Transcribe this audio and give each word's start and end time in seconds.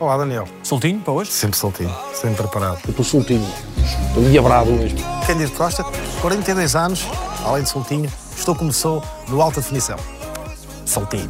Olá, 0.00 0.16
Daniel. 0.16 0.46
Soltinho 0.62 1.00
para 1.00 1.12
hoje? 1.12 1.32
Sempre 1.32 1.58
soltinho, 1.58 1.92
sempre 2.14 2.36
preparado. 2.36 2.78
Eu 2.84 2.90
estou 2.90 3.04
soltinho. 3.04 3.44
Estou 4.06 4.22
diabrado 4.22 4.70
mesmo. 4.70 4.98
Cândido 5.26 5.50
Costa, 5.50 5.82
42 6.20 6.76
anos, 6.76 7.04
além 7.44 7.64
de 7.64 7.68
soltinho, 7.68 8.08
estou 8.36 8.54
como 8.54 8.72
sou 8.72 9.02
no 9.26 9.42
alta 9.42 9.60
definição. 9.60 9.98
Soltinho. 10.86 11.28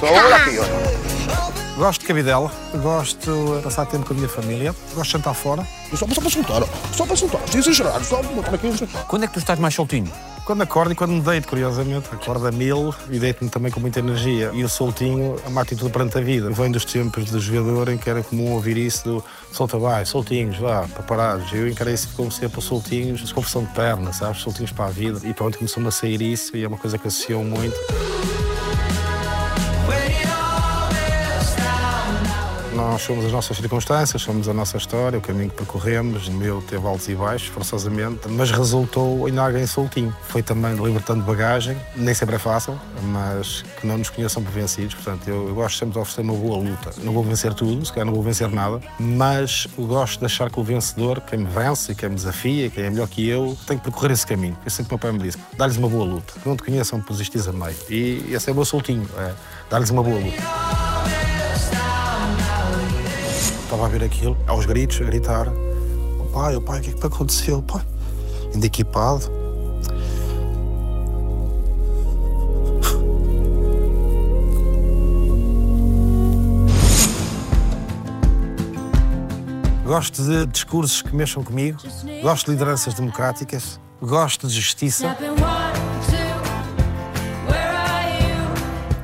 Olha 0.00 0.36
aqui, 0.36 0.58
olha. 0.58 1.76
Gosto 1.76 2.00
de 2.00 2.06
cabidela, 2.06 2.50
gosto 2.82 3.56
de 3.56 3.62
passar 3.62 3.84
tempo 3.84 4.06
com 4.06 4.14
a 4.14 4.16
minha 4.16 4.28
família, 4.28 4.74
gosto 4.94 5.08
de 5.08 5.12
jantar 5.12 5.34
fora. 5.34 5.66
Só, 5.90 6.06
só 6.06 6.06
para 6.06 6.30
soltar, 6.30 6.62
só 6.94 7.04
para 7.04 7.16
soltar. 7.16 7.40
Estou 7.44 7.60
exagerado, 7.60 8.02
só 8.02 8.22
para 8.22 8.54
aqui. 8.54 8.88
Quando 9.06 9.24
é 9.24 9.26
que 9.26 9.34
tu 9.34 9.40
estás 9.40 9.58
mais 9.58 9.74
soltinho? 9.74 10.10
Quando 10.46 10.62
acordo 10.62 10.92
e 10.92 10.94
quando 10.94 11.10
me 11.10 11.20
deito, 11.20 11.48
curiosamente, 11.48 12.08
acordo 12.12 12.46
a 12.46 12.52
mil 12.52 12.94
e 13.10 13.18
deito-me 13.18 13.50
também 13.50 13.72
com 13.72 13.80
muita 13.80 13.98
energia. 13.98 14.52
E 14.54 14.62
o 14.62 14.68
soltinho 14.68 15.34
é 15.44 15.48
uma 15.48 15.62
atitude 15.62 15.90
perante 15.90 16.18
a 16.18 16.20
vida. 16.20 16.48
Vem 16.50 16.70
dos 16.70 16.84
tempos 16.84 17.24
de 17.24 17.40
jogador 17.40 17.88
em 17.88 17.98
que 17.98 18.08
era 18.08 18.22
comum 18.22 18.52
ouvir 18.52 18.76
isso 18.76 19.04
do 19.04 19.24
solta 19.50 19.76
vai, 19.76 20.06
soltinhos, 20.06 20.56
vá, 20.56 20.86
preparados. 20.86 21.52
Eu 21.52 21.66
encarei 21.66 21.94
isso 21.94 22.10
como 22.14 22.30
sempre 22.30 22.62
soltinhos, 22.62 23.26
de 23.26 23.34
conversão 23.34 23.64
de 23.64 23.72
perna, 23.72 24.12
sabes? 24.12 24.40
Soltinhos 24.40 24.70
para 24.70 24.84
a 24.84 24.90
vida. 24.90 25.18
E 25.24 25.34
pronto, 25.34 25.58
começou-me 25.58 25.88
a 25.88 25.90
sair 25.90 26.22
isso 26.22 26.56
e 26.56 26.62
é 26.62 26.68
uma 26.68 26.78
coisa 26.78 26.96
que 26.96 27.08
associou 27.08 27.42
muito. 27.42 27.76
Nós 32.76 33.00
somos 33.00 33.24
as 33.24 33.32
nossas 33.32 33.56
circunstâncias, 33.56 34.20
somos 34.20 34.50
a 34.50 34.52
nossa 34.52 34.76
história, 34.76 35.18
o 35.18 35.22
caminho 35.22 35.48
que 35.48 35.56
percorremos. 35.56 36.28
O 36.28 36.32
meu 36.32 36.60
teve 36.60 36.86
altos 36.86 37.08
e 37.08 37.14
baixos, 37.14 37.48
forçosamente, 37.48 38.28
mas 38.28 38.50
resultou 38.50 39.26
em 39.26 39.38
alguém 39.38 39.66
soltinho. 39.66 40.14
Foi 40.28 40.42
também 40.42 40.74
libertando 40.74 41.24
bagagem, 41.24 41.74
nem 41.96 42.12
sempre 42.12 42.36
é 42.36 42.38
fácil, 42.38 42.78
mas 43.04 43.62
que 43.80 43.86
não 43.86 43.96
nos 43.96 44.10
conheçam 44.10 44.42
por 44.42 44.52
vencidos. 44.52 44.94
Portanto, 44.94 45.26
eu, 45.26 45.48
eu 45.48 45.54
gosto 45.54 45.78
sempre 45.78 45.94
de 45.94 45.98
oferecer 46.00 46.20
uma 46.20 46.34
boa 46.34 46.58
luta. 46.58 46.90
Não 46.98 47.14
vou 47.14 47.24
vencer 47.24 47.54
tudo, 47.54 47.82
se 47.82 47.90
calhar 47.90 48.04
não 48.04 48.12
vou 48.12 48.22
vencer 48.22 48.50
nada, 48.50 48.78
mas 49.00 49.66
gosto 49.78 50.18
de 50.18 50.26
achar 50.26 50.50
que 50.50 50.60
o 50.60 50.62
vencedor, 50.62 51.22
quem 51.22 51.38
me 51.38 51.46
vence, 51.46 51.94
quem 51.94 52.10
me 52.10 52.14
desafia, 52.16 52.68
quem 52.68 52.84
é 52.84 52.90
melhor 52.90 53.08
que 53.08 53.26
eu, 53.26 53.56
tem 53.66 53.78
que 53.78 53.84
percorrer 53.84 54.12
esse 54.12 54.26
caminho. 54.26 54.56
Eu 54.62 54.70
sempre 54.70 54.90
o 54.90 54.94
meu 54.96 54.98
pai 54.98 55.12
me 55.12 55.18
disse: 55.20 55.38
dá-lhes 55.56 55.78
uma 55.78 55.88
boa 55.88 56.04
luta. 56.04 56.34
Não 56.44 56.54
te 56.54 56.62
conheçam 56.62 57.00
por 57.00 57.14
existires 57.14 57.48
a 57.48 57.52
meio. 57.52 57.76
E 57.88 58.34
esse 58.34 58.50
é 58.50 58.52
o 58.52 58.54
meu 58.54 58.66
soltinho, 58.66 59.08
é 59.16 59.32
dar-lhes 59.70 59.88
uma 59.88 60.02
boa 60.02 60.18
luta. 60.18 60.85
Estava 63.66 63.86
a 63.86 63.88
ver 63.88 64.04
aquilo, 64.04 64.38
aos 64.46 64.64
gritos, 64.64 65.00
a 65.00 65.04
gritar: 65.04 65.48
oh 66.20 66.24
pai, 66.32 66.54
oh 66.54 66.60
pai, 66.60 66.78
o 66.78 66.82
que 66.82 66.90
é 66.90 66.92
que 66.92 67.04
aconteceu? 67.04 67.60
Pai, 67.62 67.82
ainda 68.54 68.64
equipado. 68.64 69.28
Gosto 79.84 80.22
de 80.22 80.46
discursos 80.46 81.02
que 81.02 81.16
mexam 81.16 81.42
comigo, 81.42 81.80
gosto 82.22 82.46
de 82.46 82.52
lideranças 82.52 82.94
democráticas, 82.94 83.80
gosto 84.00 84.46
de 84.46 84.54
justiça. 84.54 85.16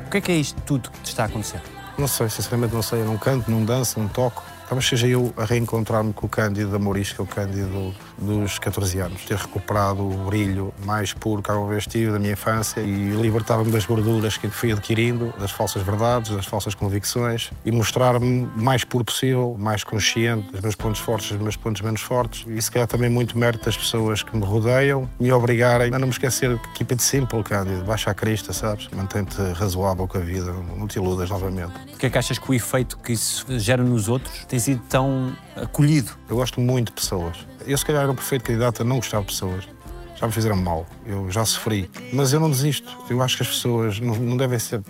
O 0.06 0.10
que 0.10 0.18
é 0.18 0.20
que 0.20 0.30
é 0.30 0.36
isto 0.36 0.60
tudo 0.62 0.88
que 0.88 1.00
te 1.00 1.08
está 1.08 1.24
a 1.24 1.26
acontecer? 1.26 1.60
Não 1.98 2.06
sei, 2.06 2.28
sinceramente 2.28 2.72
não 2.72 2.82
sei. 2.82 3.00
Eu 3.00 3.06
não 3.06 3.18
canto, 3.18 3.50
não 3.50 3.64
danço, 3.64 3.98
não 3.98 4.06
toco. 4.06 4.51
Talvez 4.72 4.88
seja 4.88 5.06
eu 5.06 5.34
a 5.36 5.44
reencontrar-me 5.44 6.14
com 6.14 6.24
o 6.24 6.28
Cândido 6.30 6.70
da 6.70 6.78
Moris, 6.78 7.12
que 7.12 7.20
é 7.20 7.24
o 7.24 7.26
Cândido 7.26 7.94
dos 8.16 8.58
14 8.58 9.00
anos. 9.00 9.22
Ter 9.26 9.36
recuperado 9.36 10.02
o 10.02 10.24
brilho 10.24 10.72
mais 10.86 11.12
puro 11.12 11.42
que 11.42 11.50
alguma 11.50 11.68
vez 11.68 11.86
tive 11.86 12.10
da 12.10 12.18
minha 12.18 12.32
infância 12.32 12.80
e 12.80 13.10
libertar-me 13.10 13.70
das 13.70 13.84
gorduras 13.84 14.38
que 14.38 14.48
fui 14.48 14.72
adquirindo, 14.72 15.30
das 15.38 15.50
falsas 15.50 15.82
verdades, 15.82 16.30
das 16.30 16.46
falsas 16.46 16.74
convicções 16.74 17.50
e 17.66 17.70
mostrar-me 17.70 18.48
mais 18.56 18.82
puro 18.82 19.04
possível, 19.04 19.54
mais 19.58 19.84
consciente 19.84 20.50
dos 20.50 20.62
meus 20.62 20.74
pontos 20.74 21.00
fortes 21.02 21.32
dos 21.32 21.42
meus 21.42 21.56
pontos 21.56 21.82
menos 21.82 22.00
fortes. 22.00 22.46
E 22.48 22.62
se 22.62 22.70
calhar 22.70 22.88
também 22.88 23.10
muito 23.10 23.36
mérito 23.36 23.66
das 23.66 23.76
pessoas 23.76 24.22
que 24.22 24.34
me 24.34 24.42
rodeiam, 24.42 25.06
me 25.20 25.30
obrigarem 25.30 25.92
a 25.92 25.98
não 25.98 26.06
me 26.06 26.14
esquecer 26.14 26.58
que 26.58 26.78
keep 26.78 26.94
it 26.94 27.02
simple, 27.02 27.42
Cândido. 27.42 27.84
Baixa 27.84 28.10
a 28.10 28.14
crista, 28.14 28.54
sabes? 28.54 28.88
Mantém-te 28.96 29.36
razoável 29.52 30.08
com 30.08 30.16
a 30.16 30.22
vida, 30.22 30.50
não 30.50 30.88
te 30.88 30.96
iludas 30.96 31.28
novamente. 31.28 31.74
O 31.92 31.98
que 31.98 32.06
é 32.06 32.10
que 32.10 32.16
achas 32.16 32.38
que 32.38 32.50
o 32.50 32.54
efeito 32.54 32.96
que 32.96 33.12
isso 33.12 33.44
gera 33.58 33.82
nos 33.82 34.08
outros 34.08 34.46
tem 34.46 34.61
sido 34.62 34.82
tão 34.88 35.36
acolhido? 35.56 36.12
Eu 36.28 36.36
gosto 36.36 36.60
muito 36.60 36.88
de 36.88 36.92
pessoas. 36.92 37.36
Eu, 37.66 37.76
se 37.76 37.84
calhar, 37.84 38.02
era 38.02 38.10
um 38.10 38.14
perfeito 38.14 38.44
candidato 38.44 38.82
a 38.82 38.84
não 38.84 38.96
gostar 38.96 39.20
de 39.20 39.26
pessoas. 39.26 39.68
Já 40.16 40.26
me 40.26 40.32
fizeram 40.32 40.56
mal, 40.56 40.86
eu 41.04 41.30
já 41.30 41.44
sofri. 41.44 41.90
Mas 42.12 42.32
eu 42.32 42.40
não 42.40 42.48
desisto. 42.50 42.96
Eu 43.10 43.20
acho 43.22 43.36
que 43.36 43.42
as 43.42 43.48
pessoas 43.48 43.98
não, 43.98 44.14
não 44.14 44.36
devem 44.36 44.58
ser 44.58 44.80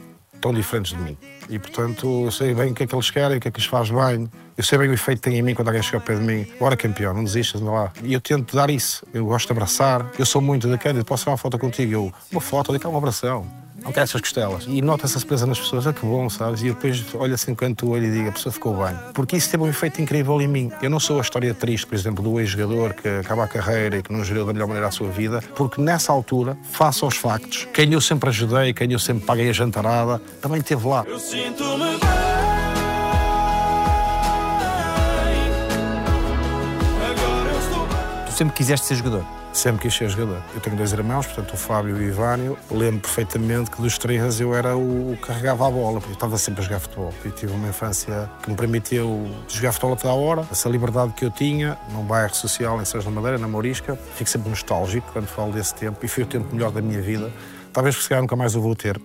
tão 0.42 0.52
diferentes 0.52 0.92
de 0.92 0.98
mim. 0.98 1.16
E, 1.48 1.58
portanto, 1.58 2.24
eu 2.24 2.30
sei 2.30 2.52
bem 2.54 2.72
o 2.72 2.74
que 2.74 2.82
é 2.82 2.86
que 2.86 2.94
eles 2.94 3.10
querem, 3.10 3.38
o 3.38 3.40
que 3.40 3.48
é 3.48 3.50
que 3.50 3.60
lhes 3.60 3.68
faz 3.68 3.90
bem. 3.90 4.28
Eu 4.56 4.64
sei 4.64 4.76
bem 4.76 4.88
o 4.88 4.92
efeito 4.92 5.22
que 5.22 5.30
tem 5.30 5.38
em 5.38 5.42
mim 5.42 5.54
quando 5.54 5.68
alguém 5.68 5.82
chega 5.82 5.98
ao 5.98 6.02
pé 6.02 6.16
de 6.16 6.20
mim. 6.20 6.46
Bora, 6.58 6.76
campeão, 6.76 7.14
não 7.14 7.24
desistas, 7.24 7.62
anda 7.62 7.70
lá. 7.70 7.92
E 8.02 8.12
eu 8.12 8.20
tento 8.20 8.54
dar 8.54 8.68
isso. 8.68 9.06
Eu 9.14 9.24
gosto 9.24 9.46
de 9.46 9.52
abraçar. 9.52 10.10
Eu 10.18 10.26
sou 10.26 10.42
muito 10.42 10.68
da 10.68 10.76
Cândida, 10.76 11.04
posso 11.04 11.22
tirar 11.22 11.32
uma 11.32 11.38
foto 11.38 11.58
contigo? 11.58 11.92
Eu, 11.92 12.12
uma 12.30 12.40
foto, 12.40 12.72
daqui 12.72 12.86
um 12.86 12.96
abração. 12.96 13.61
Não 13.84 13.92
quero 13.92 14.04
essas 14.04 14.20
costelas. 14.20 14.64
E 14.68 14.80
nota 14.80 15.06
essa 15.06 15.18
surpresa 15.18 15.46
nas 15.46 15.58
pessoas, 15.58 15.86
é 15.86 15.92
que 15.92 16.06
bom, 16.06 16.30
sabes? 16.30 16.62
E 16.62 16.68
depois 16.68 17.04
olho 17.14 17.34
assim 17.34 17.50
no 17.50 17.56
canto 17.56 17.86
do 17.86 17.92
olho 17.92 18.06
e 18.06 18.10
digo, 18.10 18.28
a 18.28 18.32
pessoa 18.32 18.52
ficou 18.52 18.76
bem. 18.84 18.96
Porque 19.12 19.36
isso 19.36 19.50
teve 19.50 19.62
um 19.62 19.68
efeito 19.68 20.00
incrível 20.00 20.40
em 20.40 20.46
mim. 20.46 20.70
Eu 20.80 20.88
não 20.88 21.00
sou 21.00 21.18
a 21.18 21.20
história 21.20 21.52
triste, 21.52 21.86
por 21.86 21.94
exemplo, 21.94 22.22
do 22.22 22.38
ex-jogador 22.40 22.94
que 22.94 23.08
acaba 23.08 23.44
a 23.44 23.48
carreira 23.48 23.98
e 23.98 24.02
que 24.02 24.12
não 24.12 24.24
geriu 24.24 24.46
da 24.46 24.52
melhor 24.52 24.68
maneira 24.68 24.88
a 24.88 24.90
sua 24.90 25.08
vida, 25.08 25.42
porque 25.56 25.80
nessa 25.80 26.12
altura, 26.12 26.56
face 26.62 27.04
aos 27.04 27.16
factos, 27.16 27.66
quem 27.72 27.92
eu 27.92 28.00
sempre 28.00 28.28
ajudei, 28.28 28.72
quem 28.72 28.92
eu 28.92 28.98
sempre 28.98 29.24
paguei 29.24 29.50
a 29.50 29.52
jantarada, 29.52 30.20
também 30.40 30.60
esteve 30.60 30.86
lá. 30.86 31.04
Eu 31.06 31.18
sinto-me 31.18 31.78
bem. 31.78 31.98
Agora 37.10 37.50
eu 37.50 37.58
estou 37.58 37.86
bem. 37.86 38.26
Tu 38.26 38.32
sempre 38.32 38.54
quiseste 38.54 38.86
ser 38.86 38.94
jogador. 38.94 39.41
Sempre 39.52 39.82
quis 39.82 39.94
ser 39.94 40.08
jogador. 40.08 40.42
Eu 40.54 40.60
tenho 40.60 40.76
dois 40.76 40.92
irmãos, 40.92 41.26
portanto, 41.26 41.52
o 41.52 41.56
Fábio 41.56 41.96
e 41.96 42.00
o 42.00 42.02
Ivânio. 42.02 42.58
Lembro 42.70 43.00
perfeitamente 43.00 43.70
que 43.70 43.82
dos 43.82 43.98
três 43.98 44.40
eu 44.40 44.54
era 44.54 44.76
o 44.76 45.16
que 45.20 45.26
carregava 45.26 45.68
a 45.68 45.70
bola, 45.70 46.00
porque 46.00 46.12
eu 46.12 46.14
estava 46.14 46.38
sempre 46.38 46.62
a 46.62 46.64
jogar 46.64 46.80
futebol. 46.80 47.12
Eu 47.22 47.30
tive 47.32 47.52
uma 47.52 47.68
infância 47.68 48.30
que 48.42 48.50
me 48.50 48.56
permitiu 48.56 49.30
jogar 49.48 49.72
futebol 49.72 49.92
a 49.92 49.96
toda 49.96 50.12
a 50.12 50.16
hora. 50.16 50.48
Essa 50.50 50.68
liberdade 50.68 51.12
que 51.12 51.24
eu 51.24 51.30
tinha 51.30 51.76
num 51.90 52.02
bairro 52.02 52.34
social 52.34 52.80
em 52.80 52.84
Sérgio 52.84 53.10
da 53.10 53.14
Madeira, 53.14 53.38
na 53.38 53.46
Mourisca. 53.46 53.98
Fico 54.16 54.30
sempre 54.30 54.48
nostálgico 54.48 55.06
quando 55.12 55.26
falo 55.26 55.52
desse 55.52 55.74
tempo 55.74 55.98
e 56.02 56.08
foi 56.08 56.24
o 56.24 56.26
tempo 56.26 56.54
melhor 56.54 56.70
da 56.70 56.80
minha 56.80 57.02
vida. 57.02 57.30
Talvez 57.72 57.96
se 57.96 58.08
calhar 58.08 58.22
nunca 58.22 58.36
mais 58.36 58.56
o 58.56 58.60
vou 58.60 58.74
ter. 58.74 58.98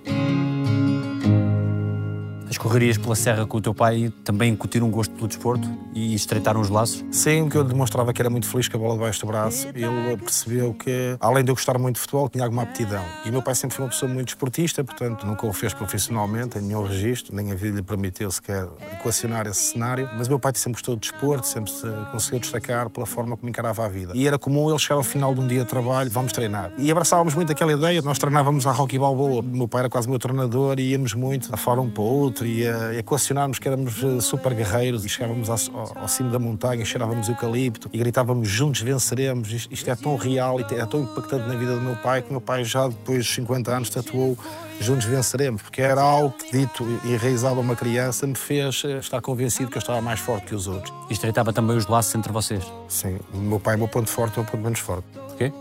As 2.49 2.57
correrias 2.57 2.97
pela 2.97 3.13
serra 3.13 3.45
com 3.45 3.57
o 3.57 3.61
teu 3.61 3.73
pai 3.73 4.11
também 4.23 4.53
incutiram 4.53 4.87
um 4.87 4.91
gosto 4.91 5.13
pelo 5.13 5.27
desporto 5.27 5.67
e 5.93 6.15
estreitaram 6.15 6.61
os 6.61 6.69
laços? 6.69 7.03
Sim, 7.11 7.49
que 7.49 7.57
eu 7.57 7.63
demonstrava 7.63 8.13
que 8.13 8.21
era 8.21 8.29
muito 8.29 8.47
feliz 8.47 8.69
com 8.69 8.77
a 8.77 8.79
bola 8.79 8.93
debaixo 8.93 9.19
do 9.19 9.27
braço. 9.27 9.67
Ele 9.67 10.17
percebeu 10.17 10.73
que, 10.73 11.17
além 11.19 11.43
de 11.43 11.51
eu 11.51 11.55
gostar 11.55 11.77
muito 11.77 11.95
de 11.95 12.01
futebol, 12.01 12.29
tinha 12.29 12.45
alguma 12.45 12.63
aptidão. 12.63 13.03
E 13.25 13.31
meu 13.31 13.41
pai 13.41 13.53
sempre 13.53 13.75
foi 13.75 13.83
uma 13.83 13.91
pessoa 13.91 14.09
muito 14.09 14.29
esportista, 14.29 14.81
portanto, 14.81 15.27
nunca 15.27 15.45
o 15.45 15.51
fez 15.51 15.73
profissionalmente, 15.73 16.57
em 16.57 16.61
nenhum 16.61 16.83
registro, 16.83 17.35
nem 17.35 17.51
a 17.51 17.55
vida 17.55 17.75
lhe 17.75 17.83
permitiu 17.83 18.31
sequer 18.31 18.65
equacionar 18.93 19.45
esse 19.45 19.73
cenário. 19.73 20.09
Mas 20.17 20.29
meu 20.29 20.39
pai 20.39 20.53
sempre 20.55 20.77
gostou 20.77 20.95
de 20.95 21.01
desporto, 21.01 21.45
sempre 21.45 21.71
se 21.71 21.87
conseguiu 22.11 22.39
destacar 22.39 22.89
pela 22.89 23.05
forma 23.05 23.35
como 23.35 23.49
encarava 23.49 23.85
a 23.85 23.89
vida. 23.89 24.13
E 24.15 24.25
era 24.25 24.39
comum 24.39 24.69
ele 24.69 24.79
chegar 24.79 24.95
ao 24.95 25.03
final 25.03 25.35
de 25.35 25.41
um 25.41 25.47
dia 25.47 25.63
de 25.63 25.69
trabalho, 25.69 26.09
vamos 26.09 26.31
treinar. 26.31 26.71
E 26.77 26.89
abraçávamos 26.89 27.35
muito 27.35 27.51
aquela 27.51 27.73
ideia, 27.73 28.01
nós 28.01 28.17
treinávamos 28.17 28.65
a 28.65 28.71
Rocky 28.71 28.97
Balboa. 28.97 29.41
Meu 29.41 29.67
pai 29.67 29.81
era 29.81 29.89
quase 29.89 30.09
meu 30.09 30.17
treinador 30.17 30.79
e 30.79 30.91
íamos 30.91 31.13
muito 31.13 31.53
a 31.53 31.57
fora 31.57 31.81
um 31.81 31.89
para 31.89 32.03
outro 32.03 32.36
e 32.45 32.67
a 32.67 32.95
equacionarmos 32.95 33.59
que 33.59 33.67
éramos 33.67 34.03
eh, 34.03 34.21
super 34.21 34.53
guerreiros 34.53 35.05
e 35.05 35.09
chegávamos 35.09 35.49
ao, 35.49 35.57
ao, 35.95 36.07
cimo 36.07 36.31
da 36.31 36.39
montanha, 36.39 36.83
cheirávamos 36.85 37.29
eucalipto 37.29 37.89
e 37.93 37.97
gritávamos 37.97 38.47
juntos 38.47 38.81
venceremos. 38.81 39.51
Isto, 39.51 39.73
isto 39.73 39.89
é 39.89 39.95
tão 39.95 40.15
real 40.15 40.59
e 40.59 40.63
é 40.75 40.85
tão 40.85 41.01
impactante 41.01 41.47
na 41.47 41.55
vida 41.55 41.75
do 41.75 41.81
meu 41.81 41.95
pai 41.97 42.21
que 42.21 42.29
o 42.29 42.31
meu 42.31 42.41
pai 42.41 42.63
já 42.63 42.87
depois 42.87 43.19
dos 43.19 43.35
50 43.35 43.75
anos 43.75 43.89
tatuou 43.89 44.37
juntos 44.79 45.05
venceremos, 45.05 45.61
porque 45.61 45.81
era 45.81 46.01
algo 46.01 46.31
que 46.31 46.51
dito 46.51 46.85
e 47.03 47.13
enraizado 47.13 47.57
a 47.57 47.61
uma 47.61 47.75
criança 47.75 48.27
me 48.27 48.35
fez 48.35 48.83
eh, 48.85 48.99
estar 48.99 49.21
convencido 49.21 49.69
que 49.69 49.77
eu 49.77 49.81
estava 49.81 50.01
mais 50.01 50.19
forte 50.19 50.47
que 50.47 50.55
os 50.55 50.67
outros. 50.67 50.93
E 51.09 51.13
estreitava 51.13 51.51
também 51.51 51.75
os 51.75 51.87
laços 51.87 52.13
entre 52.15 52.31
vocês. 52.31 52.63
Sim, 52.87 53.19
o 53.33 53.37
meu 53.37 53.59
pai 53.59 53.73
é 53.73 53.77
o 53.77 53.79
meu 53.79 53.87
ponto 53.87 54.09
forte, 54.09 54.37
é 54.37 54.41
o 54.41 54.43
meu 54.43 54.51
ponto 54.51 54.63
menos 54.63 54.79
forte. 54.79 55.05
Porquê? 55.13 55.51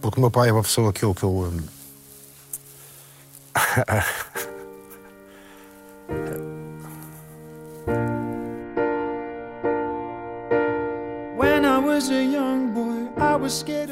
Porque 0.00 0.18
o 0.18 0.20
meu 0.20 0.30
pai 0.30 0.50
é 0.50 0.52
uma 0.52 0.62
pessoa 0.62 0.92
que 0.92 1.02
eu. 1.02 1.14
Que 1.14 1.24
eu 1.24 1.52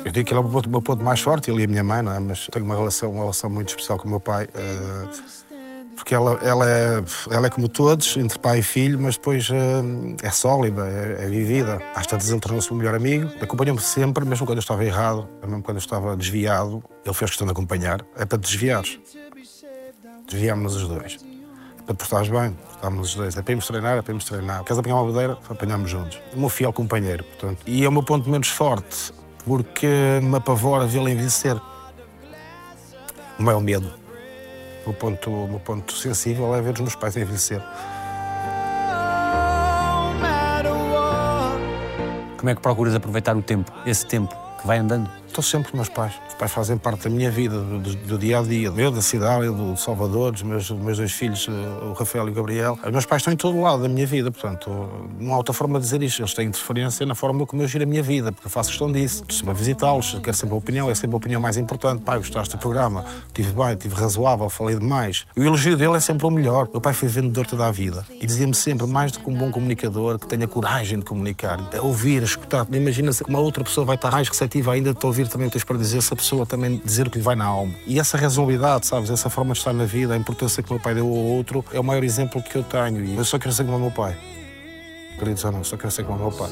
Eu 0.05 0.13
digo 0.13 0.27
que 0.27 0.33
ele 0.35 0.41
é 0.41 0.43
o 0.43 0.69
meu, 0.69 0.83
ponto 0.83 1.03
mais 1.03 1.21
forte, 1.21 1.51
ele 1.51 1.63
e 1.63 1.65
a 1.65 1.69
minha 1.69 1.85
mãe, 1.85 2.03
não 2.03 2.13
é? 2.13 2.21
mas 2.21 2.47
tenho 2.49 2.65
uma 2.65 2.75
relação, 2.75 3.11
uma 3.11 3.21
relação 3.21 3.51
muito 3.51 3.69
especial 3.69 3.99
com 3.99 4.07
o 4.07 4.11
meu 4.11 4.21
pai. 4.21 4.45
Uh, 4.47 5.43
porque 5.97 6.15
ela, 6.15 6.39
ela, 6.43 6.69
é, 6.69 7.05
ela 7.31 7.47
é 7.47 7.51
como 7.51 7.69
todos, 7.69 8.17
entre 8.17 8.39
pai 8.39 8.59
e 8.59 8.63
filho, 8.63 8.99
mas 8.99 9.17
depois 9.17 9.49
uh, 9.51 9.55
é 10.23 10.31
sólida, 10.31 10.87
é, 10.87 11.25
é 11.25 11.29
vivida. 11.29 11.81
Às 11.95 12.07
tantas 12.07 12.31
ele 12.31 12.41
tornou-se 12.41 12.71
o 12.73 12.75
melhor 12.75 12.95
amigo, 12.95 13.31
acompanhou-me 13.41 13.81
sempre, 13.81 14.25
mesmo 14.25 14.47
quando 14.47 14.59
eu 14.59 14.63
estava 14.63 14.85
errado, 14.85 15.29
mesmo 15.47 15.63
quando 15.63 15.77
eu 15.77 15.81
estava 15.83 16.17
desviado, 16.17 16.83
ele 17.05 17.15
fez 17.15 17.31
questão 17.31 17.47
de 17.47 17.53
acompanhar, 17.53 18.05
é 18.17 18.25
para 18.25 18.39
desviar. 18.39 18.83
Desviámos-nos 20.27 20.83
os 20.83 20.89
dois. 20.89 21.32
É 21.83 21.87
para 21.87 21.95
portares 21.95 22.29
bem, 22.29 22.53
portámos 22.53 23.09
os 23.09 23.15
dois. 23.15 23.37
É 23.37 23.43
para 23.43 23.53
irmos 23.53 23.67
treinar, 23.67 23.99
é 23.99 24.03
para 24.03 24.13
irmos 24.13 24.25
treinar. 24.25 24.63
Queres 24.63 24.79
apanhar 24.79 24.97
uma 24.97 25.07
bandeira? 25.07 25.39
Apanhamos 25.49 25.91
juntos. 25.91 26.21
O 26.33 26.39
meu 26.39 26.49
fiel 26.49 26.73
companheiro, 26.73 27.25
portanto. 27.25 27.63
E 27.67 27.85
é 27.85 27.89
o 27.89 27.93
meu 27.93 28.03
ponto 28.03 28.31
menos 28.31 28.49
forte, 28.49 29.13
porque 29.45 30.21
me 30.23 30.37
apavora 30.37 30.87
vê-lo 30.87 31.09
envelhecer. 31.09 31.61
O 33.39 33.43
meu 33.43 33.61
medo. 33.61 33.93
O 34.85 34.91
meu 34.91 34.99
ponto, 34.99 35.31
o 35.31 35.49
meu 35.49 35.61
ponto 35.61 35.93
sensível 35.93 36.55
é 36.55 36.61
ver 36.61 36.75
os 36.75 36.81
meus 36.81 36.95
pais 36.95 37.17
envelhecer. 37.17 37.61
Como 42.39 42.51
é 42.51 42.55
que 42.55 42.61
procuras 42.61 42.95
aproveitar 42.95 43.37
o 43.37 43.43
tempo, 43.43 43.73
esse 43.87 44.07
tempo 44.07 44.35
que 44.61 44.67
vai 44.67 44.79
andando? 44.79 45.09
Estou 45.33 45.43
sempre 45.43 45.71
com 45.71 45.79
meus 45.79 45.89
pais. 45.89 46.13
Os 46.29 46.35
pais 46.35 46.53
fazem 46.53 46.77
parte 46.77 47.05
da 47.05 47.09
minha 47.11 47.31
vida, 47.31 47.59
do, 47.59 47.79
do- 47.79 48.19
dia 48.19 48.39
a 48.39 48.43
dia. 48.43 48.69
Eu, 48.77 48.91
da 48.91 49.01
cidade, 49.01 49.47
do 49.47 49.75
Salvador, 49.79 50.31
dos 50.31 50.43
meus, 50.43 50.69
dos 50.69 50.79
meus 50.79 50.99
dois 50.99 51.11
filhos, 51.11 51.47
eh, 51.49 51.85
o 51.87 51.95
Rafael 51.95 52.29
e 52.29 52.31
o 52.31 52.35
Gabriel. 52.35 52.79
Os 52.85 52.93
meus 52.93 53.07
pais 53.07 53.21
estão 53.23 53.33
em 53.33 53.37
todo 53.37 53.59
lado 53.59 53.81
da 53.83 53.89
minha 53.89 54.07
vida, 54.07 54.31
portanto, 54.31 54.69
não 55.19 55.33
há 55.33 55.39
outra 55.39 55.55
forma 55.55 55.79
de 55.79 55.87
dizer 55.87 56.03
isto. 56.03 56.21
Eles 56.21 56.35
têm 56.35 56.49
interferência 56.49 57.07
na 57.07 57.15
forma 57.15 57.47
como 57.47 57.63
eu 57.63 57.67
giro 57.67 57.83
a 57.83 57.87
minha 57.87 58.03
vida, 58.03 58.31
porque 58.31 58.47
eu 58.47 58.51
faço 58.51 58.69
questão 58.69 58.93
disso. 58.93 59.23
Estou 59.23 59.39
sempre 59.39 59.51
a 59.53 59.55
visitá-los, 59.55 60.21
quero 60.23 60.37
sempre 60.37 60.55
a 60.55 60.59
opinião, 60.59 60.91
é 60.91 60.95
sempre 60.95 61.15
a 61.15 61.17
opinião 61.17 61.41
mais 61.41 61.57
importante. 61.57 62.03
Pai, 62.03 62.19
gostaste 62.19 62.55
do 62.55 62.61
programa? 62.61 63.03
Tive 63.33 63.53
bem, 63.53 63.75
tive 63.75 63.95
razoável, 63.95 64.51
falei 64.51 64.77
demais. 64.79 65.25
O 65.35 65.43
elogio 65.43 65.79
dele 65.79 65.97
é 65.97 66.01
sempre 66.01 66.27
o 66.27 66.31
melhor. 66.31 66.69
Meu 66.71 66.81
pai 66.83 66.93
foi 66.93 67.09
vendedor 67.09 67.47
toda 67.47 67.67
a 67.67 67.71
vida 67.73 68.05
e 68.21 68.27
dizia-me 68.27 68.55
sempre, 68.55 68.87
mais 68.87 69.13
do 69.13 69.21
que 69.21 69.31
um 69.31 69.35
bom 69.35 69.51
comunicador, 69.51 70.19
que 70.19 70.27
tenha 70.27 70.47
coragem 70.47 70.99
de 70.99 71.07
comunicar, 71.07 71.59
a 71.75 71.81
ouvir, 71.81 72.23
escutar. 72.23 72.67
Imagina-se 72.71 73.25
que 73.25 73.31
uma 73.31 73.39
outra 73.39 73.65
pessoa 73.65 73.87
vai 73.87 73.95
estar 73.97 74.11
mais 74.11 74.29
receptiva 74.29 74.73
ainda 74.75 74.93
de 74.93 75.07
ouvir 75.07 75.22
também 75.29 75.47
o 75.47 75.51
que 75.51 75.59
tens 75.59 75.65
para 75.65 75.77
dizer, 75.77 76.03
se 76.03 76.13
a 76.13 76.17
pessoa 76.17 76.47
também 76.47 76.81
dizer 76.85 77.07
o 77.07 77.11
que 77.11 77.19
lhe 77.19 77.25
vai 77.25 77.35
na 77.35 77.45
alma. 77.45 77.75
E 77.87 77.99
essa 77.99 78.17
razoabilidade, 78.17 78.87
sabes, 78.87 79.11
essa 79.11 79.31
forma 79.31 79.53
de 79.53 79.59
estar 79.59 79.73
na 79.73 79.85
vida, 79.85 80.15
a 80.15 80.17
importância 80.17 80.63
que 80.63 80.71
o 80.71 80.75
meu 80.75 80.83
pai 80.83 80.95
deu 80.95 81.07
ao 81.07 81.13
outro, 81.13 81.65
é 81.73 81.81
o 81.81 81.85
maior 81.85 82.05
exemplo 82.05 82.43
que 82.43 82.57
eu 82.57 82.63
tenho. 82.63 83.05
E 83.05 83.17
eu 83.17 83.25
só 83.25 83.39
quero 83.39 83.53
ser 83.53 83.65
como 83.65 83.77
o 83.77 83.81
meu 83.81 83.91
pai. 83.91 84.17
Queridos 85.19 85.45
ou 85.45 85.53
não, 85.53 85.65
só 85.65 85.77
quero 85.77 85.91
ser 85.91 86.05
como 86.05 86.19
o 86.19 86.31
meu 86.31 86.33
pai. 86.33 86.51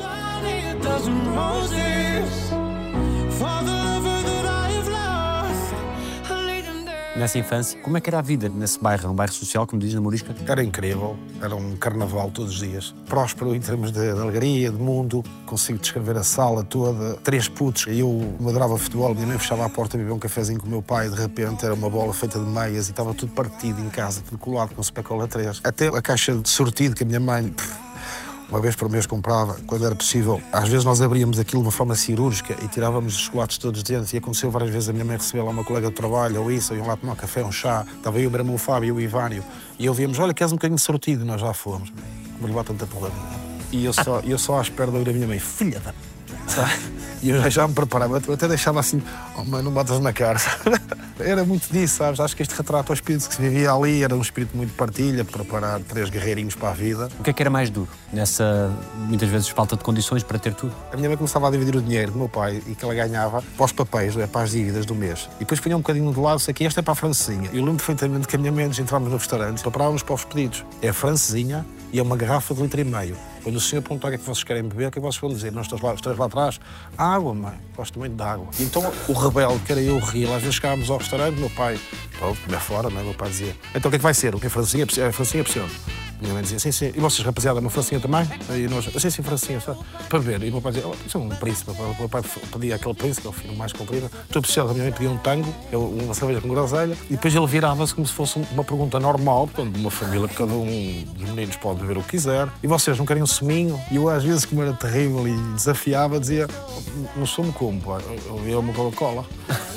Nessa 7.21 7.39
infância, 7.39 7.79
como 7.83 7.99
é 7.99 8.01
que 8.01 8.09
era 8.09 8.19
a 8.19 8.23
vida 8.23 8.49
nesse 8.49 8.81
bairro? 8.81 9.11
Um 9.11 9.15
bairro 9.15 9.35
social, 9.35 9.67
como 9.67 9.79
diz 9.79 9.93
na 9.93 10.01
Morisca? 10.01 10.35
Era 10.49 10.65
incrível, 10.65 11.19
era 11.43 11.55
um 11.55 11.77
carnaval 11.77 12.31
todos 12.31 12.55
os 12.55 12.61
dias. 12.61 12.95
Próspero 13.07 13.55
em 13.55 13.61
termos 13.61 13.93
de, 13.93 14.01
de 14.01 14.19
alegria, 14.19 14.71
de 14.71 14.79
mundo. 14.79 15.23
Consigo 15.45 15.79
descrever 15.79 16.17
a 16.17 16.23
sala 16.23 16.65
toda. 16.65 17.17
Três 17.17 17.47
putos. 17.47 17.87
Eu 17.89 18.35
adorava 18.41 18.79
futebol, 18.79 19.15
minha 19.15 19.27
mãe 19.27 19.39
fechava 19.39 19.67
a 19.67 19.69
porta, 19.69 19.99
bebia 19.99 20.15
um 20.15 20.19
cafezinho 20.19 20.59
com 20.59 20.67
o 20.67 20.71
meu 20.71 20.81
pai. 20.81 21.11
De 21.11 21.17
repente 21.17 21.63
era 21.63 21.75
uma 21.75 21.91
bola 21.91 22.15
feita 22.15 22.39
de 22.39 22.47
meias 22.47 22.89
e 22.89 22.93
estava 22.93 23.13
tudo 23.13 23.33
partido 23.35 23.83
em 23.83 23.91
casa, 23.91 24.23
tudo 24.23 24.39
colado 24.39 24.75
com 24.75 24.83
specola 24.83 25.29
3. 25.29 25.61
Até 25.63 25.89
a 25.89 26.01
caixa 26.01 26.35
de 26.35 26.49
sortido 26.49 26.95
que 26.95 27.03
a 27.03 27.07
minha 27.07 27.21
mãe. 27.21 27.55
Uma 28.51 28.61
vez 28.61 28.75
por 28.75 28.91
mês 28.91 29.07
comprava, 29.07 29.57
quando 29.67 29.87
era 29.87 29.95
possível. 29.95 30.43
Às 30.53 30.69
vezes 30.69 30.85
nós 30.85 31.01
abríamos 31.01 31.39
aquilo 31.39 31.63
de 31.63 31.69
uma 31.69 31.73
forma 31.73 31.95
cirúrgica 31.95 32.57
e 32.63 32.69
tirávamos 32.69 33.15
os 33.15 33.21
chocolates 33.21 33.59
todos 33.59 33.83
dentro. 33.83 34.15
E 34.15 34.19
aconteceu 34.19 34.51
várias 34.51 34.71
vezes 34.71 34.89
a 34.89 34.93
minha 34.93 35.05
mãe 35.05 35.17
receber 35.17 35.43
lá 35.43 35.51
uma 35.51 35.65
colega 35.65 35.89
de 35.89 35.95
trabalho 35.95 36.43
ou 36.43 36.51
isso, 36.51 36.73
ou 36.73 36.79
iam 36.79 36.87
lá 36.87 36.97
tomar 36.97 37.13
um 37.13 37.17
café, 37.17 37.45
um 37.45 37.53
chá. 37.53 37.87
Estava 37.97 38.19
eu, 38.19 38.29
o 38.29 38.33
meu 38.33 38.41
irmão 38.41 38.57
o 38.57 38.59
Fábio 38.59 38.89
e 38.89 38.93
o 38.93 39.01
Ivânio. 39.01 39.45
E 39.79 39.89
ouvíamos, 39.89 40.19
olha, 40.19 40.35
queres 40.35 40.53
um 40.53 40.57
bocadinho 40.57 40.79
sortido? 40.79 41.23
E 41.23 41.27
nós 41.27 41.41
já 41.41 41.55
fomos. 41.55 41.93
Vou 42.41 42.49
levar 42.49 42.65
tanta 42.65 42.87
porra. 42.87 43.11
E 43.71 43.85
eu 43.85 43.93
só, 43.93 44.21
eu 44.21 44.37
só 44.37 44.59
à 44.59 44.63
espera 44.63 44.91
de 44.91 44.99
ouvir 44.99 45.11
a 45.11 45.13
minha 45.15 45.29
mãe, 45.29 45.39
filha 45.39 45.79
da... 45.79 45.95
Sabe? 46.47 47.01
E 47.23 47.29
eu 47.29 47.51
já, 47.51 47.69
me 47.69 47.75
preparava, 47.75 48.21
eu 48.27 48.35
até 48.35 48.49
deixava 48.49 48.81
assim, 48.81 49.03
oh 49.37 49.45
mãe, 49.45 49.63
não 49.63 49.71
batas 49.71 50.01
na 50.01 50.11
cara. 50.11 50.41
Era 51.21 51.45
muito 51.45 51.71
disso, 51.71 51.97
sabes? 51.97 52.19
Acho 52.19 52.35
que 52.35 52.41
este 52.41 52.55
retrata 52.55 52.93
o 52.93 52.95
espírito 52.95 53.29
que 53.29 53.35
se 53.35 53.43
vivia 53.43 53.71
ali, 53.71 54.03
era 54.03 54.17
um 54.17 54.23
espírito 54.23 54.57
muito 54.57 54.71
de 54.71 54.77
partilha, 54.77 55.23
preparar 55.23 55.79
três 55.81 56.09
guerreirinhos 56.09 56.55
para 56.55 56.71
a 56.71 56.73
vida. 56.73 57.11
O 57.19 57.23
que 57.23 57.29
é 57.29 57.33
que 57.35 57.43
era 57.43 57.51
mais 57.51 57.69
duro 57.69 57.91
nessa, 58.11 58.71
muitas 58.97 59.29
vezes, 59.29 59.49
falta 59.51 59.77
de 59.77 59.85
condições 59.85 60.23
para 60.23 60.39
ter 60.39 60.55
tudo? 60.55 60.75
A 60.91 60.97
minha 60.97 61.11
mãe 61.11 61.19
começava 61.19 61.47
a 61.47 61.51
dividir 61.51 61.77
o 61.77 61.83
dinheiro 61.83 62.13
do 62.13 62.19
meu 62.19 62.29
pai 62.29 62.63
e 62.67 62.75
que 62.75 62.83
ela 62.83 62.95
ganhava 62.95 63.43
para 63.55 63.65
os 63.67 63.73
papéis, 63.73 64.17
é, 64.17 64.27
para 64.27 64.41
as 64.41 64.53
dívidas 64.53 64.87
do 64.87 64.95
mês. 64.95 65.29
E 65.37 65.41
depois 65.41 65.61
punha 65.61 65.77
um 65.77 65.81
bocadinho 65.81 66.11
de 66.11 66.19
lado, 66.19 66.39
sei 66.39 66.55
que 66.55 66.65
esta 66.65 66.81
é 66.81 66.83
para 66.83 66.93
a 66.93 66.97
francesinha. 66.97 67.51
Eu 67.53 67.63
lembro 67.63 67.85
perfeitamente 67.85 68.27
que 68.27 68.37
a 68.37 68.39
minha 68.39 68.51
mãe, 68.51 68.65
antes 68.65 68.77
de 68.77 68.83
entrarmos 68.83 69.11
no 69.11 69.19
restaurante, 69.19 69.61
preparávamos 69.61 70.03
para 70.03 70.15
os 70.15 70.25
pedidos. 70.25 70.65
É 70.81 70.89
a 70.89 70.95
francesinha 70.95 71.67
e 71.93 71.99
é 71.99 72.03
uma 72.03 72.17
garrafa 72.17 72.55
de 72.55 72.63
litro 72.63 72.81
e 72.81 72.85
meio. 72.85 73.17
Quando 73.43 73.57
o 73.57 73.61
senhor 73.61 73.83
perguntar 73.83 74.09
o 74.09 74.11
que 74.11 74.15
é 74.17 74.19
que 74.19 74.25
vocês 74.25 74.45
querem 74.45 74.63
beber, 74.63 74.89
o 74.89 74.91
que 74.91 74.99
é 74.99 75.01
que 75.03 75.07
vocês 75.07 75.21
vão 75.21 75.31
dizer? 75.31 75.51
Nós 75.53 75.67
estamos 75.67 75.83
lá, 75.83 75.95
lá 76.19 76.27
atrás. 76.27 76.61
Água, 76.97 77.35
mãe. 77.35 77.55
Gosto 77.77 77.99
muito 77.99 78.15
de 78.15 78.23
água. 78.23 78.47
Então 78.61 78.93
o 79.09 79.13
rebelde, 79.13 79.61
que 79.61 79.73
era 79.73 79.81
eu, 79.81 79.99
ria. 79.99 80.35
Às 80.35 80.43
vezes 80.43 80.57
chegávamos 80.57 80.91
ao 80.91 80.99
restaurante, 80.99 81.37
meu 81.39 81.51
pai, 81.51 81.79
oh, 82.21 82.35
comer 82.45 82.61
fora, 82.61 82.89
é? 82.89 82.91
Meu 82.91 83.15
pai 83.15 83.29
dizia, 83.31 83.57
então 83.75 83.89
o 83.89 83.91
que 83.91 83.97
é 83.97 83.99
que 83.99 84.03
vai 84.03 84.15
ser? 84.15 84.35
O 84.35 84.39
que 84.41 84.47
é 84.47 84.51
francesinha? 84.51 84.85
É 84.85 85.13
francesinha, 85.13 85.43
preciso. 85.45 85.67
Minha 86.21 86.35
mãe 86.35 86.43
dizia, 86.43 86.59
sim, 86.59 86.71
sim. 86.71 86.93
E 86.95 87.01
vocês, 87.01 87.25
rapaziada, 87.25 87.61
uma 87.61 87.71
francinha 87.71 87.99
também? 87.99 88.29
E 88.51 88.69
nós, 88.69 88.85
sim, 89.01 89.09
sim, 89.09 89.23
francinha, 89.23 89.59
só. 89.59 89.75
Para 90.07 90.19
ver. 90.19 90.43
E 90.43 90.51
meu 90.51 90.61
pai 90.61 90.73
dizia, 90.73 90.87
oh, 90.87 90.95
isso 91.07 91.17
é 91.17 91.21
um 91.21 91.31
príncipe. 91.31 91.71
O 91.71 91.95
meu 91.99 92.09
pai 92.11 92.21
pedia 92.53 92.75
aquele 92.77 92.93
príncipe, 92.93 93.27
é 93.27 93.31
o 93.31 93.33
filho 93.33 93.57
mais 93.57 93.73
comprido. 93.73 94.11
Estou 94.27 94.43
precisado, 94.43 94.69
a 94.69 94.73
minha 94.75 94.85
mãe 94.85 94.93
pedia 94.93 95.09
um 95.09 95.17
tango, 95.17 95.49
eu- 95.73 95.83
uma 95.89 96.13
cerveja 96.13 96.43
com 96.43 96.49
groselha. 96.49 96.95
E 97.09 97.15
depois 97.15 97.35
ele 97.35 97.47
virava-se 97.47 97.95
como 97.95 98.07
se 98.07 98.13
fosse 98.13 98.39
um- 98.39 98.45
uma 98.53 98.63
pergunta 98.63 99.01
normal, 99.01 99.47
portanto, 99.47 99.73
de 99.73 99.81
uma 99.81 99.91
família 99.91 100.29
cada 100.29 100.53
um 100.53 101.05
dos 101.17 101.31
meninos 101.31 101.57
pode 101.57 101.81
beber 101.81 101.97
o 101.97 102.03
que 102.03 102.11
quiser. 102.11 102.47
E 102.63 102.67
vocês 102.67 102.99
não 102.99 103.07
querem 103.07 103.23
um 103.23 103.27
suminho? 103.31 103.81
E 103.91 103.97
eu, 103.97 104.09
às 104.09 104.25
vezes, 104.25 104.45
como 104.45 104.63
era 104.63 104.73
terrível 104.73 105.27
e 105.27 105.37
desafiava, 105.55 106.19
dizia, 106.21 106.47
não 107.17 107.27
sumo 107.27 107.53
como, 107.53 107.81
pai? 107.81 108.01
Eu 108.27 108.49
ia 108.49 108.59
uma 108.59 108.73
Coca-Cola. 108.73 109.25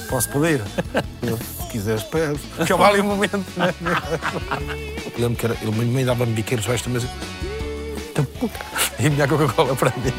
Posso 0.10 0.30
pedir? 0.30 0.62
Eu, 1.22 1.38
Se 1.38 1.68
quiseres, 1.72 2.04
pede. 2.04 2.40
Que 2.66 2.74
é 2.74 2.76
vale 2.76 3.00
o 3.02 3.04
momento, 3.04 3.44
não 3.58 3.66
é? 3.66 3.74
Lembro 5.18 5.38
que 5.38 5.46
era, 5.46 5.58
ele 5.62 5.86
mãe 5.86 6.06
dava-me 6.06 6.34
biqueiros 6.34 6.66
baixo 6.66 6.83
da 6.86 6.92
mesa. 6.92 7.07
Então, 8.12 8.28
E 9.00 9.07
a 9.07 9.10
minha 9.10 9.28
Coca-Cola 9.28 9.76
para 9.76 9.92
mim. 9.98 10.14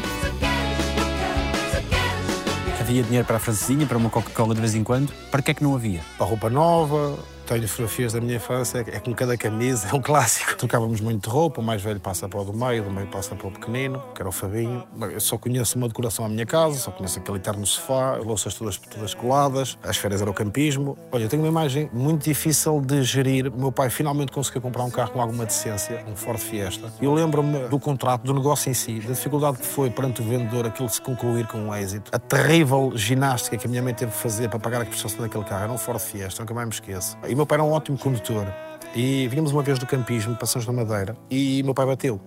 Havia 2.79 3.03
dinheiro 3.03 3.25
para 3.25 3.37
a 3.37 3.39
francesinha, 3.39 3.85
para 3.85 3.97
uma 3.97 4.09
Coca-Cola 4.09 4.53
de 4.53 4.61
vez 4.61 4.75
em 4.75 4.83
quando. 4.83 5.11
Para 5.31 5.41
que 5.41 5.51
é 5.51 5.53
que 5.53 5.63
não 5.63 5.75
havia? 5.75 6.01
Para 6.17 6.27
roupa 6.27 6.49
nova, 6.49 7.17
tenho 7.45 7.67
fotografias 7.67 8.13
da 8.13 8.19
minha 8.19 8.35
infância, 8.37 8.79
é 8.79 8.99
com 8.99 9.13
cada 9.13 9.37
camisa, 9.37 9.87
é 9.91 9.93
um 9.93 10.01
clássico. 10.01 10.55
Trocávamos 10.55 10.99
muito 10.99 11.23
de 11.23 11.29
roupa, 11.29 11.61
o 11.61 11.63
mais 11.63 11.81
velho 11.81 11.99
passa 11.99 12.27
para 12.27 12.41
o 12.41 12.43
do 12.43 12.53
meio, 12.53 12.81
o 12.81 12.85
do 12.85 12.91
meio 12.91 13.07
passa 13.07 13.35
para 13.35 13.47
o 13.47 13.51
pequenino, 13.51 14.01
que 14.13 14.21
era 14.21 14.27
o 14.27 14.31
Fabinho. 14.31 14.83
Eu 15.11 15.19
só 15.19 15.37
conheço 15.37 15.77
uma 15.77 15.87
decoração 15.87 16.25
à 16.25 16.29
minha 16.29 16.45
casa, 16.45 16.77
só 16.77 16.91
conheço 16.91 17.19
aquele 17.19 17.37
eterno 17.37 17.65
sofá, 17.65 18.17
louças 18.17 18.53
todas, 18.55 18.77
todas 18.77 19.13
coladas, 19.13 19.77
as 19.83 19.97
férias 19.97 20.21
era 20.21 20.29
o 20.29 20.33
campismo. 20.33 20.97
Olha, 21.11 21.23
eu 21.23 21.29
tenho 21.29 21.43
uma 21.43 21.49
imagem 21.49 21.89
muito 21.93 22.23
difícil 22.23 22.81
de 22.81 23.03
gerir. 23.03 23.47
O 23.47 23.57
meu 23.57 23.71
pai 23.71 23.89
finalmente 23.89 24.31
conseguiu 24.31 24.61
comprar 24.61 24.83
um 24.83 24.89
carro 24.91 25.11
com 25.11 25.21
alguma 25.21 25.45
decência, 25.45 26.03
um 26.07 26.15
Ford 26.15 26.39
Fiesta. 26.39 26.91
E 26.99 27.05
eu 27.05 27.13
lembro-me 27.13 27.67
do 27.67 27.79
contrato, 27.79 28.23
do 28.23 28.33
negócio 28.33 28.69
em 28.69 28.73
si, 28.73 28.99
da 28.99 29.13
dificuldade 29.13 29.57
que 29.57 29.65
foi 29.65 29.89
perante 29.89 30.21
o 30.21 30.25
vendedor 30.25 30.65
aquilo 30.65 30.89
se 30.89 31.01
concluir 31.01 31.45
com 31.47 31.59
um 31.59 31.75
êxito. 31.75 32.09
A 32.13 32.19
terrível 32.19 32.91
ginástica 32.95 33.57
que 33.57 33.67
a 33.67 33.69
minha 33.69 33.83
mãe 33.83 33.93
teve 33.93 34.11
que 34.11 34.17
fazer 34.17 34.49
para 34.49 34.59
pagar 34.59 34.81
a 34.81 34.85
prestação 34.85 35.19
daquele 35.19 35.43
carro. 35.43 35.63
Era 35.63 35.71
um 35.71 35.77
Ford 35.77 35.99
Fiesta, 35.99 36.41
nunca 36.41 36.53
mais 36.53 36.67
me 36.67 36.73
esqueço. 36.73 37.17
E 37.27 37.34
meu 37.35 37.45
pai 37.45 37.57
era 37.57 37.63
um 37.63 37.71
ótimo 37.71 37.97
condutor. 37.97 38.47
E 38.95 39.27
vínhamos 39.27 39.51
uma 39.51 39.61
vez 39.61 39.77
do 39.77 39.85
campismo, 39.85 40.35
passamos 40.35 40.65
na 40.65 40.71
Madeira, 40.71 41.17
e 41.29 41.61
meu 41.63 41.73
pai 41.73 41.85
bateu. 41.85 42.19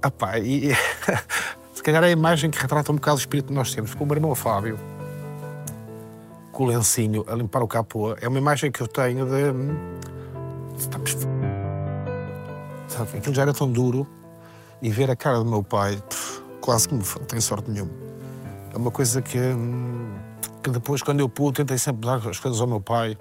Ah 0.00 0.10
pá, 0.10 0.38
e... 0.38 0.72
se 1.74 1.82
calhar 1.82 2.02
é 2.02 2.06
a 2.06 2.10
imagem 2.10 2.50
que 2.50 2.58
retrata 2.58 2.90
um 2.90 2.94
bocado 2.94 3.16
o 3.16 3.20
espírito 3.20 3.48
que 3.48 3.52
nós 3.52 3.74
temos. 3.74 3.94
Com 3.94 4.04
o 4.04 4.06
meu 4.06 4.16
irmão 4.16 4.34
Fábio, 4.34 4.78
com 6.50 6.64
o 6.64 6.66
lencinho 6.66 7.24
a 7.28 7.34
limpar 7.34 7.62
o 7.62 7.68
capô, 7.68 8.14
é 8.20 8.28
uma 8.28 8.38
imagem 8.38 8.70
que 8.70 8.80
eu 8.80 8.86
tenho 8.86 9.26
de... 9.26 9.52
Sabe, 12.88 13.18
aquilo 13.18 13.34
já 13.34 13.42
era 13.42 13.52
tão 13.52 13.70
duro 13.70 14.06
e 14.80 14.88
ver 14.88 15.10
a 15.10 15.16
cara 15.16 15.38
do 15.38 15.44
meu 15.44 15.62
pai, 15.62 15.96
pff, 16.08 16.42
quase 16.60 16.88
que 16.88 16.94
não 16.94 17.02
tenho 17.02 17.42
sorte 17.42 17.70
nenhuma. 17.70 17.92
É 18.72 18.76
uma 18.76 18.90
coisa 18.90 19.20
que, 19.20 19.38
hum, 19.38 20.12
que 20.64 20.70
depois, 20.70 21.02
quando 21.02 21.20
eu 21.20 21.28
pude, 21.28 21.58
tentei 21.58 21.76
sempre 21.76 22.06
dar 22.06 22.16
as 22.26 22.40
coisas 22.40 22.58
ao 22.58 22.66
meu 22.66 22.80
pai. 22.80 23.18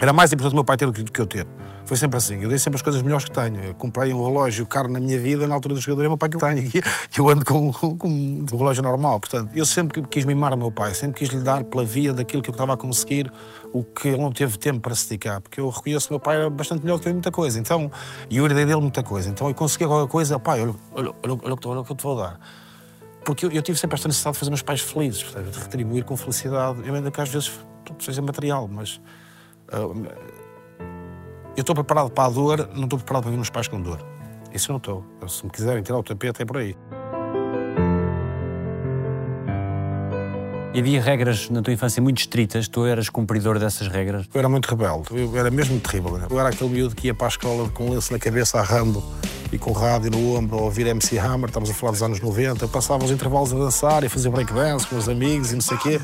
Era 0.00 0.12
mais 0.12 0.32
importante 0.32 0.52
o 0.52 0.56
meu 0.56 0.64
pai 0.64 0.76
ter 0.76 0.90
do 0.90 0.92
que 0.92 1.20
eu 1.20 1.26
ter. 1.26 1.46
Foi 1.84 1.96
sempre 1.96 2.16
assim. 2.16 2.42
Eu 2.42 2.48
dei 2.48 2.58
sempre 2.58 2.76
as 2.76 2.82
coisas 2.82 3.00
melhores 3.00 3.24
que 3.24 3.30
tenho. 3.30 3.62
Eu 3.62 3.74
comprei 3.74 4.12
um 4.12 4.24
relógio 4.24 4.66
caro 4.66 4.88
na 4.88 4.98
minha 4.98 5.18
vida, 5.20 5.46
na 5.46 5.54
altura 5.54 5.74
do 5.74 5.80
jogador, 5.80 6.02
é 6.02 6.06
o 6.08 6.10
meu 6.10 6.18
pai 6.18 6.28
que 6.28 6.36
eu 6.36 6.40
tenho. 6.40 6.68
E 6.68 7.18
eu 7.20 7.28
ando 7.28 7.44
com, 7.44 7.72
com, 7.72 7.96
com 7.96 8.08
um 8.08 8.44
relógio 8.44 8.82
normal. 8.82 9.20
Portanto, 9.20 9.52
eu 9.54 9.64
sempre 9.64 10.02
quis 10.02 10.24
mimar 10.24 10.52
o 10.52 10.56
meu 10.56 10.72
pai, 10.72 10.94
sempre 10.94 11.20
quis 11.20 11.28
lhe 11.28 11.40
dar 11.40 11.62
pela 11.62 11.84
via 11.84 12.12
daquilo 12.12 12.42
que 12.42 12.50
eu 12.50 12.52
estava 12.52 12.74
a 12.74 12.76
conseguir, 12.76 13.32
o 13.72 13.84
que 13.84 14.08
ele 14.08 14.20
não 14.20 14.32
teve 14.32 14.58
tempo 14.58 14.80
para 14.80 14.96
se 14.96 15.08
dedicar. 15.08 15.40
Porque 15.40 15.60
eu 15.60 15.68
reconheço 15.68 16.08
que 16.08 16.12
o 16.12 16.14
meu 16.14 16.20
pai 16.20 16.36
era 16.38 16.50
bastante 16.50 16.82
melhor 16.82 16.98
que 16.98 17.06
eu 17.06 17.10
em 17.10 17.14
muita 17.14 17.30
coisa. 17.30 17.58
Então, 17.60 17.90
e 18.28 18.36
eu 18.36 18.44
herdei 18.44 18.66
dele 18.66 18.80
muita 18.80 19.04
coisa. 19.04 19.30
Então, 19.30 19.48
eu 19.48 19.54
consegui 19.54 19.86
qualquer 19.86 20.10
coisa, 20.10 20.40
pai, 20.40 20.60
olha, 20.60 20.74
olha, 20.92 21.10
olha, 21.22 21.38
olha, 21.44 21.56
olha 21.64 21.80
o 21.80 21.84
que 21.84 21.92
eu 21.92 21.96
te 21.96 22.02
vou 22.02 22.16
dar 22.16 22.38
Porque 23.28 23.44
eu, 23.44 23.50
eu 23.50 23.60
tive 23.60 23.78
sempre 23.78 23.94
esta 23.94 24.08
necessidade 24.08 24.36
de 24.36 24.38
fazer 24.38 24.50
meus 24.50 24.62
pais 24.62 24.80
felizes, 24.80 25.22
de 25.22 25.60
retribuir 25.60 26.02
com 26.02 26.16
felicidade. 26.16 26.80
Eu 26.88 26.94
ainda 26.94 27.10
que 27.10 27.20
às 27.20 27.28
vezes 27.28 27.60
tudo 27.84 28.02
seja 28.02 28.22
material, 28.22 28.66
mas. 28.66 28.98
ah, 29.70 29.80
eu 31.54 31.60
estou 31.60 31.74
preparado 31.74 32.08
para 32.08 32.24
a 32.24 32.30
dor, 32.30 32.70
não 32.74 32.84
estou 32.84 32.98
preparado 32.98 33.24
para 33.24 33.30
ver 33.30 33.36
meus 33.36 33.50
pais 33.50 33.68
com 33.68 33.82
dor. 33.82 34.02
Isso 34.50 34.70
eu 34.70 34.72
não 34.72 34.78
estou. 34.78 35.04
Se 35.28 35.44
me 35.44 35.50
quiserem 35.50 35.82
tirar 35.82 35.98
o 35.98 36.02
tapete, 36.02 36.40
é 36.40 36.46
por 36.46 36.56
aí. 36.56 36.74
E 40.72 40.80
havia 40.80 41.02
regras 41.02 41.50
na 41.50 41.60
tua 41.60 41.74
infância 41.74 42.02
muito 42.02 42.20
estritas, 42.20 42.66
tu 42.66 42.86
eras 42.86 43.10
cumpridor 43.10 43.58
dessas 43.58 43.88
regras. 43.88 44.26
Eu 44.32 44.38
era 44.38 44.48
muito 44.48 44.64
rebelde, 44.70 45.08
eu 45.12 45.36
era 45.36 45.50
mesmo 45.50 45.78
terrível. 45.80 46.18
Eu 46.30 46.40
era 46.40 46.48
aquele 46.48 46.70
miúdo 46.70 46.94
que 46.94 47.08
ia 47.08 47.14
para 47.14 47.26
a 47.26 47.28
escola 47.28 47.68
com 47.68 47.90
lenço 47.90 48.10
na 48.10 48.18
cabeça, 48.18 48.58
a 48.58 48.62
Rambo 48.62 49.04
e 49.52 49.58
com 49.58 49.72
rádio 49.72 50.10
no 50.10 50.36
ombro 50.36 50.58
a 50.58 50.62
ouvir 50.62 50.86
MC 50.86 51.18
Hammer, 51.18 51.48
estamos 51.48 51.70
a 51.70 51.74
falar 51.74 51.92
dos 51.92 52.02
anos 52.02 52.20
90. 52.20 52.64
Eu 52.64 52.68
passava 52.68 53.04
os 53.04 53.10
intervalos 53.10 53.52
a 53.52 53.56
dançar 53.56 54.02
e 54.02 54.06
a 54.06 54.10
fazer 54.10 54.28
breakdance 54.30 54.86
com 54.86 54.96
os 54.96 55.08
amigos 55.08 55.50
e 55.52 55.54
não 55.54 55.60
sei 55.62 55.76
o 55.76 55.80
quê. 55.80 56.00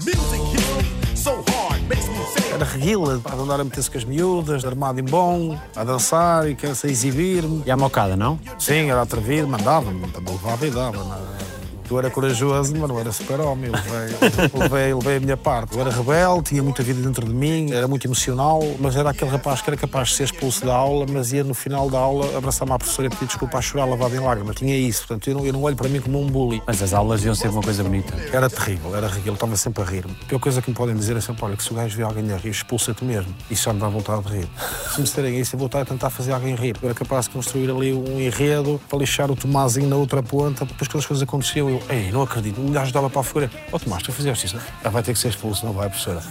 Era 2.53 2.65
reguila, 2.65 3.21
a 3.25 3.35
andar 3.35 3.61
a 3.61 3.65
meter-se 3.65 3.91
com 3.91 3.99
as 3.99 4.05
miúdas, 4.05 4.65
armado 4.65 5.01
em 5.01 5.05
bom, 5.05 5.59
a 5.75 5.85
dançar 5.85 6.49
e 6.49 6.55
quer-se 6.55 6.87
a 6.87 6.91
exibir-me. 6.91 7.63
E 7.67 7.71
à 7.71 7.77
mocada, 7.77 8.17
não? 8.17 8.39
Sim, 8.59 8.91
era 8.91 9.03
atrevido, 9.03 9.49
mandava-me, 9.49 10.01
levava 10.27 10.67
e 10.67 10.71
dava. 10.71 10.97
não 10.97 11.13
é? 11.15 11.44
Eu 11.91 11.99
era 11.99 12.11
corajoso, 12.11 12.75
mas 12.77 12.89
não 12.89 12.99
era 12.99 13.13
super-homem. 13.13 13.71
Levei, 13.71 14.51
levei, 14.55 14.95
levei 14.95 15.17
a 15.17 15.21
minha 15.21 15.37
parte. 15.37 15.75
Eu 15.75 15.81
era 15.81 15.91
rebelde, 15.91 16.51
tinha 16.51 16.63
muita 16.63 16.83
vida 16.83 17.01
dentro 17.01 17.27
de 17.27 17.35
mim, 17.35 17.73
era 17.73 17.87
muito 17.87 18.07
emocional, 18.07 18.61
mas 18.81 18.97
era 18.97 19.11
aquele 19.11 19.31
rapaz 19.31 19.61
que 19.61 19.71
era 19.71 19.77
capaz 19.77 20.09
de 20.09 20.15
ser 20.17 20.25
expulso 20.25 20.65
da 20.65 20.75
aula, 20.75 21.07
mas 21.09 21.33
ia 21.33 21.45
no 21.45 21.55
final 21.55 21.91
da 21.91 21.99
aula 21.99 22.37
abraçar-me 22.37 22.73
à 22.73 22.79
professora 22.79 23.09
e 23.09 23.11
pedir 23.11 23.27
desculpa 23.27 23.59
a 23.59 23.63
chorar, 23.63 23.85
lavado 23.85 24.15
em 24.15 24.21
lágrimas. 24.21 24.57
Tinha 24.57 24.77
isso, 24.77 25.07
portanto, 25.07 25.29
eu 25.29 25.35
não, 25.37 25.47
eu 25.47 25.53
não 25.53 25.63
olho 25.63 25.77
para 25.77 25.89
mim 25.89 26.01
como 26.01 26.21
um 26.21 26.27
bully. 26.27 26.63
Mas 26.67 26.83
as 26.83 26.93
aulas 26.93 27.25
iam 27.25 27.35
ser 27.35 27.49
uma 27.49 27.63
coisa 27.63 27.83
bonita. 27.83 28.15
Era 28.33 28.49
terrível, 28.49 28.97
era 28.97 29.07
ridículo, 29.07 29.35
estava 29.35 29.57
sempre 29.57 29.83
a 29.83 29.87
rir-me. 29.87 30.17
A 30.23 30.25
pior 30.27 30.39
coisa 30.39 30.63
que 30.63 30.71
me 30.71 30.77
podem 30.77 30.97
dizer 30.97 31.17
é 31.17 31.21
sempre: 31.21 31.45
olha, 31.45 31.57
que 31.57 31.63
se 31.63 31.71
o 31.73 31.75
gajo 31.75 31.97
vê 31.97 32.03
alguém 32.03 32.33
a 32.33 32.37
rir, 32.37 32.51
expulsa-te 32.51 33.05
mesmo. 33.05 33.35
Isso 33.51 33.65
já 33.65 33.73
me 33.73 33.81
dá 33.81 33.89
vontade 33.89 34.23
de 34.23 34.37
rir. 34.39 34.49
Se 34.93 34.99
me 34.99 35.05
disserem 35.05 35.39
isso, 35.39 35.55
eu 35.55 35.59
vou 35.59 35.67
estar 35.67 35.83
a 35.83 35.85
tentar 35.85 36.11
fazer 36.11 36.33
alguém 36.33 36.55
rir. 36.55 36.77
Eu 36.81 36.89
era 36.89 36.95
capaz 36.95 37.27
de 37.27 37.33
construir 37.33 37.71
ali 37.71 37.93
um 37.93 38.21
enredo 38.21 38.81
para 38.89 38.99
lixar 38.99 39.31
o 39.31 39.37
Tomazinho 39.37 39.89
na 39.89 39.97
outra 39.97 40.23
ponta. 40.23 40.65
Depois, 40.65 40.89
quando 40.89 41.01
as 41.01 41.07
coisas 41.07 41.23
aconteciam, 41.23 41.74
eu, 41.75 41.83
ei, 41.89 42.11
não 42.11 42.23
acredito. 42.23 42.61
Um 42.61 42.71
gajo 42.71 42.93
dava 42.93 43.11
para 43.11 43.21
a 43.21 43.25
figura: 43.25 43.51
Ó 43.73 43.79
Tomás, 43.79 44.03
tu 44.03 44.13
fizeste 44.13 44.47
isso? 44.47 44.59
Ah, 44.83 44.89
vai 44.89 45.03
ter 45.03 45.13
que 45.13 45.19
ser 45.19 45.29
expulso, 45.29 45.65
não 45.65 45.73
vai, 45.73 45.89
professora. 45.89 46.23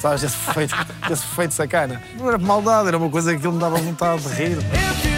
Sabes, 0.00 0.22
esse 0.22 0.36
feito, 0.52 0.74
esse 1.10 1.26
feito 1.26 1.54
sacana. 1.54 2.02
Não 2.18 2.28
era 2.28 2.38
maldade, 2.38 2.88
era 2.88 2.98
uma 2.98 3.10
coisa 3.10 3.36
que 3.36 3.46
ele 3.46 3.54
me 3.54 3.60
dava 3.60 3.76
vontade 3.76 4.22
de 4.22 4.28
rir. 4.34 5.15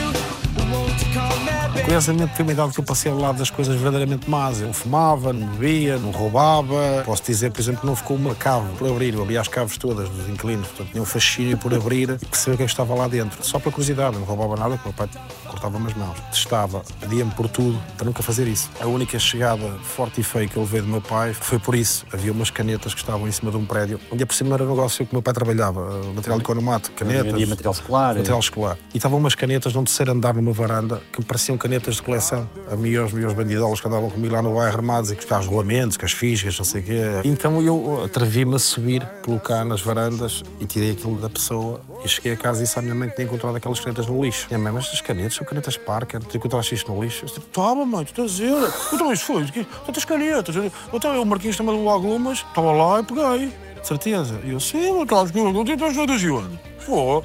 Curiosamente, 1.84 2.34
foi 2.34 2.42
uma 2.44 2.52
idade 2.52 2.72
que 2.72 2.80
eu 2.80 2.84
passei 2.84 3.10
ao 3.10 3.18
lado 3.18 3.38
das 3.38 3.50
coisas 3.50 3.74
verdadeiramente 3.74 4.28
más. 4.28 4.60
Eu 4.60 4.72
fumava, 4.72 5.32
não 5.32 5.46
bebia, 5.48 5.98
não 5.98 6.10
roubava. 6.10 7.02
Posso 7.04 7.22
dizer, 7.22 7.50
por 7.50 7.60
exemplo, 7.60 7.80
que 7.80 7.86
não 7.86 7.96
ficou 7.96 8.16
uma 8.16 8.34
cave 8.34 8.66
por 8.76 8.88
abrir. 8.88 9.14
Eu 9.14 9.22
abria 9.22 9.40
as 9.40 9.48
caves 9.48 9.76
todas 9.78 10.08
dos 10.08 10.28
inquilinos, 10.28 10.68
portanto, 10.68 10.90
tinha 10.90 11.02
um 11.02 11.06
fascínio 11.06 11.56
por 11.56 11.72
abrir 11.72 12.10
e 12.10 12.26
perceber 12.26 12.54
o 12.54 12.58
que 12.58 12.64
estava 12.64 12.94
lá 12.94 13.08
dentro. 13.08 13.42
Só 13.44 13.58
pela 13.58 13.72
curiosidade, 13.72 14.14
eu 14.14 14.20
não 14.20 14.26
roubava 14.26 14.56
nada, 14.56 14.76
porque 14.76 14.88
o 14.88 14.92
meu 14.92 15.08
pai 15.08 15.08
cortava-me 15.46 15.86
as 15.86 15.94
mãos. 15.94 16.18
Testava, 16.30 16.82
pedia-me 17.00 17.30
por 17.32 17.48
tudo, 17.48 17.80
para 17.96 18.04
nunca 18.04 18.22
fazer 18.22 18.46
isso. 18.46 18.70
A 18.80 18.86
única 18.86 19.18
chegada 19.18 19.66
forte 19.82 20.20
e 20.20 20.24
feia 20.24 20.46
que 20.46 20.56
eu 20.56 20.62
levei 20.62 20.82
do 20.82 20.88
meu 20.88 21.00
pai 21.00 21.32
foi 21.32 21.58
por 21.58 21.74
isso. 21.74 22.06
Havia 22.12 22.32
umas 22.32 22.50
canetas 22.50 22.92
que 22.92 23.00
estavam 23.00 23.26
em 23.26 23.32
cima 23.32 23.50
de 23.50 23.56
um 23.56 23.64
prédio, 23.64 23.98
onde 24.12 24.24
por 24.26 24.34
cima 24.34 24.54
era 24.54 24.64
um 24.64 24.68
negócio 24.68 25.06
que 25.06 25.12
o 25.12 25.14
meu 25.16 25.22
pai 25.22 25.32
trabalhava, 25.32 26.02
material 26.14 26.38
de 26.38 26.44
economato, 26.44 26.90
canetas. 26.92 27.48
Material 27.48 27.72
escolar. 27.72 28.14
Material 28.14 28.40
escolar. 28.40 28.78
E 28.92 28.98
estavam 28.98 29.18
umas 29.18 29.34
canetas 29.34 29.72
num 29.72 29.84
terceiro 29.84 30.12
andar 30.12 30.34
numa 30.34 30.52
varanda 30.52 31.02
que 31.12 31.20
me 31.20 31.24
pareciam 31.24 31.56
canetas 31.68 31.96
de 31.96 32.02
coleção. 32.02 32.48
A 32.70 32.76
mim 32.76 32.88
e 32.88 32.96
aos 32.96 33.12
que 33.12 33.86
andavam 33.86 34.08
comigo 34.08 34.34
lá 34.34 34.40
no 34.40 34.54
bairro 34.54 34.74
armados 34.74 35.10
e 35.10 35.16
com 35.16 35.38
os 35.38 35.46
rolamentos, 35.46 35.98
com 35.98 36.06
as 36.06 36.12
fisgas, 36.12 36.56
não 36.56 36.64
sei 36.64 36.80
o 36.80 36.84
quê. 36.84 37.02
Então 37.24 37.60
eu 37.60 38.04
atrevi-me 38.04 38.54
a 38.54 38.58
subir, 38.58 39.06
colocar 39.22 39.66
nas 39.66 39.82
varandas 39.82 40.42
e 40.58 40.64
tirei 40.64 40.92
aquilo 40.92 41.16
da 41.16 41.28
pessoa 41.28 41.82
e 42.02 42.08
cheguei 42.08 42.32
a 42.32 42.36
casa 42.38 42.60
e 42.60 42.64
disse 42.64 42.78
à 42.78 42.82
minha 42.82 42.94
mãe 42.94 43.10
que 43.10 43.16
tinha 43.16 43.26
encontrado 43.26 43.54
aquelas 43.54 43.78
canetas 43.80 44.06
no 44.06 44.24
lixo. 44.24 44.46
Minha 44.48 44.58
mãe, 44.58 44.72
mas 44.72 44.84
estas 44.84 45.02
canetas 45.02 45.34
são 45.34 45.46
canetas 45.46 45.76
Parker, 45.76 46.20
tu 46.20 46.38
encontraste 46.38 46.74
isto 46.74 46.90
no 46.90 47.02
lixo? 47.02 47.24
Eu 47.24 47.28
disse, 47.28 47.40
toma 47.40 47.84
mãe, 47.84 48.06
tu 48.06 48.08
estás 48.08 48.30
a 48.30 48.34
dizer? 48.34 48.72
Então 48.94 49.12
isso 49.12 49.24
foi, 49.26 49.46
tantas 49.84 50.06
canetas. 50.06 50.56
Então 50.90 51.14
eu, 51.14 51.20
o 51.20 51.26
Marquinhos 51.26 51.56
também 51.56 51.76
levou 51.76 51.90
algumas, 51.90 52.38
estava 52.38 52.72
lá 52.72 53.00
e 53.00 53.02
peguei. 53.04 53.52
Certeza. 53.82 54.40
E 54.42 54.52
eu, 54.52 54.60
sim, 54.60 54.90
mas 54.92 55.06
canetas, 55.06 55.52
não 55.52 55.64
tem 55.66 55.76
canetas 55.76 56.20
de 56.20 56.30
onde? 56.30 56.58
Foi. 56.78 57.22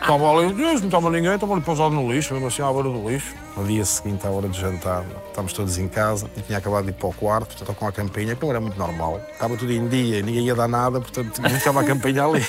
Estava 0.00 0.30
ali, 0.30 0.52
não 0.54 0.74
estava 0.74 1.10
ninguém, 1.10 1.34
estava 1.34 1.52
ali 1.52 1.62
pousado 1.62 1.90
no 1.90 2.10
lixo, 2.10 2.32
mesmo 2.32 2.48
assim 2.48 2.62
à 2.62 2.72
beira 2.72 2.88
do 2.88 3.08
lixo. 3.08 3.34
No 3.56 3.66
dia 3.66 3.84
seguinte, 3.84 4.26
à 4.26 4.30
hora 4.30 4.48
de 4.48 4.58
jantar, 4.58 5.04
estávamos 5.26 5.52
todos 5.52 5.76
em 5.76 5.86
casa 5.86 6.30
e 6.36 6.40
tinha 6.40 6.58
acabado 6.58 6.84
de 6.84 6.90
ir 6.90 6.94
para 6.94 7.08
o 7.08 7.12
quarto, 7.12 7.54
portanto, 7.56 7.76
com 7.76 7.86
a 7.86 7.92
campainha, 7.92 8.36
não 8.40 8.50
era 8.50 8.60
muito 8.60 8.78
normal. 8.78 9.20
Estava 9.32 9.56
tudo 9.56 9.70
em 9.72 9.86
dia, 9.86 10.22
ninguém 10.22 10.46
ia 10.46 10.54
dar 10.54 10.68
nada, 10.68 11.00
portanto, 11.00 11.42
ficava 11.50 11.82
a 11.82 11.84
campainha 11.84 12.24
ali. 12.24 12.44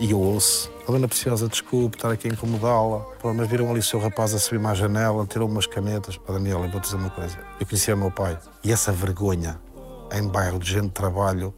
E 0.00 0.10
eu 0.10 0.20
ouço, 0.20 0.70
a 0.88 0.92
dona 0.92 1.08
Preciosa, 1.08 1.48
desculpe 1.48 1.96
estar 1.96 2.10
aqui 2.10 2.28
a 2.28 2.32
incomodá-la, 2.32 3.04
mas 3.34 3.48
viram 3.48 3.70
ali 3.70 3.80
o 3.80 3.82
seu 3.82 3.98
rapaz 4.00 4.32
a 4.34 4.38
subir-me 4.38 4.66
à 4.66 4.74
janela, 4.74 5.26
tirou 5.26 5.48
umas 5.48 5.66
canetas. 5.66 6.18
Ó 6.26 6.32
Daniel, 6.32 6.64
eu 6.64 6.70
vou-te 6.70 6.84
dizer 6.84 6.96
uma 6.96 7.10
coisa, 7.10 7.36
eu 7.60 7.66
conhecia 7.66 7.94
o 7.94 7.98
meu 7.98 8.10
pai 8.10 8.38
e 8.64 8.72
essa 8.72 8.90
vergonha 8.92 9.58
em 10.12 10.26
bairro 10.26 10.58
de 10.58 10.72
gente 10.72 10.86
de 10.86 10.92
trabalho 10.92 11.54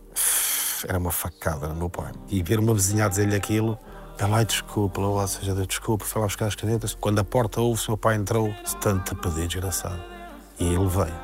era 0.89 0.99
uma 0.99 1.11
facada 1.11 1.69
no 1.69 1.75
meu 1.75 1.91
pai. 1.91 2.13
E 2.29 2.43
ver 2.43 2.59
uma 2.59 2.75
vizinha 2.75 3.07
a 3.07 3.09
dizer-lhe 3.09 3.37
aquilo, 3.37 3.79
ela, 4.23 4.39
ai, 4.39 4.45
desculpa, 4.45 5.01
ou 5.01 5.27
seja, 5.27 5.55
Deus, 5.55 5.67
desculpa, 5.67 6.05
foi 6.05 6.21
lá 6.21 6.27
buscar 6.27 6.47
as 6.47 6.55
canetas. 6.55 6.95
Quando 6.95 7.19
a 7.21 7.25
porta 7.25 7.61
ouve, 7.61 7.81
o 7.89 7.91
meu 7.93 7.97
pai 7.97 8.17
entrou, 8.17 8.55
tanto 8.81 9.15
a 9.15 9.17
pedir, 9.17 9.47
desgraçado. 9.47 10.01
E 10.59 10.65
ele 10.65 10.87
veio. 10.87 11.15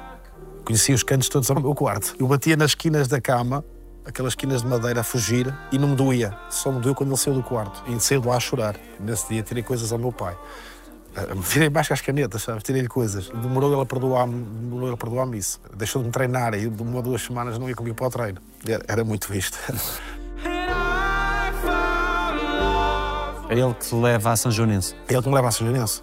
Conhecia 0.64 0.94
os 0.94 1.02
cantos 1.02 1.28
todos 1.28 1.50
ao 1.50 1.60
meu 1.60 1.74
quarto. 1.74 2.16
Eu 2.18 2.26
batia 2.26 2.56
nas 2.56 2.70
esquinas 2.70 3.06
da 3.06 3.20
cama, 3.20 3.64
aquelas 4.04 4.32
esquinas 4.32 4.62
de 4.62 4.68
madeira, 4.68 5.00
a 5.00 5.04
fugir, 5.04 5.52
e 5.70 5.78
não 5.78 5.88
me 5.88 5.94
doía. 5.96 6.36
Só 6.48 6.72
me 6.72 6.80
doeu 6.80 6.94
quando 6.94 7.10
ele 7.10 7.18
saiu 7.18 7.34
do 7.34 7.42
quarto. 7.42 7.82
E 7.86 8.00
saiu 8.00 8.22
lá 8.24 8.36
a 8.36 8.40
chorar. 8.40 8.76
Nesse 8.98 9.28
dia 9.28 9.42
tirei 9.42 9.62
coisas 9.62 9.92
ao 9.92 9.98
meu 9.98 10.10
pai. 10.10 10.36
Ah, 11.14 11.22
Tirei 11.50 11.70
mais 11.70 11.86
que 11.86 11.92
as 11.92 12.00
canetas, 12.00 12.42
sabes? 12.42 12.62
Tirei-lhe 12.62 12.88
coisas. 12.88 13.28
Demorou 13.28 13.72
ele 13.72 13.80
a 13.82 13.86
perdoar-me 13.86 14.96
perdoar-me 14.96 15.38
isso. 15.38 15.60
Deixou 15.74 16.02
de 16.02 16.08
me 16.08 16.12
treinar 16.12 16.54
e 16.54 16.68
de 16.68 16.82
uma 16.82 16.96
ou 16.96 17.02
duas 17.02 17.22
semanas 17.22 17.58
não 17.58 17.68
ia 17.68 17.74
comigo 17.74 17.94
para 17.94 18.06
o 18.06 18.10
treino. 18.10 18.40
Era, 18.66 18.84
era 18.88 19.04
muito 19.04 19.30
visto. 19.30 19.58
É 23.48 23.54
ele 23.54 23.74
que 23.74 23.86
te 23.86 23.94
leva 23.94 24.32
a 24.32 24.36
São 24.36 24.50
Joanense. 24.50 24.94
É 25.08 25.12
ele 25.12 25.22
que 25.22 25.28
me 25.28 25.34
leva 25.34 25.48
a 25.48 25.50
São 25.50 25.66
Joanense. 25.66 26.02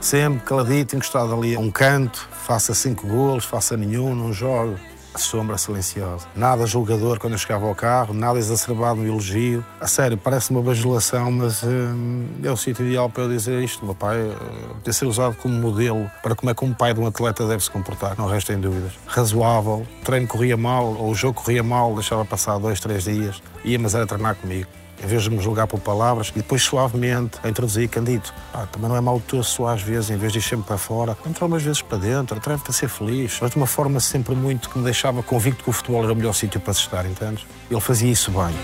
Sempre 0.00 0.40
caladito, 0.40 0.94
encostado 0.94 1.34
ali 1.34 1.56
a 1.56 1.58
um 1.58 1.70
canto, 1.70 2.28
faça 2.30 2.74
cinco 2.74 3.06
golos, 3.06 3.44
faça 3.44 3.76
nenhum, 3.76 4.14
não 4.14 4.32
jogo. 4.32 4.76
A 5.12 5.18
sombra 5.18 5.56
silenciosa. 5.56 6.26
Nada 6.34 6.66
julgador 6.66 7.20
quando 7.20 7.34
eu 7.34 7.38
chegava 7.38 7.66
ao 7.66 7.74
carro, 7.74 8.12
nada 8.12 8.36
exacerbado 8.36 9.00
no 9.00 9.06
elogio. 9.06 9.64
A 9.80 9.86
sério, 9.86 10.18
parece 10.18 10.50
uma 10.50 10.60
bajulação, 10.60 11.30
mas 11.30 11.62
hum, 11.62 12.26
é 12.42 12.50
o 12.50 12.56
sítio 12.56 12.84
ideal 12.84 13.08
para 13.08 13.22
eu 13.22 13.28
dizer 13.28 13.62
isto. 13.62 13.84
Meu 13.84 13.94
pai 13.94 14.20
uh, 14.20 14.36
ter 14.82 14.92
ser 14.92 15.06
usado 15.06 15.36
como 15.36 15.54
modelo 15.54 16.10
para 16.20 16.34
como 16.34 16.50
é 16.50 16.54
que 16.54 16.64
um 16.64 16.74
pai 16.74 16.92
de 16.92 16.98
um 16.98 17.06
atleta 17.06 17.46
deve 17.46 17.62
se 17.62 17.70
comportar, 17.70 18.16
não 18.18 18.26
restem 18.26 18.58
dúvidas. 18.58 18.92
Razoável, 19.06 19.86
o 20.00 20.04
treino 20.04 20.26
corria 20.26 20.56
mal, 20.56 20.84
ou 20.84 21.10
o 21.10 21.14
jogo 21.14 21.40
corria 21.40 21.62
mal, 21.62 21.94
deixava 21.94 22.24
passar 22.24 22.58
dois, 22.58 22.80
três 22.80 23.04
dias, 23.04 23.40
ia, 23.64 23.78
mas 23.78 23.94
era 23.94 24.06
treinar 24.06 24.34
comigo 24.34 24.68
em 25.02 25.06
vez 25.06 25.22
de 25.22 25.30
me 25.30 25.38
julgar 25.40 25.66
por 25.66 25.80
palavras, 25.80 26.28
e 26.28 26.38
depois 26.38 26.62
suavemente 26.62 27.38
a 27.42 27.48
introduzir 27.48 27.88
Candido. 27.88 28.32
Ah, 28.52 28.66
também 28.70 28.88
não 28.88 28.96
é 28.96 29.00
mal 29.00 29.20
tu 29.26 29.42
suar 29.42 29.74
às 29.74 29.82
vezes, 29.82 30.10
em 30.10 30.16
vez 30.16 30.32
de 30.32 30.38
ir 30.38 30.42
sempre 30.42 30.66
para 30.66 30.78
fora, 30.78 31.16
entra 31.26 31.44
umas 31.44 31.62
vezes 31.62 31.82
para 31.82 31.98
dentro, 31.98 32.36
atreve-te 32.36 32.70
a 32.70 32.72
ser 32.72 32.88
feliz, 32.88 33.38
mas 33.40 33.50
de 33.50 33.56
uma 33.56 33.66
forma 33.66 34.00
sempre 34.00 34.34
muito 34.34 34.70
que 34.70 34.78
me 34.78 34.84
deixava 34.84 35.22
convicto 35.22 35.64
que 35.64 35.70
o 35.70 35.72
futebol 35.72 36.02
era 36.02 36.12
o 36.12 36.16
melhor 36.16 36.34
sítio 36.34 36.60
para 36.60 36.72
se 36.74 36.80
estar, 36.80 37.04
entendes? 37.06 37.46
Ele 37.70 37.80
fazia 37.80 38.10
isso 38.10 38.30
bem. 38.30 38.54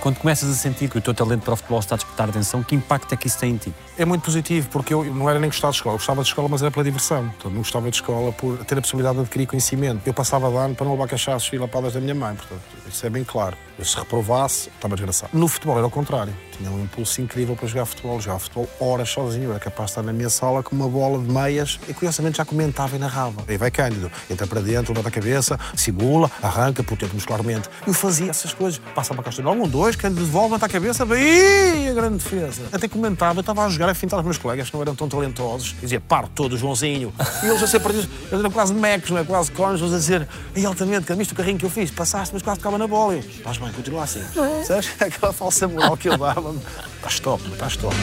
Quando 0.00 0.16
começas 0.16 0.48
a 0.48 0.54
sentir 0.54 0.88
que 0.88 0.96
o 0.96 1.00
teu 1.00 1.12
talento 1.12 1.42
para 1.42 1.52
o 1.52 1.56
futebol 1.56 1.78
está 1.78 1.94
a 1.94 1.98
despertar 1.98 2.30
atenção, 2.30 2.62
que 2.62 2.74
impacto 2.74 3.12
é 3.12 3.16
que 3.18 3.26
isso 3.26 3.38
tem 3.38 3.52
em 3.52 3.56
ti? 3.58 3.74
É 4.00 4.04
muito 4.06 4.22
positivo, 4.22 4.66
porque 4.70 4.94
eu 4.94 5.04
não 5.04 5.28
era 5.28 5.38
nem 5.38 5.50
gostar 5.50 5.68
de 5.68 5.76
escola. 5.76 5.92
Eu 5.92 5.98
gostava 5.98 6.22
de 6.22 6.28
escola, 6.28 6.48
mas 6.48 6.62
era 6.62 6.70
pela 6.70 6.82
diversão. 6.82 7.24
Portanto, 7.24 7.52
não 7.52 7.58
gostava 7.58 7.90
de 7.90 7.96
escola 7.96 8.32
por 8.32 8.56
ter 8.64 8.78
a 8.78 8.80
possibilidade 8.80 9.16
de 9.16 9.20
adquirir 9.20 9.46
conhecimento. 9.46 10.00
Eu 10.06 10.14
passava 10.14 10.48
de 10.48 10.56
ano 10.56 10.74
para 10.74 10.86
não 10.86 10.92
levar 10.92 11.06
cachaços 11.06 11.52
e 11.52 11.58
lapadas 11.58 11.92
da 11.92 12.00
minha 12.00 12.14
mãe. 12.14 12.34
Portanto, 12.34 12.62
isso 12.88 13.06
é 13.06 13.10
bem 13.10 13.24
claro. 13.24 13.58
Eu, 13.78 13.84
se 13.84 13.98
reprovasse, 13.98 14.70
estava 14.70 14.96
desgraçado. 14.96 15.36
No 15.36 15.46
futebol 15.46 15.76
era 15.76 15.86
o 15.86 15.90
contrário. 15.90 16.34
Tinha 16.56 16.70
um 16.70 16.82
impulso 16.82 17.20
incrível 17.20 17.54
para 17.54 17.68
jogar 17.68 17.84
futebol. 17.84 18.18
Jogava 18.18 18.40
futebol 18.40 18.70
horas 18.80 19.10
sozinho. 19.10 19.44
Eu 19.44 19.50
era 19.50 19.60
capaz 19.60 19.88
de 19.88 19.92
estar 19.92 20.02
na 20.02 20.14
minha 20.14 20.30
sala 20.30 20.62
com 20.62 20.74
uma 20.74 20.88
bola 20.88 21.22
de 21.22 21.30
meias 21.30 21.78
e, 21.86 21.92
curiosamente, 21.92 22.38
já 22.38 22.44
comentava 22.46 22.96
e 22.96 22.98
narrava. 22.98 23.44
Aí 23.46 23.58
vai 23.58 23.70
Cândido, 23.70 24.10
entra 24.30 24.46
para 24.46 24.62
dentro, 24.62 24.94
levanta 24.94 25.10
a 25.10 25.12
cabeça, 25.12 25.60
simula, 25.76 26.30
arranca, 26.42 26.82
potente 26.82 27.12
muscularmente. 27.14 27.68
Eu 27.86 27.92
fazia 27.92 28.30
essas 28.30 28.54
coisas. 28.54 28.80
Passa 28.94 29.12
a 29.12 29.22
caixa, 29.22 29.46
um, 29.46 29.68
dois, 29.68 29.94
Cândido 29.94 30.24
devolve, 30.24 30.46
levanta 30.46 30.64
a 30.64 30.68
cabeça, 30.70 31.04
bem, 31.04 31.90
a 31.90 31.92
grande 31.92 32.16
defesa. 32.16 32.62
Até 32.72 32.88
comentava, 32.88 33.40
eu 33.40 33.42
estava 33.42 33.66
a 33.66 33.68
jogar 33.68 33.89
a 33.90 33.94
fintar 33.94 34.18
os 34.18 34.24
meus 34.24 34.38
colegas 34.38 34.68
que 34.68 34.74
não 34.74 34.82
eram 34.82 34.94
tão 34.94 35.08
talentosos. 35.08 35.74
E 35.78 35.82
dizia, 35.82 36.00
parte 36.00 36.30
todo, 36.34 36.56
Joãozinho. 36.56 37.12
E 37.42 37.46
eles 37.46 37.62
a 37.62 37.66
ser 37.66 37.80
perdidos, 37.80 38.08
eles 38.30 38.40
eram 38.40 38.50
quase 38.50 38.74
mecos, 38.74 39.10
não 39.10 39.18
é? 39.18 39.24
Quase 39.24 39.50
cônjuges, 39.52 39.92
a 39.92 39.98
dizer, 39.98 40.28
e 40.56 40.64
altamente, 40.64 41.06
que 41.06 41.14
viste 41.14 41.32
o 41.32 41.36
carrinho 41.36 41.58
que 41.58 41.66
eu 41.66 41.70
fiz? 41.70 41.90
Passaste, 41.90 42.34
mas 42.34 42.42
quase 42.42 42.58
ficava 42.58 42.78
na 42.78 42.86
bola. 42.86 43.16
E, 43.16 43.18
Estás 43.20 43.58
bem, 43.58 43.72
continua 43.72 44.04
assim. 44.04 44.22
Sabes? 44.64 44.90
Aquela 45.00 45.32
falsa 45.32 45.68
moral 45.68 45.96
que 45.96 46.08
eu 46.08 46.16
dava. 46.16 46.54
Estás 46.96 47.20
top, 47.20 47.42
estás 47.52 47.76
top. 47.76 47.96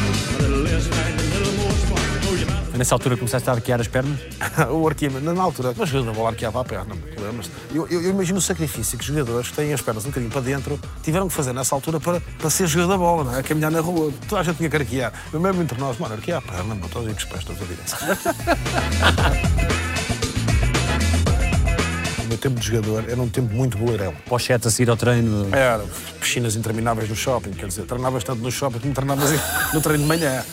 Nessa 2.78 2.94
altura 2.94 3.18
começaste 3.18 3.50
a 3.50 3.54
arquear 3.54 3.82
as 3.82 3.88
pernas? 3.88 4.20
o 4.72 4.88
arqueamento, 4.88 5.34
na 5.34 5.42
altura, 5.42 5.74
mas 5.76 5.90
jogador 5.90 6.12
da 6.12 6.16
bola 6.16 6.30
arqueava 6.30 6.62
a 6.62 6.64
perna, 6.64 6.96
lembras 7.20 7.50
eu, 7.74 7.88
eu, 7.88 8.04
eu 8.04 8.12
imagino 8.12 8.38
o 8.38 8.42
sacrifício 8.42 8.98
que 8.98 9.04
os 9.04 9.08
jogadores 9.08 9.50
que 9.50 9.56
têm 9.56 9.74
as 9.74 9.82
pernas 9.82 10.06
um 10.06 10.10
bocadinho 10.10 10.32
para 10.32 10.42
dentro 10.42 10.80
tiveram 11.02 11.28
que 11.28 11.34
fazer 11.34 11.54
nessa 11.54 11.74
altura 11.74 12.00
para, 12.00 12.22
para 12.22 12.50
ser 12.52 12.68
jogador 12.68 12.92
da 12.92 12.98
bola, 12.98 13.24
não 13.24 13.36
é? 13.36 13.40
A 13.40 13.44
caminhar 13.44 13.72
na 13.72 13.80
rua. 13.80 14.14
Toda 14.30 14.42
a 14.42 14.44
gente 14.44 14.58
tinha 14.58 14.70
que 14.70 14.76
arquear. 14.76 15.12
Eu 15.34 15.40
mesmo 15.40 15.62
entre 15.62 15.80
nós, 15.80 15.98
mano, 15.98 16.14
arquear 16.14 16.38
a 16.38 16.42
perna, 16.42 16.76
mano, 16.76 16.88
todos 16.88 17.12
os 17.12 17.24
pés, 17.26 17.44
todos 17.44 17.62
a 17.62 17.66
direção. 17.66 17.98
O 22.38 22.40
meu 22.40 22.52
tempo 22.52 22.60
de 22.60 22.68
jogador 22.68 23.10
era 23.10 23.20
um 23.20 23.28
tempo 23.28 23.52
muito 23.52 23.80
boleirão. 23.80 24.14
Pochete 24.28 24.68
a 24.68 24.72
seguir 24.72 24.92
ao 24.92 24.96
treino. 24.96 25.48
Era 25.52 25.84
piscinas 26.22 26.56
intermináveis 26.56 27.10
no 27.10 27.16
shopping, 27.16 27.50
quer 27.50 27.66
dizer, 27.66 27.86
treinavas 27.86 28.24
tanto 28.24 28.44
no 28.44 28.52
shopping 28.52 28.78
como 28.78 28.94
treinavas 28.94 29.32
no 29.74 29.82
treino 29.82 30.04
de 30.04 30.08
manhã. 30.08 30.44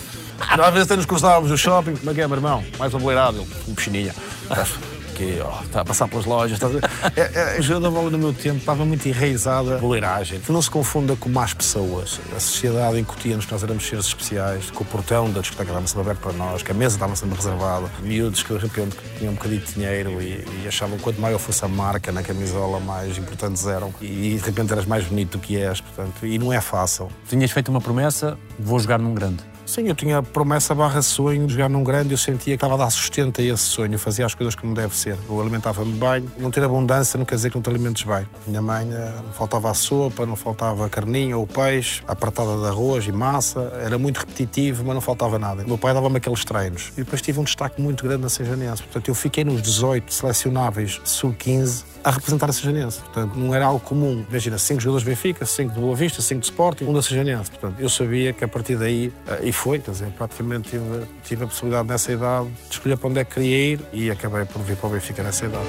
Às 0.40 0.72
vezes 0.72 0.86
até 0.86 0.96
nos 0.96 1.04
cruzávamos 1.04 1.50
no 1.50 1.58
shopping, 1.58 1.96
como 1.96 2.10
é 2.10 2.14
que 2.14 2.22
é, 2.22 2.26
meu 2.26 2.36
irmão? 2.38 2.64
Mais 2.78 2.94
uma 2.94 3.00
boleirada, 3.00 3.36
ele, 3.36 3.46
uma 3.66 3.76
piscininha. 3.76 4.14
Que 5.14 5.40
ó, 5.40 5.62
está 5.62 5.80
a 5.80 5.84
passar 5.84 6.08
pelas 6.08 6.24
lojas. 6.24 6.60
Está 6.60 6.66
a... 6.66 7.14
É, 7.16 7.58
é, 7.58 7.80
da 7.80 7.90
bola 7.90 8.10
no 8.10 8.18
meu 8.18 8.32
tempo 8.32 8.58
estava 8.58 8.84
muito 8.84 9.06
enraizada 9.06 9.76
a 9.76 9.78
boleiragem. 9.78 10.40
Que 10.40 10.52
não 10.52 10.60
se 10.60 10.70
confunda 10.70 11.14
com 11.16 11.28
más 11.28 11.54
pessoas. 11.54 12.20
A 12.34 12.40
sociedade 12.40 12.98
incutia-nos 12.98 13.44
que 13.44 13.52
nós 13.52 13.62
éramos 13.62 13.86
seres 13.86 14.06
especiais, 14.06 14.70
que 14.70 14.82
o 14.82 14.84
portão 14.84 15.30
da 15.30 15.40
discoteca 15.40 15.70
estava 15.70 15.86
sempre 15.86 16.02
aberto 16.02 16.20
para 16.20 16.32
nós, 16.32 16.62
que 16.62 16.70
a 16.70 16.74
mesa 16.74 16.96
estava 16.96 17.14
sempre 17.14 17.36
reservada. 17.36 17.90
Miúdos 18.02 18.42
que 18.42 18.52
de 18.52 18.58
repente 18.58 18.96
tinham 19.18 19.32
um 19.32 19.36
bocadinho 19.36 19.60
de 19.60 19.72
dinheiro 19.72 20.22
e, 20.22 20.44
e 20.62 20.68
achavam 20.68 20.96
que 20.96 21.02
quanto 21.02 21.20
maior 21.20 21.38
fosse 21.38 21.64
a 21.64 21.68
marca 21.68 22.10
na 22.10 22.22
camisola, 22.22 22.80
mais 22.80 23.16
importantes 23.18 23.66
eram. 23.66 23.94
E 24.00 24.36
de 24.36 24.44
repente 24.44 24.72
eras 24.72 24.86
mais 24.86 25.04
bonito 25.04 25.38
do 25.38 25.38
que 25.38 25.56
és. 25.56 25.80
Portanto, 25.80 26.26
e 26.26 26.38
não 26.38 26.52
é 26.52 26.60
fácil. 26.60 27.08
Tinhas 27.28 27.50
feito 27.50 27.68
uma 27.70 27.80
promessa, 27.80 28.38
vou 28.58 28.78
jogar 28.78 28.98
num 28.98 29.14
grande. 29.14 29.53
Sim, 29.74 29.88
eu 29.88 29.94
tinha 29.96 30.22
promessa 30.22 30.72
barra 30.72 31.02
sonho 31.02 31.48
de 31.48 31.54
jogar 31.54 31.68
num 31.68 31.82
grande, 31.82 32.12
eu 32.12 32.16
sentia 32.16 32.52
que 32.52 32.52
estava 32.52 32.74
a 32.74 32.76
dar 32.76 32.90
sustento 32.90 33.40
a 33.40 33.44
esse 33.44 33.64
sonho, 33.64 33.94
eu 33.94 33.98
fazia 33.98 34.24
as 34.24 34.32
coisas 34.32 34.54
como 34.54 34.72
deve 34.72 34.96
ser. 34.96 35.18
Eu 35.28 35.40
alimentava-me 35.40 35.98
bem, 35.98 36.30
não 36.38 36.48
ter 36.48 36.62
abundância 36.62 37.18
não 37.18 37.24
quer 37.24 37.34
dizer 37.34 37.50
que 37.50 37.56
não 37.56 37.62
te 37.62 37.70
alimentes 37.70 38.04
bem. 38.04 38.24
Minha 38.46 38.62
mãe 38.62 38.88
eh, 38.88 39.12
não 39.24 39.32
faltava 39.32 39.68
a 39.72 39.74
sopa, 39.74 40.24
não 40.24 40.36
faltava 40.36 40.88
carninha 40.88 41.36
ou 41.36 41.44
peixe, 41.44 42.04
a 42.06 42.14
pratada 42.14 42.56
de 42.56 42.66
arroz 42.68 43.04
e 43.08 43.10
massa, 43.10 43.72
era 43.84 43.98
muito 43.98 44.18
repetitivo, 44.18 44.84
mas 44.84 44.94
não 44.94 45.00
faltava 45.00 45.40
nada. 45.40 45.64
O 45.64 45.66
meu 45.66 45.76
pai 45.76 45.92
dava-me 45.92 46.18
aqueles 46.18 46.44
treinos. 46.44 46.92
E 46.92 47.02
depois 47.02 47.20
tive 47.20 47.40
um 47.40 47.44
destaque 47.44 47.82
muito 47.82 48.04
grande 48.04 48.22
na 48.22 48.28
Sejanense. 48.28 48.80
Portanto, 48.80 49.08
eu 49.08 49.14
fiquei 49.16 49.42
nos 49.42 49.60
18 49.60 50.14
selecionáveis 50.14 51.00
sub-15 51.02 51.93
a 52.04 52.10
representar 52.10 52.50
a 52.50 52.52
Sejanense. 52.52 53.00
Portanto, 53.00 53.34
não 53.34 53.54
era 53.54 53.64
algo 53.64 53.80
comum. 53.80 54.24
Imagina, 54.28 54.58
5 54.58 54.80
jogadores 54.80 55.04
do 55.04 55.08
Benfica, 55.08 55.46
5 55.46 55.74
do 55.74 55.80
Boa 55.80 55.96
Vista, 55.96 56.20
5 56.20 56.40
de 56.40 56.46
Sporting, 56.46 56.84
um 56.84 56.92
da 56.92 57.00
Sejanense. 57.00 57.50
Portanto, 57.50 57.80
eu 57.80 57.88
sabia 57.88 58.32
que 58.34 58.44
a 58.44 58.48
partir 58.48 58.76
daí, 58.76 59.10
eh, 59.26 59.40
e 59.44 59.52
foi, 59.52 59.78
quer 59.78 59.92
dizer, 59.92 60.08
praticamente 60.10 60.68
tive, 60.68 61.06
tive 61.24 61.44
a 61.44 61.46
possibilidade 61.46 61.88
nessa 61.88 62.12
idade 62.12 62.48
de 62.68 62.74
escolher 62.74 62.98
para 62.98 63.08
onde 63.08 63.20
é 63.20 63.24
que 63.24 63.34
queria 63.34 63.72
ir 63.72 63.80
e 63.92 64.10
acabei 64.10 64.44
por 64.44 64.60
vir 64.62 64.76
para 64.76 64.86
o 64.86 64.92
Benfica 64.92 65.22
nessa 65.22 65.46
idade. 65.46 65.64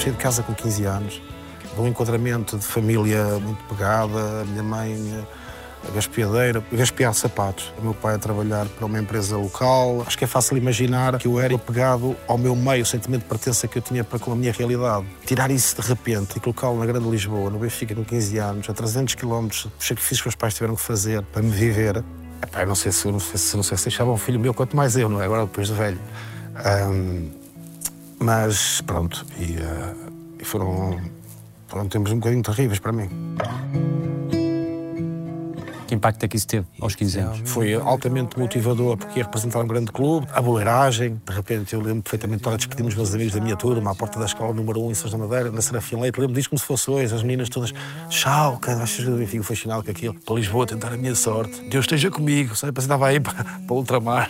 Saí 0.00 0.12
de 0.12 0.18
casa 0.18 0.44
com 0.44 0.54
15 0.54 0.84
anos, 0.84 1.20
de 1.74 1.80
um 1.80 1.88
enquadramento 1.88 2.56
de 2.56 2.64
família 2.64 3.24
muito 3.40 3.62
pegada, 3.64 4.42
a 4.42 4.44
minha 4.44 4.62
mãe 4.62 5.26
a 5.88 5.94
gaspeadeira, 5.94 6.62
a 6.72 6.76
gaspear 6.76 7.14
sapatos. 7.14 7.72
O 7.78 7.82
meu 7.82 7.94
pai 7.94 8.14
a 8.14 8.18
trabalhar 8.18 8.66
para 8.66 8.86
uma 8.86 8.98
empresa 8.98 9.36
local. 9.36 10.02
Acho 10.06 10.18
que 10.18 10.24
é 10.24 10.26
fácil 10.26 10.56
imaginar 10.56 11.18
que 11.18 11.26
eu 11.26 11.40
era 11.40 11.54
apegado 11.54 12.16
ao 12.26 12.36
meu 12.36 12.54
meio, 12.54 12.82
o 12.82 12.86
sentimento 12.86 13.22
de 13.22 13.28
pertença 13.28 13.66
que 13.68 13.78
eu 13.78 13.82
tinha 13.82 14.04
para 14.04 14.18
com 14.18 14.32
a 14.32 14.36
minha 14.36 14.52
realidade. 14.52 15.06
Tirar 15.24 15.50
isso 15.50 15.80
de 15.80 15.88
repente 15.88 16.36
e 16.36 16.40
colocá-lo 16.40 16.78
na 16.78 16.86
Grande 16.86 17.08
Lisboa, 17.08 17.50
no 17.50 17.58
Benfica, 17.58 17.94
com 17.94 18.04
15 18.04 18.38
anos, 18.38 18.70
a 18.70 18.74
300 18.74 19.14
km, 19.14 19.46
os 19.46 19.86
sacrifícios 19.86 20.22
que 20.22 20.28
os 20.28 20.34
pais 20.34 20.54
tiveram 20.54 20.74
que 20.74 20.82
fazer 20.82 21.22
para 21.22 21.42
me 21.42 21.50
viver. 21.50 22.02
Epá, 22.42 22.66
não 22.66 22.74
sei 22.74 22.92
se 22.92 23.10
não 23.10 23.20
sei 23.20 23.38
se, 23.38 23.56
não 23.56 23.62
sei 23.62 23.76
se 23.76 23.84
deixava 23.84 24.10
um 24.10 24.18
filho 24.18 24.38
meu, 24.38 24.52
quanto 24.52 24.76
mais 24.76 24.96
eu, 24.96 25.08
não 25.08 25.22
é? 25.22 25.24
Agora 25.24 25.46
depois 25.46 25.68
de 25.68 25.74
velho. 25.74 26.00
Ahm, 26.64 27.30
mas 28.18 28.80
pronto, 28.80 29.26
e, 29.38 29.56
e 30.40 30.44
foram, 30.44 31.00
foram 31.68 31.88
tempos 31.88 32.12
um 32.12 32.16
bocadinho 32.16 32.42
terríveis 32.42 32.78
para 32.78 32.92
mim. 32.92 33.08
Que 35.86 35.94
impacto 35.94 36.22
é 36.24 36.28
que 36.28 36.36
isso 36.36 36.48
teve 36.48 36.66
aos 36.80 36.96
15 36.96 37.18
anos? 37.20 37.50
Foi 37.50 37.74
altamente 37.74 38.36
motivador 38.38 38.96
porque 38.96 39.20
ia 39.20 39.24
representar 39.24 39.60
um 39.60 39.66
grande 39.66 39.92
clube, 39.92 40.26
a 40.32 40.42
boleiragem. 40.42 41.20
De 41.24 41.32
repente, 41.32 41.74
eu 41.74 41.80
lembro 41.80 42.02
perfeitamente 42.02 42.42
de 42.42 42.56
despedir 42.56 42.84
os 42.84 42.94
meus 42.94 43.14
amigos 43.14 43.34
da 43.34 43.40
minha 43.40 43.56
turma 43.56 43.92
à 43.92 43.94
porta 43.94 44.18
da 44.18 44.26
escola 44.26 44.52
número 44.52 44.82
1 44.82 44.90
em 44.90 44.94
Sãos 44.94 45.12
da 45.12 45.18
Madeira, 45.18 45.50
na 45.52 45.62
Serafim 45.62 46.00
Leite. 46.00 46.18
Lembro 46.18 46.34
disso 46.34 46.50
como 46.50 46.58
se 46.58 46.64
fosse 46.64 46.90
hoje, 46.90 47.14
as 47.14 47.22
meninas 47.22 47.48
todas, 47.48 47.72
tchau, 48.08 48.58
cara, 48.58 48.84
do 48.84 49.16
Benfica, 49.16 49.44
fascinado 49.44 49.84
com 49.84 49.90
aquilo. 49.90 50.14
Para 50.14 50.34
Lisboa 50.34 50.66
tentar 50.66 50.92
a 50.92 50.96
minha 50.96 51.14
sorte. 51.14 51.60
Deus 51.68 51.84
esteja 51.84 52.10
comigo, 52.10 52.56
sabe? 52.56 52.72
Que 52.72 52.80
estava 52.80 53.06
aí 53.06 53.20
para, 53.20 53.44
para 53.44 53.74
o 53.74 53.76
ultramar. 53.76 54.28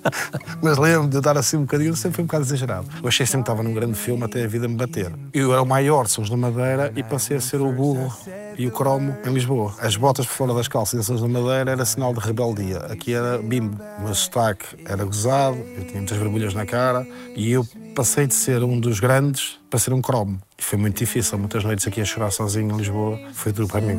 Mas 0.62 0.78
lembro 0.78 1.08
de 1.08 1.16
eu 1.16 1.20
dar 1.20 1.36
assim 1.36 1.58
um 1.58 1.62
bocadinho, 1.62 1.94
sempre 1.94 2.16
foi 2.16 2.24
um 2.24 2.26
bocado 2.26 2.44
exagerado. 2.44 2.88
Eu 3.02 3.08
achei 3.08 3.26
sempre 3.26 3.44
que 3.44 3.50
estava 3.50 3.62
num 3.62 3.74
grande 3.74 3.98
filme 3.98 4.24
até 4.24 4.44
a 4.44 4.48
vida 4.48 4.66
me 4.66 4.76
bater. 4.76 5.12
Eu 5.34 5.52
era 5.52 5.60
o 5.60 5.66
maior 5.66 6.04
de 6.06 6.12
Sãos 6.12 6.30
da 6.30 6.36
Madeira 6.36 6.90
e 6.96 7.02
passei 7.02 7.36
a 7.36 7.40
ser 7.40 7.60
o 7.60 7.70
burro 7.70 8.10
e 8.58 8.66
o 8.66 8.70
cromo 8.70 9.16
em 9.24 9.32
Lisboa. 9.32 9.74
As 9.78 9.96
botas 9.96 10.26
por 10.26 10.32
fora 10.32 10.54
das 10.54 10.68
calças 10.68 10.85
Sãos 10.86 11.20
da 11.20 11.28
Madeira 11.28 11.72
era 11.72 11.84
sinal 11.84 12.14
de 12.14 12.20
rebeldia. 12.20 12.78
Aqui 12.90 13.12
era 13.12 13.38
bimbo. 13.38 13.80
O 13.98 14.04
meu 14.04 14.14
sotaque 14.14 14.64
era 14.84 15.04
gozado, 15.04 15.56
eu 15.76 15.84
tinha 15.84 15.96
muitas 15.96 16.16
borbulhas 16.16 16.54
na 16.54 16.64
cara 16.64 17.06
e 17.34 17.50
eu 17.50 17.66
passei 17.94 18.26
de 18.26 18.34
ser 18.34 18.62
um 18.62 18.78
dos 18.78 19.00
grandes 19.00 19.58
para 19.68 19.78
ser 19.78 19.92
um 19.92 20.00
cromo. 20.00 20.38
E 20.58 20.62
foi 20.62 20.78
muito 20.78 20.98
difícil. 20.98 21.38
Muitas 21.38 21.64
noites 21.64 21.86
aqui 21.86 22.00
a 22.00 22.04
chorar 22.04 22.30
sozinho 22.30 22.72
em 22.72 22.76
Lisboa 22.76 23.18
foi 23.32 23.52
duro 23.52 23.68
para 23.68 23.80
mim. 23.80 23.98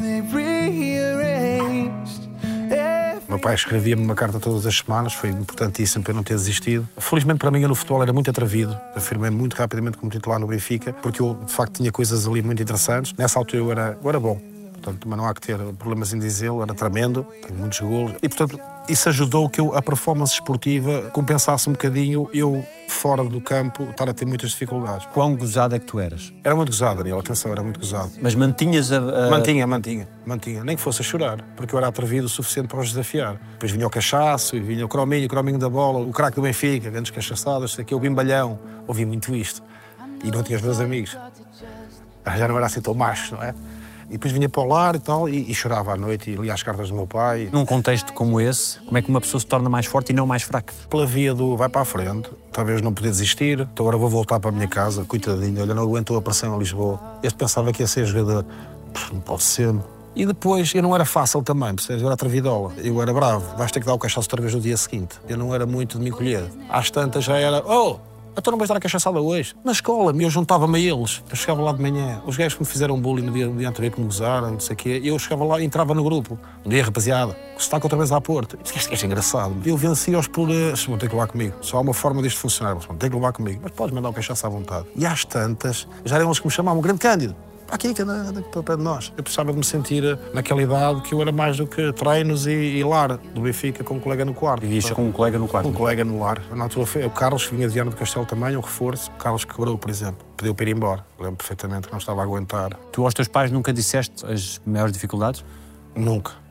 Meu 3.27 3.39
pai 3.39 3.55
escrevia-me 3.55 4.01
uma 4.01 4.15
carta 4.15 4.39
todas 4.39 4.65
as 4.65 4.77
semanas, 4.77 5.13
foi 5.13 5.29
importantíssimo 5.29 6.01
para 6.03 6.11
eu 6.11 6.15
não 6.15 6.23
ter 6.23 6.33
desistido. 6.33 6.87
Felizmente 6.97 7.39
para 7.39 7.51
mim, 7.51 7.61
eu 7.61 7.67
no 7.67 7.75
futebol 7.75 8.01
era 8.01 8.13
muito 8.13 8.29
atrevido. 8.29 8.75
Afirmei 8.95 9.29
muito 9.29 9.53
rapidamente 9.55 9.97
como 9.97 10.09
titular 10.09 10.39
no 10.39 10.47
Benfica, 10.47 10.93
porque 10.93 11.21
eu 11.21 11.37
de 11.45 11.51
facto 11.51 11.75
tinha 11.75 11.91
coisas 11.91 12.25
ali 12.25 12.41
muito 12.41 12.63
interessantes. 12.63 13.13
Nessa 13.17 13.37
altura 13.37 13.61
eu 13.61 13.71
era, 13.71 13.97
eu 14.01 14.09
era 14.09 14.19
bom. 14.19 14.56
Portanto, 14.87 15.05
mas 15.09 15.17
não 15.17 15.27
há 15.27 15.33
que 15.33 15.41
ter 15.41 15.57
problemas 15.77 16.13
em 16.13 16.19
dizê-lo, 16.19 16.61
era 16.61 16.73
tremendo, 16.73 17.25
tenho 17.45 17.59
muitos 17.59 17.81
golos. 17.81 18.13
E, 18.23 18.29
portanto, 18.29 18.57
isso 18.87 19.09
ajudou 19.09 19.49
que 19.49 19.59
eu, 19.59 19.75
a 19.75 19.81
performance 19.81 20.33
esportiva 20.35 21.09
compensasse 21.11 21.67
um 21.69 21.73
bocadinho 21.73 22.29
eu, 22.33 22.65
fora 22.87 23.21
do 23.21 23.41
campo, 23.41 23.83
estar 23.83 24.07
a 24.07 24.13
ter 24.13 24.25
muitas 24.25 24.51
dificuldades. 24.51 25.05
Quão 25.13 25.35
gozado 25.35 25.75
é 25.75 25.79
que 25.79 25.85
tu 25.85 25.99
eras? 25.99 26.31
Era 26.41 26.55
muito 26.55 26.69
gozado, 26.69 26.99
Daniel, 26.99 27.19
atenção, 27.19 27.51
era 27.51 27.61
muito 27.61 27.81
gozado. 27.81 28.11
Mas 28.21 28.33
mantinhas 28.33 28.89
a. 28.93 28.97
a- 28.97 29.29
Mantinha, 29.29 29.67
mantinha, 29.67 30.07
mantinha. 30.25 30.63
Nem 30.63 30.77
que 30.77 30.81
fosse 30.81 31.01
a 31.01 31.03
chorar, 31.03 31.41
porque 31.57 31.75
eu 31.75 31.79
era 31.79 31.89
atrevido 31.89 32.27
o 32.27 32.29
suficiente 32.29 32.69
para 32.69 32.79
os 32.79 32.87
desafiar. 32.87 33.35
Depois 33.53 33.69
vinha 33.69 33.85
o 33.85 33.89
cachaço, 33.89 34.55
e 34.55 34.61
vinha 34.61 34.85
o 34.85 34.87
crominho, 34.87 35.25
o 35.25 35.29
crominho 35.29 35.59
da 35.59 35.69
bola, 35.69 35.99
o 35.99 36.13
craque 36.13 36.37
do 36.37 36.43
Benfica, 36.43 36.89
grandes 36.89 37.11
cachaçadas, 37.11 37.71
sei 37.73 37.83
que 37.83 37.93
o 37.93 37.99
bimbalhão. 37.99 38.57
Ouvi 38.87 39.05
muito 39.05 39.35
isto. 39.35 39.61
E 40.23 40.31
não 40.31 40.41
tinha 40.43 40.55
os 40.57 40.63
meus 40.63 40.79
amigos. 40.79 41.17
Ah, 42.25 42.37
Já 42.37 42.47
não 42.47 42.55
era 42.57 42.65
assim 42.67 42.79
tão 42.81 42.93
macho, 42.93 43.35
não 43.35 43.43
é? 43.43 43.53
E 44.09 44.13
depois 44.13 44.31
vinha 44.31 44.47
para 44.47 44.61
o 44.61 44.65
lar 44.65 44.95
e 44.95 44.99
tal, 44.99 45.27
e, 45.27 45.51
e 45.51 45.53
chorava 45.53 45.93
à 45.93 45.97
noite, 45.97 46.31
e 46.31 46.35
lia 46.35 46.53
as 46.53 46.63
cartas 46.63 46.89
do 46.89 46.95
meu 46.95 47.05
pai. 47.05 47.49
Num 47.51 47.65
contexto 47.65 48.13
como 48.13 48.39
esse, 48.39 48.79
como 48.79 48.97
é 48.97 49.01
que 49.01 49.09
uma 49.09 49.19
pessoa 49.19 49.39
se 49.39 49.45
torna 49.45 49.69
mais 49.69 49.85
forte 49.85 50.11
e 50.11 50.13
não 50.13 50.25
mais 50.25 50.43
fraca? 50.43 50.73
Pela 50.89 51.05
via 51.05 51.33
do 51.33 51.57
vai 51.57 51.67
para 51.67 51.81
a 51.81 51.85
frente, 51.85 52.29
talvez 52.51 52.81
não 52.81 52.93
poder 52.93 53.09
desistir, 53.09 53.59
então 53.59 53.85
agora 53.85 53.97
vou 53.97 54.09
voltar 54.09 54.39
para 54.39 54.49
a 54.49 54.53
minha 54.53 54.67
casa, 54.67 55.03
coitadinho, 55.03 55.61
olha, 55.61 55.73
não 55.73 55.83
aguentou 55.83 56.17
a 56.17 56.21
pressão 56.21 56.55
em 56.55 56.59
Lisboa. 56.59 56.99
Este 57.21 57.37
pensava 57.37 57.71
que 57.73 57.83
ia 57.83 57.87
ser 57.87 58.05
jogador. 58.05 58.45
Pff, 58.93 59.13
Não 59.13 59.19
pode 59.19 59.43
ser. 59.43 59.75
E 60.15 60.25
depois, 60.25 60.73
eu 60.73 60.81
não 60.81 60.95
era 60.95 61.05
fácil 61.05 61.43
também, 61.43 61.75
percebes? 61.75 62.01
Eu 62.01 62.07
era 62.07 62.17
travidola, 62.17 62.73
eu 62.77 62.99
era 62.99 63.13
bravo, 63.13 63.55
vais 63.55 63.71
ter 63.71 63.79
que 63.79 63.85
dar 63.85 63.93
o 63.93 63.99
cachaço 63.99 64.25
outra 64.25 64.41
vez 64.41 64.51
no 64.51 64.59
dia 64.59 64.75
seguinte. 64.75 65.15
Eu 65.29 65.37
não 65.37 65.53
era 65.53 65.65
muito 65.67 65.99
de 65.99 66.03
me 66.03 66.09
encolher. 66.09 66.43
Às 66.69 66.89
tantas 66.89 67.23
já 67.23 67.37
era, 67.37 67.63
oh, 67.63 67.99
então 68.37 68.51
não 68.51 68.57
vais 68.57 68.69
dar 68.69 68.77
a 68.77 68.79
cachaçada 68.79 69.19
hoje? 69.19 69.55
Na 69.63 69.71
escola, 69.71 70.13
eu 70.21 70.29
juntava-me 70.29 70.77
a 70.77 70.79
eles. 70.93 71.23
Eu 71.29 71.35
chegava 71.35 71.61
lá 71.61 71.71
de 71.71 71.81
manhã. 71.81 72.21
Os 72.25 72.37
gajos 72.37 72.53
que 72.55 72.61
me 72.61 72.67
fizeram 72.67 72.99
bullying 72.99 73.25
no 73.25 73.31
dia, 73.31 73.47
dia 73.47 73.69
anterior, 73.69 73.91
que 73.93 73.99
me 73.99 74.05
gozaram, 74.07 74.51
não 74.51 74.59
sei 74.59 74.73
o 74.73 74.77
quê, 74.77 75.01
eu 75.03 75.17
chegava 75.19 75.43
lá 75.43 75.59
e 75.59 75.65
entrava 75.65 75.93
no 75.93 76.03
grupo. 76.03 76.37
Um 76.65 76.69
dia, 76.69 76.83
rapaziada, 76.83 77.33
se 77.57 77.63
está 77.63 77.77
outra 77.77 77.97
vez 77.97 78.11
à 78.11 78.21
porta. 78.21 78.57
Este 78.63 78.89
gajo 78.89 79.03
é 79.03 79.07
engraçado. 79.07 79.55
Eu 79.65 79.75
vencia-os 79.77 80.27
por. 80.27 80.49
eh, 80.49 80.69
Vocês 80.71 80.85
vão 80.85 80.97
ter 80.97 81.07
que 81.09 81.15
levar 81.15 81.27
comigo. 81.27 81.55
Só 81.61 81.77
há 81.77 81.81
uma 81.81 81.93
forma 81.93 82.21
disto 82.21 82.39
funcionar. 82.39 82.75
Vão 82.75 82.95
ter 82.95 83.09
que 83.09 83.15
levar 83.15 83.33
comigo. 83.33 83.59
Mas 83.63 83.71
podes 83.71 83.93
mandar 83.93 84.09
o 84.09 84.13
cachaço 84.13 84.45
à 84.45 84.49
vontade. 84.49 84.85
E 84.95 85.05
às 85.05 85.25
tantas, 85.25 85.87
já 86.05 86.15
eram 86.17 86.27
eles 86.27 86.39
que 86.39 86.45
me 86.47 86.51
chamavam 86.51 86.81
Grande 86.81 86.99
Cândido. 86.99 87.35
Aqui, 87.69 87.93
que 87.93 88.01
anda 88.01 88.13
anda 88.13 88.41
para 88.41 88.63
pé 88.63 88.77
de 88.77 88.83
nós. 88.83 89.11
Eu 89.17 89.23
precisava 89.23 89.51
de 89.51 89.57
me 89.57 89.63
sentir 89.63 90.03
eh, 90.03 90.17
naquela 90.33 90.61
idade 90.61 91.01
que 91.01 91.13
eu 91.13 91.21
era 91.21 91.31
mais 91.31 91.57
do 91.57 91.67
que 91.67 91.91
treinos 91.93 92.47
e, 92.47 92.51
e 92.51 92.83
lar 92.83 93.17
do 93.17 93.41
Benfica 93.41 93.83
com 93.83 93.95
um 93.95 93.99
colega 93.99 94.23
no 94.23 94.33
quarto. 94.33 94.61
Vivias 94.61 94.89
com 94.91 95.07
um 95.07 95.11
colega 95.11 95.37
no 95.37 95.47
quarto. 95.47 95.67
Um 95.69 95.73
colega 95.73 96.03
no 96.05 96.19
lar. 96.19 96.41
Na 96.55 96.63
altura 96.63 96.85
foi 96.85 97.05
o 97.05 97.09
Carlos, 97.09 97.45
que 97.45 97.55
vinha 97.55 97.67
de 97.67 97.73
Viana 97.73 97.91
do 97.91 97.95
Castelo 97.97 98.25
também, 98.25 98.55
um 98.55 98.61
reforço. 98.61 99.11
O 99.11 99.15
Carlos 99.15 99.43
quebrou, 99.43 99.77
por 99.77 99.89
exemplo. 99.89 100.25
Pediu 100.37 100.55
para 100.55 100.69
ir 100.69 100.75
embora. 100.75 101.05
Lembro 101.19 101.35
perfeitamente 101.37 101.87
que 101.87 101.93
não 101.93 101.99
estava 101.99 102.21
a 102.21 102.23
aguentar. 102.23 102.73
Tu 102.91 103.03
aos 103.03 103.13
teus 103.13 103.27
pais 103.27 103.51
nunca 103.51 103.73
disseste 103.73 104.25
as 104.25 104.61
maiores 104.65 104.93
dificuldades? 104.93 105.43
Nunca. 105.95 106.46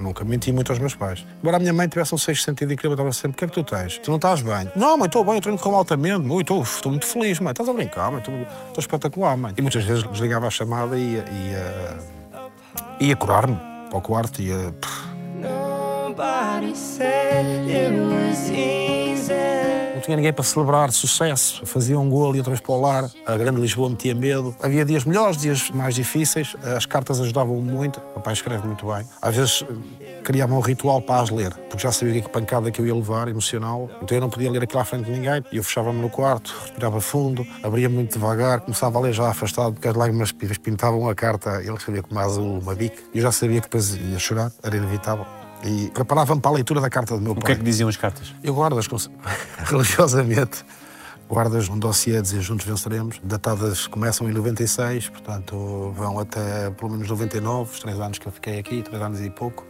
Nunca. 0.00 0.24
Menti 0.24 0.50
muito 0.50 0.72
aos 0.72 0.78
meus 0.78 0.94
pais. 0.94 1.24
Embora 1.40 1.58
a 1.58 1.60
minha 1.60 1.72
mãe 1.72 1.86
tivesse 1.86 2.14
um 2.14 2.18
sexto 2.18 2.44
sentido 2.44 2.72
incrível, 2.72 2.94
estava 2.94 3.12
sempre: 3.12 3.32
o 3.32 3.34
que 3.34 3.44
é 3.44 3.48
que 3.48 3.54
tu 3.54 3.62
tens? 3.62 3.98
Tu 3.98 4.10
não 4.10 4.16
estás 4.16 4.40
bem? 4.40 4.70
Não, 4.74 4.96
mãe, 4.96 5.06
estou 5.06 5.22
bem, 5.22 5.34
eu 5.34 5.40
treino 5.40 5.58
com 5.58 5.76
altamente. 5.76 6.26
Mãe, 6.26 6.40
estou, 6.40 6.62
estou 6.62 6.90
muito 6.90 7.06
feliz, 7.06 7.38
mãe. 7.38 7.50
Estás 7.50 7.68
a 7.68 7.72
brincar, 7.72 8.10
mãe. 8.10 8.20
Estou, 8.20 8.34
estou 8.34 8.78
espetacular, 8.78 9.36
mãe. 9.36 9.52
E 9.56 9.62
muitas 9.62 9.84
vezes 9.84 10.02
desligava 10.04 10.46
a 10.46 10.50
chamada 10.50 10.96
e 10.98 11.12
ia, 11.12 11.24
ia, 11.30 11.98
ia 13.00 13.16
curar-me 13.16 13.56
para 13.90 13.98
o 13.98 14.00
quarto. 14.00 14.40
Ia, 14.40 14.72
pff, 14.80 15.09
Não 20.00 20.04
tinha 20.04 20.16
ninguém 20.16 20.32
para 20.32 20.42
celebrar 20.42 20.90
sucesso. 20.92 21.66
Fazia 21.66 21.98
um 21.98 22.08
gol 22.08 22.34
e 22.34 22.38
outra 22.38 22.50
vez 22.52 22.60
para 22.60 22.72
o 22.72 22.80
lar. 22.80 23.10
A 23.26 23.36
grande 23.36 23.60
Lisboa 23.60 23.90
metia 23.90 24.14
medo. 24.14 24.56
Havia 24.62 24.82
dias 24.82 25.04
melhores, 25.04 25.36
dias 25.36 25.70
mais 25.70 25.94
difíceis. 25.94 26.56
As 26.74 26.86
cartas 26.86 27.20
ajudavam 27.20 27.56
muito. 27.60 28.00
O 28.16 28.20
pai 28.20 28.32
escreve 28.32 28.66
muito 28.66 28.86
bem. 28.86 29.04
Às 29.20 29.36
vezes 29.36 29.62
eh, 30.00 30.22
criava 30.24 30.54
um 30.54 30.60
ritual 30.60 31.02
para 31.02 31.20
as 31.20 31.28
ler, 31.28 31.52
porque 31.68 31.82
já 31.82 31.92
sabia 31.92 32.22
que 32.22 32.30
pancada 32.30 32.70
que 32.70 32.80
eu 32.80 32.86
ia 32.86 32.94
levar, 32.94 33.28
emocional. 33.28 33.90
Então 34.00 34.16
eu 34.16 34.22
não 34.22 34.30
podia 34.30 34.50
ler 34.50 34.62
aquilo 34.62 34.80
à 34.80 34.86
frente 34.86 35.04
de 35.04 35.10
ninguém. 35.10 35.44
Eu 35.52 35.62
fechava-me 35.62 36.00
no 36.00 36.08
quarto, 36.08 36.56
respirava 36.62 36.98
fundo, 37.02 37.46
abria 37.62 37.90
muito 37.90 38.14
devagar, 38.14 38.60
começava 38.62 38.98
a 38.98 39.02
ler 39.02 39.12
já 39.12 39.28
afastado, 39.28 39.74
porque 39.74 39.88
as 39.88 39.94
lágrimas 39.94 40.32
pintavam 40.32 41.10
a 41.10 41.14
carta. 41.14 41.60
Ele 41.60 41.74
escrevia 41.74 42.02
com 42.02 42.18
azul, 42.18 42.58
uma 42.58 42.74
bique. 42.74 43.04
Eu 43.14 43.20
já 43.20 43.30
sabia 43.30 43.60
que 43.60 43.66
depois 43.66 43.94
ia 43.94 44.18
chorar, 44.18 44.50
era 44.62 44.74
inevitável. 44.74 45.26
E 45.64 45.90
preparava-me 45.90 46.40
para 46.40 46.50
a 46.50 46.54
leitura 46.54 46.80
da 46.80 46.88
carta 46.88 47.14
do 47.16 47.20
meu 47.20 47.32
O 47.32 47.34
pai. 47.34 47.44
que 47.46 47.52
é 47.52 47.54
que 47.56 47.62
diziam 47.62 47.88
as 47.88 47.96
cartas? 47.96 48.34
Eu 48.42 48.54
guardo-as 48.54 48.86
religiosamente. 49.64 50.64
Guardas 51.28 51.68
num 51.68 51.78
dossiê 51.78 52.16
a 52.16 52.20
dizer 52.20 52.40
Juntos 52.40 52.66
Venceremos. 52.66 53.20
Datadas 53.22 53.86
começam 53.86 54.28
em 54.28 54.32
96, 54.32 55.10
portanto 55.10 55.92
vão 55.96 56.18
até 56.18 56.70
pelo 56.70 56.90
menos 56.90 57.08
99, 57.08 57.70
os 57.72 57.78
três 57.80 58.00
anos 58.00 58.18
que 58.18 58.26
eu 58.26 58.32
fiquei 58.32 58.58
aqui, 58.58 58.82
três 58.82 59.00
anos 59.00 59.20
e 59.20 59.30
pouco. 59.30 59.64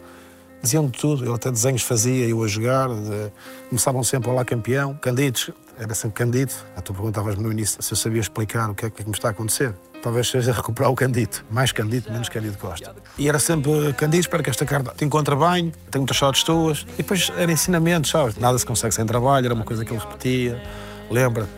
Diziam 0.62 0.86
de 0.86 0.98
tudo, 0.98 1.24
eu 1.24 1.34
até 1.34 1.50
desenhos 1.50 1.82
fazia, 1.82 2.26
eu 2.28 2.42
a 2.44 2.46
jogar. 2.48 2.88
de- 2.88 3.32
Começavam 3.70 4.02
sempre 4.04 4.30
lá 4.30 4.44
campeão. 4.44 4.94
Candidos, 4.94 5.50
era 5.78 5.94
sempre 5.94 6.16
Candido. 6.16 6.52
Ah, 6.76 6.82
Tu 6.82 6.92
perguntavas-me 6.92 7.42
no 7.42 7.50
início 7.50 7.82
se 7.82 7.92
eu 7.92 7.96
sabia 7.96 8.20
explicar 8.20 8.68
o 8.70 8.74
que 8.74 8.84
é 8.86 8.90
que 8.90 9.02
me 9.04 9.12
está 9.12 9.28
a 9.28 9.30
acontecer. 9.30 9.74
Talvez 10.02 10.28
seja 10.28 10.52
recuperar 10.52 10.90
o 10.90 10.94
Candido. 10.94 11.38
Mais 11.50 11.72
Candido, 11.72 12.10
menos 12.12 12.28
Candido 12.28 12.58
Costa. 12.58 12.94
E 13.16 13.28
era 13.28 13.38
sempre 13.38 13.92
Candido, 13.94 14.20
espero 14.20 14.42
que 14.42 14.50
esta 14.50 14.64
carta 14.66 14.92
te 14.96 15.04
encontre 15.04 15.34
bem, 15.36 15.72
tenho 15.90 16.02
muitas 16.02 16.16
saudades 16.18 16.42
tuas. 16.42 16.86
E 16.94 17.02
depois 17.02 17.30
era 17.36 17.50
ensinamento, 17.52 18.08
sabes? 18.08 18.36
Nada 18.36 18.58
se 18.58 18.66
consegue 18.66 18.94
sem 18.94 19.06
trabalho, 19.06 19.46
era 19.46 19.54
uma 19.54 19.64
coisa 19.64 19.84
que 19.84 19.92
ele 19.92 20.00
repetia. 20.00 20.62
Lembra-te, 21.10 21.50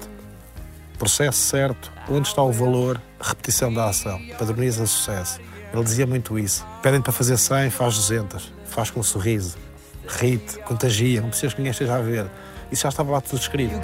processo 0.98 1.38
certo, 1.38 1.92
onde 2.08 2.28
está 2.28 2.42
o 2.42 2.52
valor, 2.52 3.00
repetição 3.20 3.72
da 3.72 3.88
ação, 3.88 4.20
padroniza 4.38 4.86
sucesso. 4.86 5.40
Ele 5.72 5.84
dizia 5.84 6.06
muito 6.06 6.38
isso. 6.38 6.66
Pedem 6.82 7.00
para 7.00 7.12
fazer 7.12 7.36
100, 7.38 7.70
faz 7.70 7.94
200. 7.94 8.52
Faz 8.72 8.90
com 8.90 9.00
um 9.00 9.02
sorriso. 9.02 9.58
Rite, 10.08 10.58
contagia, 10.60 11.20
não 11.20 11.28
precisas 11.28 11.52
que 11.52 11.60
ninguém 11.60 11.72
esteja 11.72 11.94
a 11.94 12.00
ver. 12.00 12.30
Isso 12.70 12.82
já 12.82 12.88
estava 12.88 13.12
lá 13.12 13.20
tudo 13.20 13.38
escrito. 13.38 13.74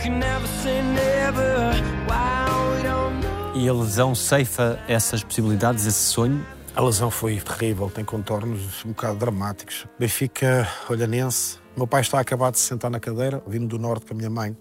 E 3.54 3.68
a 3.68 3.72
lesão 3.72 4.14
ceifa 4.14 4.80
essas 4.88 5.22
possibilidades, 5.22 5.84
esse 5.84 6.06
sonho? 6.06 6.44
A 6.74 6.80
lesão 6.80 7.10
foi 7.10 7.38
terrível, 7.38 7.90
tem 7.90 8.04
contornos 8.04 8.84
um 8.84 8.88
bocado 8.88 9.18
dramáticos. 9.18 9.86
Benfica, 9.98 10.66
Olhanense. 10.88 11.58
O 11.76 11.80
meu 11.80 11.86
pai 11.86 12.00
está 12.00 12.16
a 12.18 12.20
acabar 12.22 12.50
de 12.50 12.58
se 12.58 12.64
sentar 12.64 12.90
na 12.90 12.98
cadeira, 12.98 13.42
vindo 13.46 13.66
do 13.66 13.78
norte 13.78 14.06
com 14.06 14.14
a 14.14 14.16
minha 14.16 14.30
mãe 14.30 14.56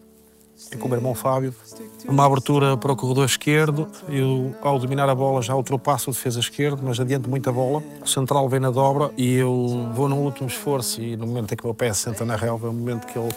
com 0.76 0.86
o 0.86 0.90
meu 0.90 0.98
irmão 0.98 1.16
Fábio. 1.16 1.54
Uma 2.08 2.26
abertura 2.26 2.76
para 2.76 2.92
o 2.92 2.96
corredor 2.96 3.26
esquerdo. 3.26 3.88
Eu, 4.10 4.54
ao 4.62 4.78
dominar 4.80 5.08
a 5.10 5.16
bola, 5.16 5.42
já 5.42 5.56
ultrapasso 5.56 6.10
o 6.10 6.14
defesa 6.14 6.40
esquerdo, 6.40 6.82
mas 6.84 7.00
adiante 7.00 7.30
muita 7.30 7.52
bola. 7.52 7.84
O 8.02 8.08
central 8.08 8.50
vem 8.50 8.60
na 8.60 8.72
dobra 8.72 9.12
e 9.18 9.36
eu 9.36 9.90
vou 9.94 10.10
num 10.10 10.20
último 10.20 10.48
esforço. 10.48 11.02
E 11.02 11.16
no 11.16 11.28
momento 11.28 11.54
em 11.54 11.56
que 11.56 11.64
o 11.64 11.68
meu 11.68 11.74
pé 11.74 11.94
se 11.94 12.02
senta 12.02 12.26
na 12.26 12.36
relva, 12.36 12.68
é 12.68 12.70
o 12.70 12.74
momento 12.74 13.06
que 13.08 13.18
ele 13.18 13.30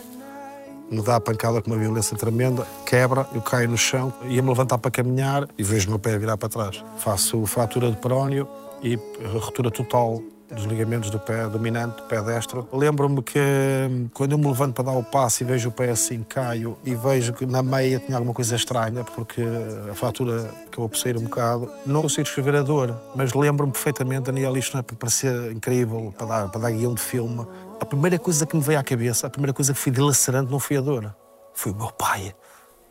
me 0.91 1.03
dá 1.03 1.17
a 1.17 1.21
pancada 1.21 1.63
com 1.63 1.71
uma 1.71 1.79
violência 1.79 2.17
tremenda, 2.17 2.67
quebra, 2.85 3.25
eu 3.33 3.41
caio 3.41 3.69
no 3.71 3.79
chão, 3.79 4.13
ia-me 4.29 4.49
levantar 4.49 4.77
para 4.77 4.91
caminhar 4.91 5.49
e 5.57 5.63
vejo 5.63 5.87
o 5.87 5.91
meu 5.91 5.99
pé 6.01 6.19
virar 6.19 6.37
para 6.37 6.49
trás. 6.49 6.85
Faço 6.99 7.47
fratura 7.47 7.91
de 7.91 7.97
perónio 7.97 8.49
e 8.83 8.99
ruptura 9.33 9.71
total 9.71 10.21
dos 10.51 10.65
ligamentos 10.65 11.11
do 11.11 11.19
pé 11.19 11.47
dominante, 11.47 12.03
pé 12.09 12.21
destro. 12.23 12.69
Lembro-me 12.73 13.23
que 13.23 13.39
hum, 13.39 14.09
quando 14.13 14.33
eu 14.33 14.39
me 14.39 14.47
levanto 14.47 14.75
para 14.75 14.85
dar 14.85 14.99
o 14.99 15.03
passo 15.03 15.43
e 15.43 15.47
vejo 15.47 15.69
o 15.69 15.73
pé 15.73 15.91
assim, 15.91 16.23
caio 16.23 16.77
e 16.85 16.95
vejo 16.95 17.33
que 17.33 17.47
na 17.47 17.63
meia 17.63 17.99
tinha 17.99 18.17
alguma 18.17 18.35
coisa 18.35 18.57
estranha, 18.57 19.05
porque 19.05 19.43
a 19.91 19.95
fratura 19.95 20.51
acabou 20.67 20.89
por 20.89 20.97
sair 20.97 21.17
um 21.17 21.23
bocado. 21.23 21.71
Não 21.87 22.03
consigo 22.03 22.25
descrever 22.25 22.57
a 22.57 22.63
dor, 22.63 22.95
mas 23.15 23.33
lembro-me 23.33 23.73
perfeitamente, 23.73 24.23
Daniel, 24.23 24.57
isto 24.57 24.75
não 24.75 24.81
é 24.81 24.83
para 24.83 24.97
parecer 24.97 25.53
incrível, 25.53 26.13
para 26.17 26.27
dar, 26.27 26.49
para 26.49 26.61
dar 26.61 26.71
guião 26.73 26.95
de 26.95 27.01
filme. 27.01 27.47
A 27.81 27.85
primeira 27.85 28.19
coisa 28.19 28.45
que 28.45 28.57
me 28.57 28.63
veio 28.63 28.79
à 28.79 28.83
cabeça, 28.83 29.27
a 29.27 29.31
primeira 29.31 29.53
coisa 29.53 29.73
que 29.73 29.79
foi 29.79 29.93
dilacerante 29.93 30.51
não 30.51 30.59
foi 30.59 30.77
a 30.77 30.81
dor, 30.81 31.15
foi 31.55 31.73
o 31.73 31.77
meu 31.77 31.91
pai, 31.93 32.35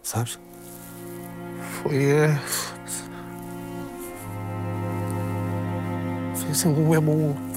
sabes? 0.01 0.39
Foi. 1.83 1.95
eh, 1.95 2.39
Foi 6.35 6.51
assim, 6.51 6.69
um 6.69 6.95
emo. 6.95 7.48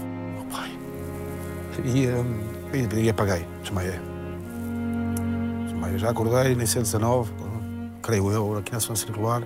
E, 1.85 2.07
e, 2.77 3.05
e 3.05 3.11
apaguei, 3.11 3.47
desmaiei. 3.63 3.99
Desmaiei. 5.65 5.99
Já 5.99 6.11
acordei, 6.11 6.55
nem 6.55 6.67
119, 6.67 7.33
creio 8.03 8.31
eu, 8.31 8.59
aqui 8.59 8.73
na 8.73 8.79
zona 8.79 8.97
circular, 8.97 9.43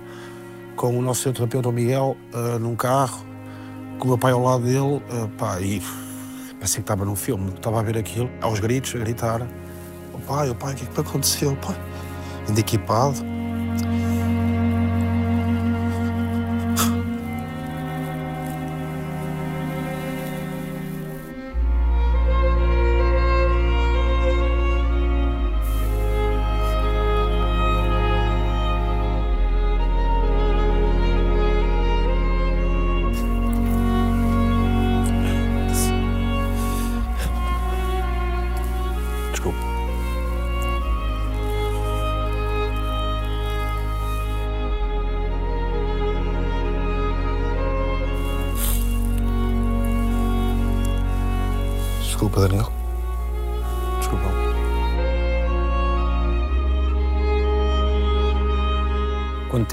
com 0.74 0.98
o 0.98 1.02
nosso 1.02 1.22
centroterapeuta 1.22 1.68
o 1.68 1.72
Miguel, 1.72 2.16
eh, 2.34 2.58
num 2.58 2.74
carro, 2.74 3.24
com 3.98 4.06
o 4.06 4.08
meu 4.08 4.18
pai 4.18 4.32
ao 4.32 4.42
lado 4.42 4.64
dele, 4.64 5.02
eh, 5.10 5.28
pá, 5.38 5.60
e 5.60 5.80
parecia 6.54 6.76
que 6.76 6.80
estava 6.80 7.04
num 7.04 7.16
filme, 7.16 7.50
estava 7.54 7.80
a 7.80 7.82
ver 7.82 7.96
aquilo, 7.98 8.30
aos 8.40 8.60
gritos, 8.60 8.94
a 8.94 8.98
gritar: 8.98 9.46
O 10.12 10.18
pai, 10.18 10.50
o 10.50 10.54
pai, 10.54 10.72
o 10.72 10.76
que 10.76 10.84
é 10.84 10.86
que 10.86 10.94
te 10.94 11.00
aconteceu? 11.00 11.56
Pai, 11.56 11.76
ainda 12.48 12.60
equipado. 12.60 13.35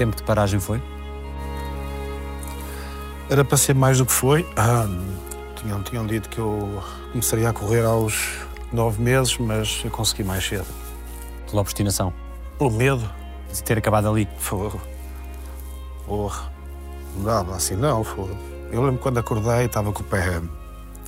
Tempo 0.04 0.16
de 0.16 0.22
paragem 0.22 0.60
foi? 0.60 0.82
Era 3.30 3.42
para 3.42 3.56
ser 3.56 3.74
mais 3.74 3.96
do 3.96 4.04
que 4.04 4.12
foi. 4.12 4.46
Ah, 4.54 4.86
tinham, 5.56 5.82
tinham 5.82 6.06
dito 6.06 6.28
que 6.28 6.38
eu 6.38 6.82
começaria 7.10 7.48
a 7.48 7.52
correr 7.52 7.84
aos 7.84 8.40
nove 8.70 9.02
meses, 9.02 9.38
mas 9.38 9.80
eu 9.82 9.90
consegui 9.90 10.22
mais 10.22 10.46
cedo. 10.46 10.66
Pela 11.48 11.62
obstinação? 11.62 12.12
Pelo 12.58 12.70
medo. 12.70 13.10
De 13.50 13.62
ter 13.62 13.78
acabado 13.78 14.08
ali? 14.10 14.28
Fogo. 14.36 14.80
Porra. 16.06 16.52
Não 17.16 17.24
dava 17.24 17.56
assim, 17.56 17.76
não. 17.76 18.04
Fogo. 18.04 18.36
Eu 18.70 18.84
lembro 18.84 19.00
quando 19.00 19.18
acordei, 19.18 19.64
estava 19.64 19.90
com 19.90 20.02
o 20.02 20.04
pé 20.04 20.42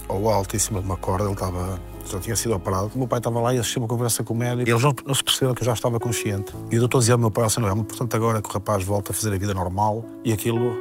ao 0.09 0.29
alto 0.31 0.57
em 0.57 0.59
cima 0.59 0.81
de 0.81 0.87
uma 0.87 0.97
corda, 0.97 1.25
ele 1.25 1.33
estava. 1.35 1.79
Já 2.07 2.21
tinha 2.21 2.37
sido 2.37 2.55
operado. 2.55 2.91
O 2.95 2.99
meu 2.99 3.09
pai 3.09 3.19
estava 3.19 3.41
lá 3.41 3.53
e 3.53 3.59
assistiu 3.59 3.83
uma 3.83 3.89
conversa 3.89 4.23
com 4.23 4.33
o 4.33 4.37
médico. 4.37 4.69
Eles 4.69 4.83
não, 4.83 4.95
não 5.05 5.15
se 5.15 5.25
perceberam 5.25 5.55
que 5.55 5.63
eu 5.63 5.67
já 5.67 5.73
estava 5.73 5.99
consciente. 5.99 6.53
E 6.71 6.77
o 6.77 6.81
doutor 6.81 7.01
dizia 7.01 7.15
ao 7.15 7.19
meu 7.19 7.31
pai: 7.31 7.45
assim, 7.45 7.61
não 7.61 7.69
é 7.69 7.73
importante 7.73 8.15
agora 8.15 8.41
que 8.41 8.49
o 8.49 8.53
rapaz 8.53 8.85
volte 8.85 9.11
a 9.11 9.15
fazer 9.15 9.35
a 9.35 9.39
vida 9.39 9.53
normal. 9.53 10.05
E 10.25 10.33
aquilo, 10.33 10.77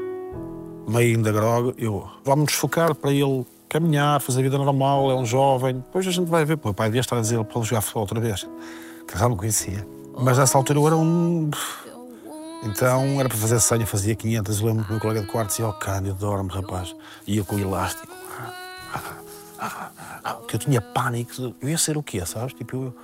meio 0.87 1.17
ainda 1.17 1.31
grog, 1.31 1.73
eu. 1.77 2.07
Vamos 2.23 2.45
nos 2.45 2.53
focar 2.53 2.93
para 2.93 3.11
ele 3.11 3.45
caminhar, 3.67 4.21
fazer 4.21 4.39
a 4.39 4.43
vida 4.43 4.57
normal, 4.57 5.11
é 5.11 5.15
um 5.15 5.25
jovem. 5.25 5.75
Depois 5.75 6.07
a 6.07 6.11
gente 6.11 6.29
vai 6.29 6.45
ver. 6.45 6.55
O 6.55 6.61
meu 6.63 6.73
pai 6.73 6.89
devia 6.89 7.01
estar 7.01 7.17
a 7.17 7.21
dizer 7.21 7.43
para 7.43 7.59
ele 7.59 7.67
jogar 7.67 7.81
futebol 7.81 8.03
outra 8.03 8.19
vez. 8.19 8.47
Que 9.07 9.17
já 9.17 9.27
não 9.27 9.35
conhecia. 9.35 9.85
Mas 10.19 10.37
nessa 10.37 10.57
altura 10.57 10.79
eu 10.79 10.87
era 10.87 10.95
um. 10.95 11.49
Então 12.63 13.19
era 13.19 13.29
para 13.29 13.37
fazer 13.37 13.59
100, 13.59 13.81
eu 13.81 13.87
fazia 13.87 14.15
500. 14.15 14.59
Eu 14.59 14.67
lembro 14.67 14.83
que 14.83 14.89
o 14.89 14.93
meu 14.93 15.01
colega 15.01 15.21
de 15.21 15.27
quarto 15.27 15.49
dizia: 15.49 15.67
Oh, 15.67 15.73
Cândido, 15.73 16.15
dorme, 16.15 16.49
rapaz. 16.51 16.95
E 17.25 17.37
eu 17.37 17.45
com 17.45 17.55
o 17.55 17.59
elástico. 17.59 18.13
Que 20.47 20.55
eu 20.55 20.59
tinha 20.59 20.81
pânico. 20.81 21.55
Eu 21.61 21.69
ia 21.69 21.77
ser 21.77 21.97
o 21.97 22.03
quê, 22.03 22.25
sabes? 22.25 22.53
Tipo, 22.53 22.75
eu... 22.75 22.95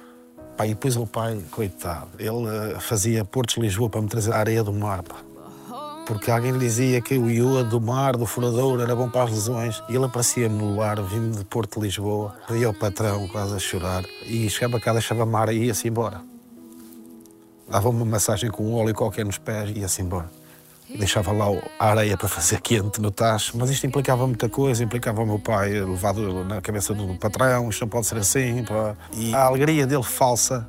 Pá, 0.58 0.66
e 0.66 0.70
depois 0.70 0.96
o 0.98 1.08
pai, 1.08 1.42
coitado, 1.50 2.10
ele 2.20 2.46
eh, 2.48 2.80
fazia 2.80 3.24
Portos 3.24 3.56
de 3.56 3.62
Lisboa 3.62 3.90
para 3.90 4.02
me 4.02 4.08
trazer 4.08 4.34
a 4.34 4.38
areia 4.38 4.64
do 4.64 4.74
mar, 4.74 5.02
pá. 5.02 5.16
Porque 6.06 6.30
alguém 6.30 6.52
lhe 6.52 6.60
dizia 6.60 7.02
que 7.02 7.18
o 7.18 7.30
iodo 7.30 7.70
do 7.70 7.82
mar, 7.82 8.18
do 8.18 8.26
furador, 8.26 8.82
era 8.82 8.96
bom 8.96 9.10
para 9.10 9.24
as 9.24 9.32
lesões. 9.32 9.82
E 9.88 9.96
ele 9.96 10.06
aparecia-me 10.06 10.56
no 10.58 10.76
lar, 10.76 11.02
vindo 11.02 11.38
de 11.38 11.46
Porto 11.46 11.80
de 11.80 11.86
Lisboa. 11.86 12.36
Ia 12.50 12.68
ao 12.68 12.74
patrão, 12.74 13.28
quase 13.30 13.56
a 13.56 13.60
chorar. 13.60 14.04
E 14.26 14.50
chegava 14.50 14.80
cá, 14.80 14.92
deixava 14.92 15.24
a 15.24 15.26
mar 15.26 15.48
e 15.54 15.66
ia-se 15.66 15.88
embora. 15.88 16.22
Dava 17.70 17.88
uma 17.88 18.04
massagem 18.04 18.52
com 18.52 18.64
um 18.64 18.76
óleo 18.76 18.94
qualquer 18.94 19.26
nos 19.26 19.38
pés 19.38 19.70
e 19.70 19.80
ia-se 19.80 20.02
embora. 20.02 20.30
Deixava 20.98 21.32
lá 21.32 21.46
a 21.80 21.90
areia 21.90 22.18
para 22.18 22.28
fazer 22.28 22.62
quente 22.62 23.02
no 23.02 23.12
tacho, 23.12 23.58
mas 23.58 23.70
isto 23.70 23.86
implicava 23.86 24.26
muita 24.26 24.50
coisa, 24.50 24.84
implicava 24.84 25.22
o 25.22 25.26
meu 25.26 25.40
pai 25.40 25.70
levado 25.70 26.44
na 26.44 26.62
cabeça 26.62 26.94
do 26.94 27.16
patrão, 27.16 27.70
isto 27.70 27.82
não 27.82 27.90
pode 27.90 28.08
ser 28.08 28.18
assim, 28.18 28.64
pá. 28.64 28.96
e 29.14 29.34
a 29.34 29.44
alegria 29.44 29.88
dele 29.88 30.04
falsa 30.04 30.68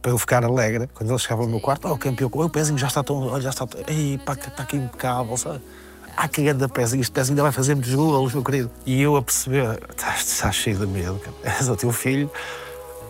para 0.00 0.12
eu 0.12 0.18
ficar 0.18 0.44
alegre, 0.44 0.88
quando 0.94 1.10
ele 1.10 1.18
chegava 1.18 1.42
ao 1.42 1.48
meu 1.48 1.60
quarto, 1.60 1.88
oh 1.88 1.98
campeão, 1.98 2.30
o 2.32 2.48
pezinho 2.48 2.78
já 2.78 2.86
está 2.86 3.02
tão, 3.02 3.40
já 3.40 3.50
está, 3.50 3.66
ei 3.86 4.18
pá, 4.18 4.34
está 4.34 4.62
aqui 4.62 4.76
impecável, 4.76 5.36
sabe? 5.36 5.60
Ah, 6.16 6.26
que 6.26 6.42
grande 6.42 6.66
pezinho, 6.66 7.00
este 7.00 7.12
pezinho 7.12 7.34
ainda 7.34 7.42
vai 7.42 7.52
fazer 7.52 7.74
muitos 7.76 7.94
golos, 7.94 8.34
meu 8.34 8.42
querido. 8.42 8.70
E 8.84 9.00
eu 9.00 9.14
a 9.14 9.22
perceber, 9.22 9.78
estás, 9.88 10.26
estás 10.26 10.56
cheio 10.56 10.76
de 10.76 10.86
medo, 10.86 11.20
és 11.44 11.68
o 11.68 11.76
teu 11.76 11.92
filho. 11.92 12.28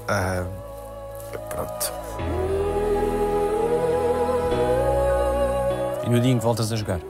Ah, 0.06 0.44
pronto. 1.48 2.57
E 6.08 6.10
no 6.10 6.18
dia 6.20 6.32
em 6.32 6.38
que 6.38 6.42
voltas 6.42 6.72
a 6.72 6.76
jogar? 6.76 7.00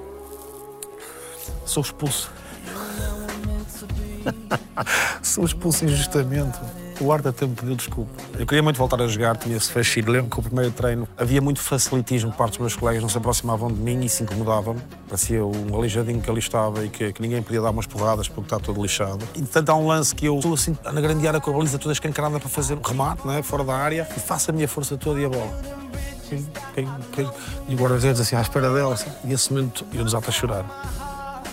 Sou 1.64 1.80
expulso. 1.80 2.32
Sou 5.22 5.44
expulso 5.44 5.84
injustamente. 5.84 6.58
O 7.00 7.12
Arda 7.12 7.30
até 7.30 7.46
me 7.46 7.54
pediu 7.54 7.76
desculpa. 7.76 8.11
Eu 8.37 8.44
queria 8.44 8.61
muito 8.61 8.76
voltar 8.76 9.00
a 9.00 9.06
jogar, 9.06 9.37
tinha 9.37 9.56
esse 9.56 9.70
fascínio. 9.70 10.11
Lembro 10.11 10.30
que 10.30 10.40
o 10.40 10.42
primeiro 10.42 10.72
treino 10.72 11.06
havia 11.16 11.40
muito 11.40 11.61
facilitismo 11.61 12.32
por 12.32 12.38
parte 12.38 12.50
dos 12.54 12.58
meus 12.58 12.74
colegas, 12.74 13.00
não 13.00 13.08
se 13.08 13.16
aproximavam 13.16 13.68
de 13.68 13.78
mim 13.80 14.00
e 14.00 14.06
isso 14.06 14.24
incomodava-me. 14.24 14.80
Parecia 15.06 15.46
um 15.46 15.76
aleijadinho 15.76 16.20
que 16.20 16.28
ali 16.28 16.40
estava 16.40 16.84
e 16.84 16.88
que, 16.88 17.12
que 17.12 17.22
ninguém 17.22 17.40
podia 17.40 17.61
dar 17.61 17.70
umas 17.70 17.87
porradas 17.87 18.26
porque 18.26 18.46
está 18.46 18.58
todo 18.58 18.82
lixado. 18.82 19.24
E 19.37 19.42
tanto 19.42 19.70
há 19.70 19.76
um 19.76 19.87
lance 19.87 20.12
que 20.12 20.26
eu 20.26 20.34
estou 20.38 20.54
assim 20.54 20.76
na 20.82 21.00
grande 21.00 21.24
área 21.28 21.40
com 21.40 21.52
a 21.52 21.54
baliza 21.54 21.78
toda 21.78 21.92
escancarada 21.92 22.40
para 22.40 22.48
fazer 22.48 22.74
um 22.74 22.82
remate, 22.82 23.24
não 23.24 23.32
é? 23.32 23.44
fora 23.44 23.62
da 23.62 23.76
área, 23.76 24.08
e 24.16 24.18
faço 24.18 24.50
a 24.50 24.52
minha 24.52 24.66
força 24.66 24.96
toda 24.96 25.20
e 25.20 25.24
a 25.24 25.28
bola. 25.28 25.88
Quem, 26.75 26.88
quem? 27.12 27.31
E 27.69 27.75
o 27.75 27.79
guarda-redes 27.79 28.21
assim 28.21 28.37
à 28.37 28.41
espera 28.41 28.73
dela, 28.73 28.95
assim. 28.95 29.11
e 29.25 29.29
nesse 29.29 29.53
momento 29.53 29.85
eu 29.93 30.05
desato 30.05 30.29
a 30.29 30.33
chorar 30.33 30.64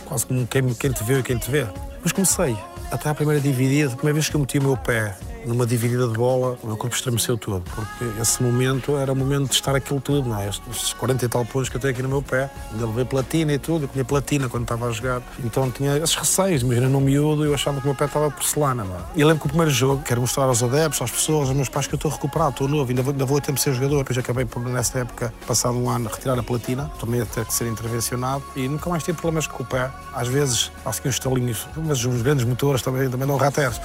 quase 0.06 0.26
como 0.26 0.46
quem, 0.48 0.74
quem 0.74 0.92
te 0.92 1.04
vê 1.04 1.20
e 1.20 1.24
quem 1.24 1.38
te 1.38 1.52
vê. 1.52 1.66
Mas 2.02 2.12
comecei, 2.12 2.56
até 2.92 3.10
à 3.10 3.16
primeira 3.16 3.42
dividida, 3.42 3.92
a 3.92 3.96
primeira 3.96 4.14
vez 4.14 4.30
que 4.30 4.36
eu 4.36 4.40
meti 4.40 4.60
o 4.60 4.64
meu 4.64 4.78
pé 4.78 5.16
numa 5.46 5.66
dividida 5.66 6.08
de 6.08 6.14
bola, 6.14 6.58
o 6.64 6.68
meu 6.68 6.78
corpo 6.78 6.96
estremeceu 6.96 7.38
todo, 7.38 7.64
porque 7.74 8.06
esse 8.22 8.42
momento 8.42 8.98
era 8.98 9.12
o 9.12 9.16
momento 9.16 9.48
de 9.50 9.54
estar 9.56 9.76
aquilo 9.76 10.02
tudo, 10.02 10.30
não 10.30 10.40
é? 10.40 10.50
Estes- 10.50 10.66
Estes 10.76 10.94
40 10.94 11.26
e 11.26 11.28
tal 11.30 11.46
pontos 11.46 11.70
que 11.70 11.78
eu 11.78 11.82
tenho 11.82 11.94
aqui 11.94 12.02
no 12.04 12.10
meu 12.10 12.22
pé, 12.22 12.50
ainda 12.72 12.86
levei 12.86 13.06
platina 13.06 13.54
e 13.54 13.60
tudo, 13.60 13.86
eu 13.86 13.88
tinha 13.88 14.04
platina 14.06 14.50
quando 14.50 14.64
estava 14.64 14.88
a 14.88 14.92
jogar, 14.92 15.22
então 15.44 15.70
tinha 15.72 15.98
esses 15.98 16.16
receios, 16.16 16.62
imagina, 16.64 16.88
num 16.90 17.00
miúdo, 17.00 17.46
eu 17.46 17.54
achava 17.54 17.78
que 17.80 17.84
o 17.86 17.90
meu 17.90 17.96
pé 17.96 18.06
estava 18.06 18.30
porcelana, 18.32 18.84
não 18.84 18.96
é? 18.96 19.00
E 19.16 19.24
lembro 19.24 19.40
que 19.42 19.46
o 19.46 19.50
primeiro 19.50 19.72
jogo, 19.72 20.02
quero 20.04 20.22
mostrar 20.22 20.44
aos 20.46 20.62
adeptos, 20.64 21.02
às 21.02 21.12
pessoas, 21.12 21.48
aos 21.48 21.56
meus 21.56 21.70
pais 21.70 21.88
que 21.88 21.94
eu 21.94 21.98
estou 21.98 22.12
recuperado, 22.12 22.52
estou 22.52 22.68
novo, 22.68 22.90
ainda 22.90 23.02
vou, 23.04 23.12
ainda 23.12 23.26
vou 23.26 23.40
tempo 23.40 23.54
de 23.58 23.62
ser 23.62 23.74
jogador, 23.74 24.00
depois 24.00 24.18
acabei 24.18 24.46
por, 24.46 24.62
nessa 24.64 25.00
época, 25.00 25.34
passado 25.48 25.78
um 25.78 25.90
ano, 25.90 26.10
retirar 26.10 26.38
a 26.40 26.44
platina, 26.44 26.92
também 27.00 27.22
a 27.22 27.26
ter 27.26 27.46
que 27.46 27.54
ser 27.54 27.68
intervencionado, 27.68 28.44
e 28.56 28.68
nunca 28.68 28.90
mais 28.90 29.04
tive 29.04 29.18
problemas 29.20 29.48
com 29.48 29.64
o 29.64 29.66
pé, 29.66 29.90
às 30.14 30.28
vezes, 30.28 30.72
faço 30.84 31.00
aqui 31.00 31.10
uns 31.10 31.16
estalinhos, 31.16 31.68
mas 31.78 32.04
os 32.06 32.22
grandes 32.22 32.46
motores 32.46 32.82
também, 32.82 33.10
também 33.10 33.28
dão 33.28 33.38
rateros. 33.38 33.80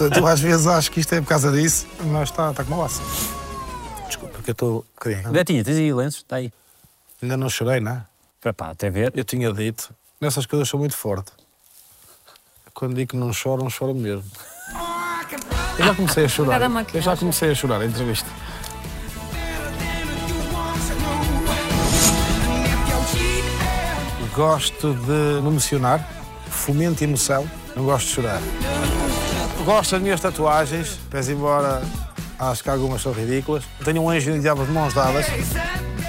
Portanto, 0.00 0.18
eu 0.18 0.26
às 0.26 0.40
vezes 0.40 0.66
acho 0.66 0.90
que 0.90 0.98
isto 1.00 1.14
é 1.14 1.20
por 1.20 1.26
causa 1.26 1.52
disso, 1.52 1.86
mas 2.06 2.30
está, 2.30 2.50
está 2.50 2.64
como 2.64 2.76
uma 2.76 2.84
laça. 2.84 3.02
Desculpa, 4.06 4.36
porque 4.36 4.50
eu 4.50 4.52
estou 4.52 4.78
um 4.78 4.84
bocadinho. 4.94 5.30
Betinha, 5.30 5.62
tens 5.62 5.76
aí 5.76 5.92
lenços? 5.92 6.22
Está 6.22 6.36
aí. 6.36 6.50
Ainda 7.20 7.36
não 7.36 7.50
chorei, 7.50 7.80
não 7.80 7.92
é? 7.92 8.02
Para 8.40 8.54
pá, 8.54 8.70
até 8.70 8.88
ver. 8.88 9.12
Eu 9.14 9.24
tinha 9.24 9.52
dito, 9.52 9.94
nessas 10.18 10.46
coisas 10.46 10.66
sou 10.70 10.80
muito 10.80 10.96
forte. 10.96 11.32
Quando 12.72 12.94
digo 12.94 13.10
que 13.10 13.16
não 13.18 13.30
choro, 13.30 13.62
não 13.62 13.68
choro 13.68 13.94
mesmo. 13.94 14.24
Eu 15.78 15.84
já 15.84 15.94
comecei 15.94 16.24
a 16.24 16.28
chorar. 16.28 16.62
Eu 16.94 17.02
já 17.02 17.14
comecei 17.14 17.50
a 17.50 17.54
chorar 17.54 17.82
em 17.82 17.88
entrevista. 17.88 18.30
Gosto 24.34 24.94
de 24.94 25.42
me 25.42 25.48
emocionar, 25.48 26.08
fomento 26.48 27.04
emoção, 27.04 27.46
não 27.76 27.84
gosto 27.84 28.06
de 28.06 28.12
chorar. 28.14 28.40
Gosto 29.64 29.92
das 29.92 30.02
minhas 30.02 30.20
tatuagens, 30.20 30.98
pese 31.10 31.32
embora 31.32 31.82
acho 32.38 32.62
que 32.62 32.70
algumas 32.70 33.02
são 33.02 33.12
ridículas. 33.12 33.62
Tenho 33.84 34.02
um 34.02 34.08
anjo 34.08 34.30
e 34.30 34.34
um 34.34 34.40
diabo 34.40 34.64
de 34.64 34.72
mãos 34.72 34.94
dadas. 34.94 35.26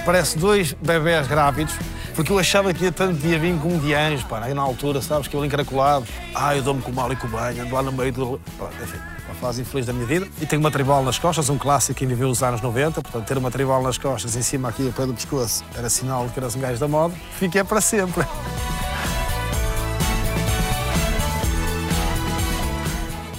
Parece 0.06 0.38
dois 0.38 0.74
bebés 0.74 1.28
grávidos, 1.28 1.76
porque 2.16 2.32
eu 2.32 2.40
achava 2.40 2.74
que 2.74 2.86
ia 2.86 2.92
tanto 2.92 3.20
dia 3.20 3.38
vir 3.38 3.56
como 3.60 3.78
de 3.80 3.94
anjo, 3.94 4.26
pá, 4.26 4.40
aí 4.42 4.54
na 4.54 4.62
altura, 4.62 5.02
sabes, 5.02 5.28
que 5.28 5.36
eu 5.36 5.46
encaracolado. 5.46 6.06
Ah, 6.34 6.56
eu 6.56 6.64
dou-me 6.64 6.82
com 6.82 6.92
o 6.92 6.94
mal 6.94 7.12
e 7.12 7.16
com 7.16 7.28
o 7.28 7.30
banho, 7.30 7.62
ando 7.64 7.76
lá 7.76 7.84
no 7.84 7.92
meio 7.92 8.12
do. 8.12 8.42
Pronto, 8.58 8.74
enfim, 8.82 8.98
uma 9.26 9.36
fase 9.36 9.62
infeliz 9.62 9.86
da 9.86 9.94
minha 9.94 10.06
vida. 10.06 10.28
E 10.42 10.46
tenho 10.46 10.60
uma 10.62 10.72
tribal 10.72 11.04
nas 11.04 11.20
costas, 11.20 11.50
um 11.50 11.58
clássico 11.58 12.00
que 12.00 12.06
viveu 12.06 12.30
os 12.30 12.42
anos 12.42 12.62
90, 12.62 13.02
portanto, 13.02 13.28
ter 13.28 13.38
uma 13.38 13.52
tribal 13.52 13.84
nas 13.84 13.98
costas, 13.98 14.36
em 14.36 14.42
cima 14.42 14.70
aqui, 14.70 14.88
ao 14.88 14.94
pé 14.94 15.06
do 15.06 15.14
pescoço, 15.14 15.64
era 15.78 15.90
sinal 15.90 16.26
de 16.26 16.34
que 16.34 16.40
eras 16.40 16.56
um 16.56 16.60
gajo 16.62 16.80
da 16.80 16.88
moda. 16.88 17.14
Fiquei 17.38 17.64
para 17.64 17.82
sempre. 17.82 18.26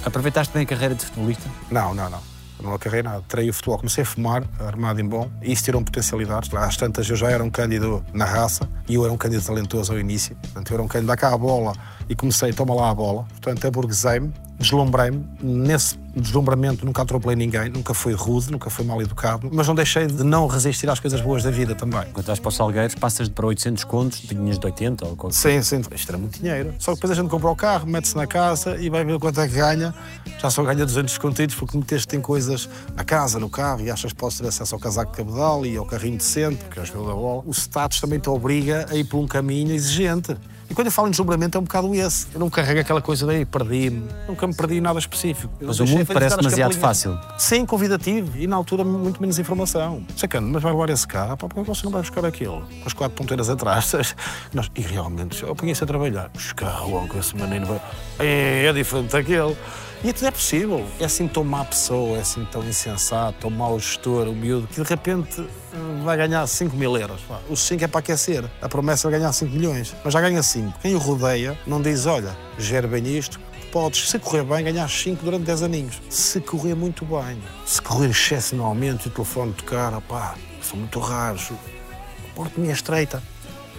Aproveitaste 0.05 0.53
bem 0.53 0.63
a 0.63 0.65
carreira 0.65 0.95
de 0.95 1.05
futebolista? 1.05 1.49
Não, 1.71 1.93
não, 1.93 2.09
não. 2.09 2.33
Não 2.61 2.73
acarrei 2.73 3.03
nada. 3.03 3.21
Traí 3.27 3.49
o 3.49 3.53
futebol. 3.53 3.77
Comecei 3.77 4.03
a 4.03 4.05
fumar, 4.05 4.43
armado 4.59 5.01
em 5.01 5.05
bom, 5.05 5.29
e 5.41 5.51
isso 5.51 5.63
tirou 5.63 5.83
potencialidades. 5.83 6.53
Às 6.53 6.77
tantas, 6.77 7.09
eu 7.09 7.15
já 7.15 7.29
era 7.29 7.43
um 7.43 7.49
cândido 7.49 8.03
na 8.13 8.25
raça 8.25 8.69
e 8.87 8.95
eu 8.95 9.03
era 9.03 9.13
um 9.13 9.17
cândido 9.17 9.43
talentoso 9.43 9.91
ao 9.91 9.99
início. 9.99 10.35
Portanto, 10.35 10.71
eu 10.71 10.75
era 10.75 10.83
um 10.83 10.87
cândido, 10.87 11.07
dá 11.07 11.17
cá 11.17 11.33
a 11.33 11.37
bola 11.37 11.73
e 12.07 12.15
comecei, 12.15 12.53
toma 12.53 12.73
lá 12.73 12.89
a 12.89 12.95
bola. 12.95 13.25
Portanto, 13.31 13.67
aburguesei-me, 13.67 14.31
deslumbrei-me. 14.59 15.25
Nesse 15.41 15.97
deslumbramento, 16.15 16.85
nunca 16.85 17.01
atropelei 17.01 17.35
ninguém, 17.35 17.69
nunca 17.69 17.93
fui 17.93 18.13
rude, 18.13 18.51
nunca 18.51 18.69
fui 18.69 18.85
mal 18.85 19.01
educado, 19.01 19.49
mas 19.51 19.67
não 19.67 19.73
deixei 19.73 20.05
de 20.05 20.23
não 20.23 20.45
resistir 20.47 20.89
às 20.89 20.99
coisas 20.99 21.19
boas 21.21 21.43
da 21.43 21.49
vida 21.49 21.73
também. 21.73 22.03
Quando 22.13 22.27
vais 22.27 22.39
para 22.39 22.49
os 22.49 22.55
Salgueiros, 22.55 22.95
passas 22.95 23.27
para 23.29 23.45
800 23.47 23.83
contos, 23.83 24.19
tinhas 24.19 24.59
de 24.59 24.65
80 24.65 25.07
ou 25.07 25.15
coisa. 25.15 25.37
Sim, 25.37 25.61
sim. 25.61 25.81
Isto 25.93 26.09
era 26.09 26.17
muito 26.17 26.39
dinheiro. 26.39 26.73
Só 26.77 26.91
que 26.91 26.97
depois 26.97 27.11
a 27.17 27.21
gente 27.21 27.29
compra 27.29 27.49
o 27.49 27.55
carro, 27.55 27.87
mete-se 27.87 28.15
na 28.15 28.27
casa 28.27 28.77
e 28.77 28.89
vai 28.89 29.03
ver 29.03 29.19
quanto 29.19 29.41
é 29.41 29.47
que 29.47 29.55
ganha. 29.55 29.93
Já 30.39 30.49
só 30.49 30.63
ganha 30.63 30.85
200 30.85 31.17
contidos 31.17 31.55
porque 31.55 31.77
meteste 31.77 32.15
em 32.15 32.21
coisas 32.21 32.69
na 32.95 33.03
casa, 33.03 33.39
no 33.39 33.49
carro 33.49 33.81
e 33.81 33.89
achas 33.89 34.11
que 34.13 34.19
podes 34.19 34.37
ter 34.37 34.47
acesso 34.47 34.75
ao 34.75 34.79
casaco 34.79 35.11
de 35.11 35.17
cabedal 35.17 35.65
e 35.65 35.75
ao 35.77 35.85
carrinho 35.85 36.17
decente, 36.17 36.57
porque 36.63 36.79
é 36.79 36.85
jogador 36.85 37.07
da 37.07 37.15
bola. 37.15 37.43
O 37.45 37.51
status 37.51 37.99
também 37.99 38.19
te 38.19 38.29
obriga 38.29 38.85
a 38.89 38.95
ir 38.95 39.05
por 39.05 39.17
um 39.17 39.27
caminho 39.27 39.73
exigente. 39.73 40.35
E 40.73 40.75
quando 40.75 40.87
eu 40.87 40.91
falo 40.91 41.07
em 41.07 41.11
deslumbramento 41.11 41.55
é 41.55 41.61
um 41.61 41.65
bocado 41.65 41.93
esse. 41.93 42.25
Eu 42.33 42.39
não 42.39 42.49
carrego 42.49 42.79
aquela 42.79 42.99
coisa 42.99 43.27
daí, 43.27 43.45
perdi-me. 43.45 44.09
Nunca 44.27 44.47
me 44.47 44.55
perdi 44.55 44.77
em 44.77 44.81
nada 44.81 44.97
específico. 44.97 45.53
Eu 45.61 45.67
Mas 45.67 45.79
o 45.79 45.85
mundo 45.85 46.03
parece 46.07 46.35
demasiado 46.35 46.73
fácil. 46.73 47.15
Sim, 47.37 47.63
convidativo 47.63 48.35
e 48.35 48.47
na 48.47 48.55
altura 48.55 48.83
muito 48.83 49.21
menos 49.21 49.37
informação. 49.37 50.03
Sacando, 50.17 50.49
mas 50.49 50.63
vai 50.63 50.71
levar 50.71 50.89
esse 50.89 51.07
carro, 51.07 51.37
pá, 51.37 51.47
porque 51.47 51.61
você 51.61 51.83
não 51.85 51.91
vai 51.91 52.01
buscar 52.01 52.25
aquilo? 52.25 52.61
Com 52.61 52.87
as 52.87 52.93
quatro 52.93 53.15
ponteiras 53.15 53.51
atrás. 53.51 53.93
Nós, 54.51 54.71
e 54.75 54.81
realmente, 54.81 55.43
eu 55.43 55.55
punha-se 55.55 55.83
a 55.83 55.85
trabalhar. 55.85 56.29
Buscar 56.29 56.87
logo 56.87 57.19
esse 57.19 57.35
menino 57.35 57.67
vai. 57.67 57.81
É, 58.17 58.65
é 58.65 58.73
diferente 58.73 59.11
daquele. 59.11 59.55
E 60.03 60.11
tudo 60.11 60.27
é 60.27 60.31
possível. 60.31 60.85
É 60.99 61.05
assim 61.05 61.27
tão 61.29 61.45
má 61.45 61.63
pessoa, 61.63 62.17
é 62.17 62.21
assim 62.21 62.43
tão 62.51 62.61
insensato, 62.63 63.37
tão 63.39 63.49
mau 63.49 63.79
gestor, 63.79 64.27
miúdo, 64.33 64.67
que 64.67 64.81
de 64.81 64.87
repente 64.87 65.39
hum, 65.73 66.03
vai 66.03 66.17
ganhar 66.17 66.45
5 66.45 66.75
mil 66.75 66.97
euros. 66.97 67.21
Os 67.49 67.61
5 67.61 67.85
é 67.85 67.87
para 67.87 67.99
aquecer. 67.99 68.43
A 68.61 68.67
promessa 68.67 69.07
é 69.07 69.11
ganhar 69.11 69.31
5 69.31 69.55
milhões. 69.55 69.95
Mas 70.03 70.13
já 70.13 70.19
ganha 70.19 70.43
5. 70.43 70.79
Quem 70.81 70.93
o 70.93 70.97
rodeia 70.97 71.57
não 71.65 71.81
diz, 71.81 72.05
olha, 72.05 72.35
gera 72.57 72.87
bem 72.87 73.17
isto, 73.17 73.39
Podes, 73.73 74.07
se 74.07 74.19
correr 74.19 74.43
bem, 74.43 74.63
ganhar 74.63 74.87
5 74.87 75.25
durante 75.25 75.45
10 75.45 75.63
aninhos. 75.63 75.99
Se 76.07 76.39
correr 76.39 76.75
muito 76.75 77.03
bem. 77.05 77.41
Se 77.65 77.81
correr 77.81 78.11
excepcionalmente 78.11 79.07
e 79.07 79.07
o 79.07 79.11
telefone 79.11 79.51
tocar, 79.53 79.99
pá, 80.01 80.35
são 80.61 80.77
muito 80.77 80.99
raros. 80.99 81.49
A 81.49 82.35
porta-me 82.35 82.69
é 82.69 82.71
estreita. 82.71 83.23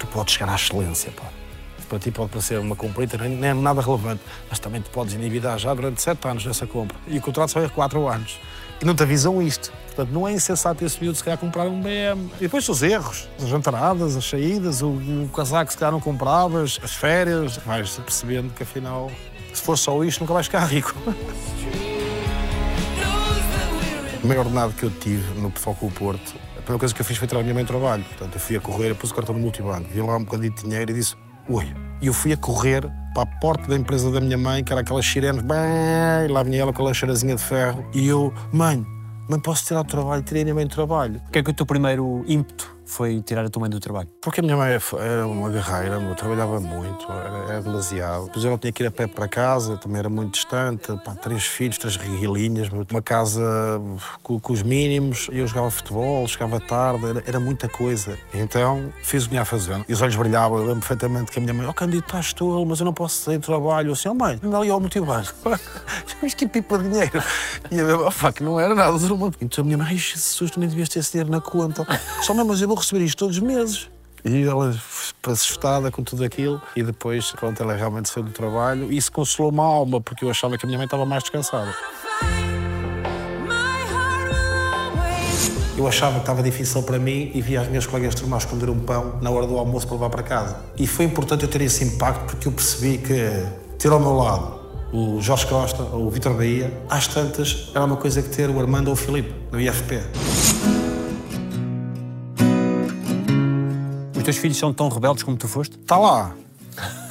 Tu 0.00 0.06
podes 0.08 0.34
chegar 0.34 0.50
à 0.50 0.56
excelência, 0.56 1.12
pá. 1.12 1.43
Para 1.88 1.98
ti 1.98 2.10
pode 2.10 2.30
parecer 2.30 2.58
uma 2.58 2.76
comprita, 2.76 3.16
nem 3.18 3.30
nem 3.30 3.50
é 3.50 3.54
nada 3.54 3.80
relevante, 3.80 4.22
mas 4.48 4.58
também 4.58 4.80
te 4.80 4.90
podes 4.90 5.14
endividar 5.14 5.58
já 5.58 5.72
durante 5.74 6.00
7 6.00 6.26
anos 6.28 6.44
nessa 6.46 6.66
compra. 6.66 6.96
E 7.06 7.18
o 7.18 7.20
contrato 7.20 7.50
só 7.50 7.60
é 7.60 7.68
4 7.68 8.08
anos. 8.08 8.40
E 8.80 8.84
não 8.84 8.94
te 8.94 9.02
avisam 9.02 9.40
isto. 9.40 9.72
Portanto, 9.86 10.10
não 10.10 10.26
é 10.26 10.32
insensato 10.32 10.84
esse 10.84 11.00
miúdo 11.00 11.16
se 11.16 11.22
calhar 11.22 11.38
comprar 11.38 11.66
um 11.66 11.80
BM. 11.80 12.30
E 12.38 12.42
depois 12.42 12.68
os 12.68 12.82
erros, 12.82 13.28
as 13.40 13.48
jantaradas, 13.48 14.16
as 14.16 14.28
saídas, 14.28 14.82
o, 14.82 14.88
o 14.88 15.30
casaco 15.34 15.70
se 15.70 15.78
calhar 15.78 15.92
não 15.92 16.00
compravas, 16.00 16.80
as 16.82 16.94
férias. 16.94 17.56
Vais 17.58 17.90
percebendo 17.90 18.52
que 18.52 18.62
afinal, 18.62 19.10
se 19.52 19.62
for 19.62 19.78
só 19.78 20.02
isto, 20.02 20.20
nunca 20.20 20.34
vais 20.34 20.46
ficar 20.46 20.64
rico. 20.64 20.94
O 24.22 24.26
maior 24.26 24.46
ordenado 24.46 24.72
que 24.72 24.82
eu 24.82 24.90
tive 24.90 25.38
no 25.38 25.50
Clube 25.50 25.94
Porto, 25.94 26.34
a 26.56 26.62
primeira 26.62 26.78
coisa 26.78 26.94
que 26.94 27.00
eu 27.02 27.04
fiz 27.04 27.18
foi 27.18 27.28
tirar 27.28 27.40
a 27.40 27.42
minha 27.42 27.52
mãe 27.52 27.62
do 27.62 27.66
trabalho. 27.66 28.02
Portanto, 28.04 28.36
eu 28.36 28.40
fui 28.40 28.56
a 28.56 28.60
correr, 28.60 28.88
eu 28.88 28.96
pus 28.96 29.10
o 29.10 29.14
cartão 29.14 29.34
no 29.34 29.40
multibanco, 29.42 29.86
vi 29.92 30.00
lá 30.00 30.16
um 30.16 30.24
bocadinho 30.24 30.50
de 30.50 30.62
dinheiro 30.62 30.92
e 30.92 30.94
disse, 30.94 31.14
oi. 31.48 31.72
E 32.00 32.06
eu 32.06 32.12
fui 32.12 32.32
a 32.32 32.36
correr 32.36 32.82
para 33.14 33.22
a 33.22 33.26
porta 33.40 33.68
da 33.68 33.76
empresa 33.76 34.10
da 34.10 34.20
minha 34.20 34.36
mãe, 34.36 34.62
que 34.62 34.72
era 34.72 34.82
aquelas 34.82 35.06
sirenes, 35.06 35.42
bem, 35.42 36.28
lá 36.28 36.42
vinha 36.42 36.62
ela 36.62 36.72
com 36.72 36.82
aquela 36.82 36.92
cheirazinha 36.92 37.36
de 37.36 37.42
ferro. 37.42 37.84
E 37.94 38.06
eu, 38.06 38.32
mãe, 38.52 38.84
Mãe, 39.26 39.40
posso 39.40 39.64
tirar 39.64 39.80
o 39.80 39.84
trabalho? 39.84 40.22
Tirei 40.22 40.42
a 40.42 40.44
minha 40.44 40.54
mãe 40.54 40.66
do 40.66 40.74
trabalho. 40.74 41.20
O 41.26 41.30
que 41.30 41.38
é 41.38 41.42
que 41.42 41.50
o 41.50 41.54
teu 41.54 41.64
primeiro 41.64 42.22
ímpeto 42.26 42.73
foi 42.84 43.20
tirar 43.22 43.44
a 43.44 43.50
tua 43.50 43.60
mãe 43.60 43.70
do 43.70 43.80
trabalho? 43.80 44.08
Porque 44.20 44.40
a 44.40 44.42
minha 44.42 44.56
mãe 44.56 44.78
era 45.00 45.26
uma 45.26 45.50
guerreira, 45.50 45.96
eu 45.96 46.14
trabalhava 46.14 46.60
muito, 46.60 47.10
era, 47.10 47.52
era 47.52 47.62
demasiado. 47.62 48.26
Depois 48.26 48.44
não 48.44 48.58
tinha 48.58 48.72
que 48.72 48.82
ir 48.82 48.86
a 48.86 48.90
pé 48.90 49.06
para 49.06 49.28
casa, 49.28 49.76
também 49.76 49.98
era 49.98 50.08
muito 50.08 50.34
distante. 50.34 50.92
Pá, 51.04 51.14
três 51.14 51.44
filhos, 51.44 51.78
três 51.78 51.96
reguilinhas, 51.96 52.68
uma 52.90 53.02
casa 53.02 53.42
com, 54.22 54.38
com, 54.38 54.52
os 54.52 54.62
mínimos. 54.62 55.28
Eu 55.32 55.46
jogava 55.46 55.70
futebol, 55.70 56.26
chegava 56.26 56.60
tarde, 56.60 57.06
era, 57.06 57.24
era, 57.26 57.40
muita 57.40 57.68
coisa. 57.68 58.18
Então 58.32 58.92
fiz 59.02 59.24
o 59.24 59.26
que 59.26 59.30
tinha 59.30 59.42
a 59.42 59.44
fazer. 59.44 59.84
E 59.88 59.92
os 59.92 60.00
olhos 60.00 60.16
brilhavam. 60.16 60.58
Eu 60.58 60.64
lembro 60.64 60.80
perfeitamente 60.80 61.30
que 61.30 61.38
a 61.38 61.42
minha 61.42 61.54
mãe, 61.54 61.66
oh 61.66 61.74
Candido, 61.74 62.04
estás 62.04 62.32
tolo, 62.32 62.64
mas 62.66 62.80
eu 62.80 62.84
não 62.84 62.94
posso 62.94 63.16
sair 63.24 63.38
do 63.38 63.44
trabalho. 63.44 63.88
Eu 63.88 63.92
assim, 63.92 64.08
oh 64.08 64.14
mãe, 64.14 64.38
não 64.42 64.64
ia 64.64 64.72
ao 64.72 64.80
multibanco. 64.80 65.32
Mas 66.22 66.34
que 66.34 66.46
pipa 66.46 66.78
de 66.78 66.88
dinheiro. 66.88 67.22
E 67.70 67.76
eu, 67.76 68.06
oh, 68.06 68.32
que 68.32 68.42
não 68.42 68.58
era 68.58 68.74
nada. 68.74 68.96
Então 69.40 69.62
a 69.62 69.64
minha 69.64 69.78
mãe, 69.78 69.96
Jesus, 69.96 70.50
tu 70.50 70.60
nem 70.60 70.68
devias 70.68 70.88
ter 70.88 71.00
esse 71.00 71.12
dinheiro 71.12 71.30
na 71.30 71.40
conta. 71.40 71.86
Só 72.22 72.34
mesmo, 72.34 72.54
vou 72.74 72.80
receber 72.80 73.04
isto 73.04 73.18
todos 73.18 73.36
os 73.36 73.42
meses. 73.42 73.88
E 74.24 74.42
ela 74.42 74.74
assustada 75.28 75.90
com 75.90 76.02
tudo 76.02 76.24
aquilo. 76.24 76.60
E 76.74 76.82
depois, 76.82 77.30
pronto, 77.32 77.62
ela 77.62 77.74
realmente 77.74 78.08
saiu 78.08 78.24
do 78.24 78.32
trabalho. 78.32 78.90
E 78.90 78.96
isso 78.96 79.12
consolou-me 79.12 79.60
a 79.60 79.62
alma, 79.62 80.00
porque 80.00 80.24
eu 80.24 80.30
achava 80.30 80.58
que 80.58 80.64
a 80.64 80.66
minha 80.66 80.78
mãe 80.78 80.86
estava 80.86 81.04
mais 81.04 81.22
descansada. 81.22 81.74
Eu 85.76 85.86
achava 85.88 86.14
que 86.14 86.20
estava 86.20 86.42
difícil 86.42 86.82
para 86.84 86.98
mim 86.98 87.30
e 87.34 87.42
via 87.42 87.60
as 87.60 87.68
minhas 87.68 87.84
colegas 87.84 88.14
turmas 88.14 88.44
esconder 88.44 88.70
um 88.70 88.78
pão 88.78 89.18
na 89.20 89.30
hora 89.30 89.46
do 89.46 89.58
almoço 89.58 89.86
para 89.86 89.96
levar 89.96 90.10
para 90.10 90.22
casa. 90.22 90.56
E 90.78 90.86
foi 90.86 91.04
importante 91.04 91.42
eu 91.42 91.48
ter 91.48 91.60
esse 91.60 91.84
impacto 91.84 92.26
porque 92.26 92.48
eu 92.48 92.52
percebi 92.52 92.98
que 92.98 93.46
ter 93.78 93.92
ao 93.92 94.00
meu 94.00 94.14
lado 94.14 94.64
o 94.92 95.20
Jorge 95.20 95.46
Costa 95.46 95.82
ou 95.82 96.06
o 96.06 96.10
Vitor 96.10 96.34
Bahia, 96.34 96.72
às 96.88 97.08
tantas 97.08 97.72
era 97.74 97.84
uma 97.84 97.96
coisa 97.96 98.22
que 98.22 98.28
ter 98.28 98.48
o 98.48 98.60
Armando 98.60 98.86
ou 98.86 98.92
o 98.92 98.96
Filipe 98.96 99.34
no 99.50 99.60
IFP. 99.60 100.83
Os 104.24 104.26
teus 104.26 104.38
filhos 104.38 104.56
são 104.56 104.72
tão 104.72 104.88
rebeldes 104.88 105.22
como 105.22 105.36
tu 105.36 105.46
foste? 105.46 105.76
Está 105.76 105.98
lá. 105.98 106.34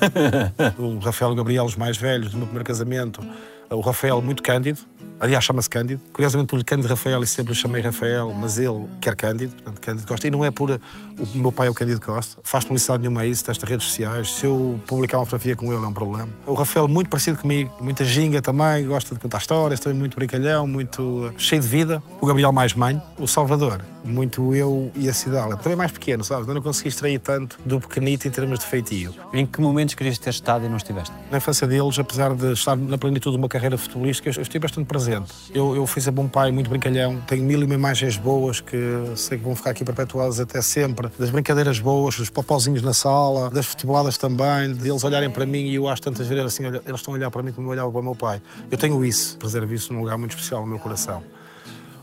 o 0.79 0.97
Rafael 0.97 1.29
e 1.29 1.33
o 1.33 1.35
Gabriel, 1.35 1.63
os 1.63 1.75
mais 1.75 1.95
velhos 1.95 2.31
do 2.31 2.37
meu 2.37 2.47
primeiro 2.47 2.65
casamento. 2.65 3.21
O 3.69 3.81
Rafael, 3.81 4.19
muito 4.19 4.41
cândido, 4.41 4.79
Aliás, 5.23 5.41
chama-se 5.45 5.69
Cândido. 5.69 6.01
Curiosamente, 6.11 6.49
por 6.49 6.61
Cândido 6.65 6.89
Rafael, 6.89 7.23
e 7.23 7.27
sempre 7.27 7.53
o 7.53 7.55
chamei 7.55 7.81
Rafael, 7.81 8.33
mas 8.33 8.57
ele 8.57 8.85
quer 8.99 9.15
Cândido, 9.15 9.53
portanto, 9.53 9.79
Cândido 9.79 10.05
Costa. 10.05 10.27
E 10.27 10.29
não 10.29 10.43
é 10.43 10.51
por. 10.51 10.69
O 10.69 11.37
meu 11.37 11.49
pai 11.49 11.67
é 11.67 11.69
o 11.69 11.73
Cândido 11.73 12.01
Costa. 12.01 12.41
Faz 12.43 12.65
publicidade 12.65 13.03
nenhuma 13.03 13.21
a 13.21 13.25
isso, 13.25 13.45
testa 13.45 13.65
redes 13.65 13.87
sociais. 13.87 14.33
Se 14.33 14.45
eu 14.45 14.77
publicar 14.85 15.19
uma 15.19 15.25
fotografia 15.25 15.55
com 15.55 15.71
ele, 15.71 15.81
é 15.81 15.87
um 15.87 15.93
problema. 15.93 16.27
O 16.45 16.53
Rafael, 16.53 16.89
muito 16.89 17.09
parecido 17.09 17.37
comigo, 17.37 17.71
muita 17.79 18.03
ginga 18.03 18.41
também, 18.41 18.85
gosta 18.85 19.15
de 19.15 19.21
contar 19.21 19.37
histórias, 19.37 19.79
também 19.79 19.97
muito 19.97 20.15
brincalhão, 20.15 20.67
muito 20.67 21.33
cheio 21.37 21.61
de 21.61 21.69
vida. 21.69 22.03
O 22.19 22.25
Gabriel, 22.25 22.51
mais 22.51 22.73
mãe. 22.73 23.01
O 23.17 23.25
Salvador, 23.25 23.81
muito 24.03 24.53
eu 24.53 24.91
e 24.93 25.07
a 25.07 25.13
Cidália. 25.13 25.55
Também 25.55 25.77
mais 25.77 25.91
pequeno, 25.93 26.21
sabes? 26.21 26.49
Eu 26.49 26.53
não 26.53 26.61
consegui 26.61 26.89
extrair 26.89 27.19
tanto 27.19 27.57
do 27.65 27.79
pequenito 27.79 28.27
em 28.27 28.31
termos 28.31 28.59
de 28.59 28.65
feitio. 28.65 29.13
Em 29.31 29.45
que 29.45 29.61
momentos 29.61 29.95
querias 29.95 30.17
ter 30.17 30.31
estado 30.31 30.65
e 30.65 30.69
não 30.69 30.75
estiveste? 30.75 31.13
Na 31.31 31.37
infância 31.37 31.65
deles, 31.65 31.97
apesar 31.97 32.35
de 32.35 32.51
estar 32.51 32.75
na 32.75 32.97
plenitude 32.97 33.37
de 33.37 33.41
uma 33.41 33.47
carreira 33.47 33.77
futebolística, 33.77 34.27
eu 34.27 34.41
estive 34.41 34.59
bastante 34.59 34.85
presente. 34.85 35.12
Eu, 35.53 35.75
eu 35.75 35.85
fui 35.85 36.01
bom 36.11 36.27
pai, 36.27 36.51
muito 36.51 36.69
brincalhão. 36.69 37.21
Tenho 37.27 37.43
mil 37.43 37.61
e 37.61 37.65
uma 37.65 37.75
imagens 37.75 38.17
boas 38.17 38.61
que 38.61 38.77
sei 39.15 39.37
que 39.37 39.43
vão 39.43 39.55
ficar 39.55 39.71
aqui 39.71 39.83
perpetuadas 39.83 40.39
até 40.39 40.61
sempre. 40.61 41.09
Das 41.19 41.29
brincadeiras 41.29 41.79
boas, 41.79 42.17
dos 42.17 42.29
popozinhos 42.29 42.81
na 42.81 42.93
sala, 42.93 43.49
das 43.49 43.65
futeboladas 43.65 44.17
também, 44.17 44.73
deles 44.73 45.03
olharem 45.03 45.29
para 45.29 45.45
mim 45.45 45.67
e 45.67 45.75
eu 45.75 45.87
acho 45.87 46.01
tantas 46.01 46.27
vezes 46.27 46.45
assim, 46.45 46.65
eles 46.65 46.81
estão 46.95 47.13
a 47.13 47.17
olhar 47.17 47.31
para 47.31 47.43
mim 47.43 47.51
como 47.51 47.67
eu 47.67 47.71
olhava 47.71 47.91
para 47.91 47.99
o 47.99 48.03
meu 48.03 48.15
pai. 48.15 48.41
Eu 48.71 48.77
tenho 48.77 49.03
isso, 49.03 49.37
preservo 49.37 49.73
isso 49.73 49.93
num 49.93 49.99
lugar 49.99 50.17
muito 50.17 50.31
especial 50.31 50.61
no 50.61 50.67
meu 50.67 50.79
coração. 50.79 51.23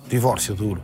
Divórcio 0.08 0.54
duro 0.54 0.82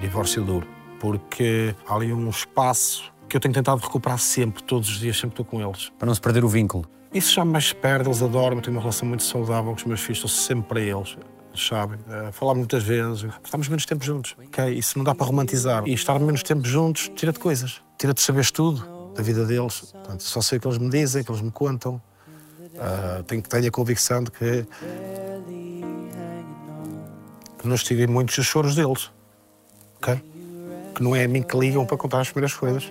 divórcio 0.00 0.42
duro, 0.42 0.66
porque 0.98 1.74
há 1.86 1.94
ali 1.94 2.12
um 2.12 2.28
espaço 2.30 3.12
que 3.28 3.36
eu 3.36 3.40
tenho 3.40 3.54
tentado 3.54 3.80
recuperar 3.80 4.18
sempre, 4.18 4.62
todos 4.62 4.88
os 4.88 4.98
dias, 4.98 5.16
sempre 5.16 5.34
estou 5.40 5.44
com 5.44 5.60
eles. 5.60 5.92
Para 5.98 6.06
não 6.06 6.14
se 6.14 6.20
perder 6.20 6.44
o 6.44 6.48
vínculo. 6.48 6.84
Isso 7.12 7.34
já 7.34 7.44
mais 7.44 7.72
perde, 7.72 8.08
eles 8.08 8.22
adoram, 8.22 8.60
tenho 8.60 8.76
uma 8.76 8.80
relação 8.80 9.08
muito 9.08 9.22
saudável 9.24 9.72
com 9.72 9.78
os 9.78 9.84
meus 9.84 10.00
filhos, 10.00 10.18
estou 10.18 10.30
sempre 10.30 10.68
para 10.68 10.80
eles. 10.80 11.16
Sabem, 11.54 11.98
uh, 11.98 12.30
falar 12.32 12.54
muitas 12.54 12.84
vezes, 12.84 13.28
estamos 13.44 13.68
menos 13.68 13.84
tempo 13.84 14.04
juntos, 14.04 14.36
ok? 14.38 14.72
Isso 14.72 14.96
não 14.96 15.04
dá 15.04 15.14
para 15.14 15.26
romantizar. 15.26 15.82
E 15.86 15.92
estar 15.92 16.18
menos 16.20 16.42
tempo 16.44 16.66
juntos 16.66 17.10
tira-te 17.16 17.40
coisas, 17.40 17.82
tira-te 17.98 18.20
saberes 18.20 18.52
tudo 18.52 19.12
da 19.16 19.22
vida 19.22 19.44
deles. 19.44 19.92
Portanto, 19.92 20.22
só 20.22 20.40
sei 20.40 20.58
o 20.58 20.60
que 20.60 20.68
eles 20.68 20.78
me 20.78 20.88
dizem, 20.88 21.24
que 21.24 21.30
eles 21.30 21.42
me 21.42 21.50
contam. 21.50 22.00
Uh, 22.74 23.22
tenho 23.24 23.42
a 23.66 23.70
convicção 23.70 24.22
de 24.22 24.30
que, 24.30 24.66
que 27.58 27.66
não 27.66 27.74
estive 27.74 28.06
muitos 28.06 28.38
os 28.38 28.46
choros 28.46 28.76
deles 28.76 29.10
ok? 30.00 30.22
Que 30.94 31.02
não 31.02 31.14
é 31.14 31.24
a 31.24 31.28
mim 31.28 31.42
que 31.42 31.56
ligam 31.56 31.84
para 31.84 31.96
contar 31.96 32.20
as 32.20 32.30
primeiras 32.30 32.54
coisas. 32.54 32.90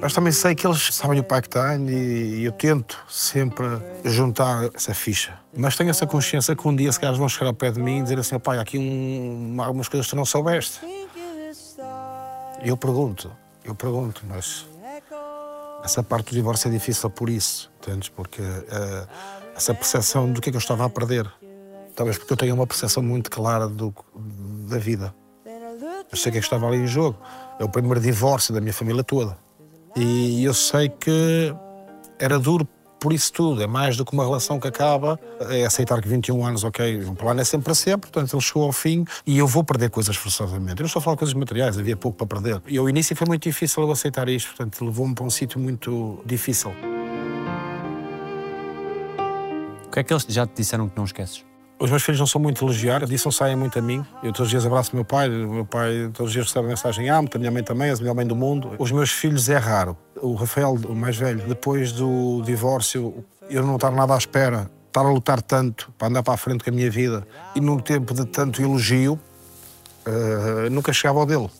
Mas 0.00 0.12
também 0.12 0.32
sei 0.32 0.54
que 0.54 0.66
eles 0.66 0.94
sabem 0.94 1.20
o 1.20 1.24
pai 1.24 1.40
que 1.40 1.48
tenho 1.48 1.90
e 1.90 2.44
eu 2.44 2.52
tento 2.52 3.02
sempre 3.08 3.66
juntar 4.04 4.70
essa 4.74 4.92
ficha. 4.92 5.38
Mas 5.56 5.76
tenho 5.76 5.90
essa 5.90 6.06
consciência 6.06 6.54
que 6.54 6.68
um 6.68 6.74
dia, 6.74 6.90
se 6.92 7.00
calhar, 7.00 7.16
vão 7.16 7.28
chegar 7.28 7.46
ao 7.46 7.54
pé 7.54 7.70
de 7.70 7.80
mim 7.80 8.00
e 8.00 8.02
dizer 8.02 8.18
assim: 8.18 8.38
pai, 8.38 8.58
há 8.58 8.62
aqui 8.62 8.78
um, 8.78 9.56
algumas 9.62 9.88
coisas 9.88 10.06
que 10.06 10.10
tu 10.10 10.16
não 10.16 10.24
soubeste. 10.24 10.80
Eu 12.62 12.76
pergunto, 12.76 13.30
eu 13.64 13.74
pergunto, 13.74 14.22
mas 14.28 14.66
essa 15.84 16.02
parte 16.02 16.30
do 16.30 16.34
divórcio 16.34 16.68
é 16.68 16.70
difícil 16.70 17.10
por 17.10 17.28
isso, 17.28 17.70
entendes? 17.78 18.08
Porque 18.08 18.40
uh, 18.40 19.06
essa 19.54 19.74
percepção 19.74 20.32
do 20.32 20.40
que 20.40 20.48
é 20.48 20.52
que 20.52 20.56
eu 20.56 20.60
estava 20.60 20.84
a 20.84 20.88
perder. 20.88 21.30
Talvez 21.94 22.18
porque 22.18 22.32
eu 22.32 22.36
tenho 22.36 22.54
uma 22.54 22.66
percepção 22.66 23.02
muito 23.02 23.30
clara 23.30 23.68
do, 23.68 23.94
da 24.68 24.78
vida. 24.78 25.14
Eu 26.10 26.16
sei 26.16 26.30
o 26.30 26.32
que 26.32 26.38
é 26.38 26.40
que 26.40 26.46
estava 26.46 26.66
ali 26.66 26.78
em 26.78 26.86
jogo. 26.86 27.18
É 27.58 27.64
o 27.64 27.68
primeiro 27.68 28.00
divórcio 28.00 28.52
da 28.52 28.60
minha 28.60 28.72
família 28.72 29.04
toda. 29.04 29.36
E 29.96 30.44
eu 30.44 30.52
sei 30.52 30.88
que 30.88 31.54
era 32.18 32.38
duro 32.38 32.68
por 33.04 33.12
isso 33.12 33.30
tudo. 33.32 33.62
É 33.62 33.66
mais 33.66 33.98
do 33.98 34.04
que 34.04 34.14
uma 34.14 34.24
relação 34.24 34.58
que 34.58 34.66
acaba. 34.66 35.20
É 35.50 35.66
aceitar 35.66 36.00
que 36.00 36.08
21 36.08 36.46
anos, 36.46 36.64
ok, 36.64 37.04
um 37.04 37.14
plano 37.14 37.40
é 37.40 37.44
sempre 37.44 37.66
para 37.66 37.74
sempre. 37.74 38.10
Portanto, 38.10 38.34
ele 38.34 38.42
chegou 38.42 38.64
ao 38.64 38.72
fim 38.72 39.04
e 39.26 39.36
eu 39.36 39.46
vou 39.46 39.62
perder 39.62 39.90
coisas 39.90 40.16
forçosamente. 40.16 40.80
Eu 40.80 40.84
não 40.84 40.86
estou 40.86 41.00
a 41.00 41.02
falar 41.02 41.14
de 41.16 41.18
coisas 41.18 41.34
materiais, 41.34 41.78
havia 41.78 41.96
pouco 41.96 42.16
para 42.16 42.26
perder. 42.26 42.62
E 42.66 42.78
ao 42.78 42.88
início 42.88 43.14
foi 43.14 43.26
muito 43.26 43.42
difícil 43.42 43.82
eu 43.82 43.90
aceitar 43.90 44.28
isto. 44.28 44.48
Portanto, 44.48 44.82
levou-me 44.84 45.14
para 45.14 45.24
um 45.24 45.30
sítio 45.30 45.60
muito 45.60 46.22
difícil. 46.24 46.72
O 49.86 49.90
que 49.90 50.00
é 50.00 50.02
que 50.02 50.12
eles 50.12 50.24
já 50.28 50.46
te 50.46 50.54
disseram 50.56 50.88
que 50.88 50.96
não 50.96 51.04
esqueces? 51.04 51.44
Os 51.78 51.90
meus 51.90 52.02
filhos 52.02 52.20
não 52.20 52.26
são 52.26 52.40
muito 52.40 52.64
elogiar, 52.64 53.04
disso 53.04 53.26
não 53.26 53.32
saem 53.32 53.56
muito 53.56 53.78
a 53.78 53.82
mim. 53.82 54.04
Eu 54.22 54.32
todos 54.32 54.42
os 54.42 54.50
dias 54.50 54.64
abraço 54.64 54.92
o 54.92 54.96
meu 54.96 55.04
pai, 55.04 55.28
o 55.28 55.52
meu 55.52 55.64
pai 55.64 56.08
todos 56.14 56.28
os 56.28 56.32
dias 56.32 56.46
recebe 56.46 56.68
mensagem 56.68 57.08
amo, 57.08 57.28
a 57.34 57.38
minha 57.38 57.50
mãe 57.50 57.62
também, 57.64 57.88
és 57.88 57.98
a 57.98 58.02
melhor 58.02 58.14
mãe 58.14 58.26
do 58.26 58.36
mundo. 58.36 58.72
Os 58.78 58.92
meus 58.92 59.10
filhos 59.10 59.48
é 59.48 59.56
raro. 59.56 59.96
O 60.16 60.34
Rafael, 60.34 60.78
o 60.88 60.94
mais 60.94 61.16
velho, 61.16 61.42
depois 61.48 61.90
do 61.92 62.42
divórcio, 62.42 63.24
eu 63.50 63.66
não 63.66 63.74
estar 63.74 63.90
nada 63.90 64.14
à 64.14 64.18
espera, 64.18 64.70
estar 64.86 65.00
a 65.00 65.10
lutar 65.10 65.42
tanto 65.42 65.92
para 65.98 66.08
andar 66.08 66.22
para 66.22 66.34
a 66.34 66.36
frente 66.36 66.62
com 66.62 66.70
a 66.70 66.72
minha 66.72 66.90
vida 66.90 67.26
e 67.56 67.60
num 67.60 67.78
tempo 67.78 68.14
de 68.14 68.24
tanto 68.24 68.62
elogio, 68.62 69.18
uh, 70.06 70.70
nunca 70.70 70.92
chegava 70.92 71.18
ao 71.18 71.26
dele. 71.26 71.50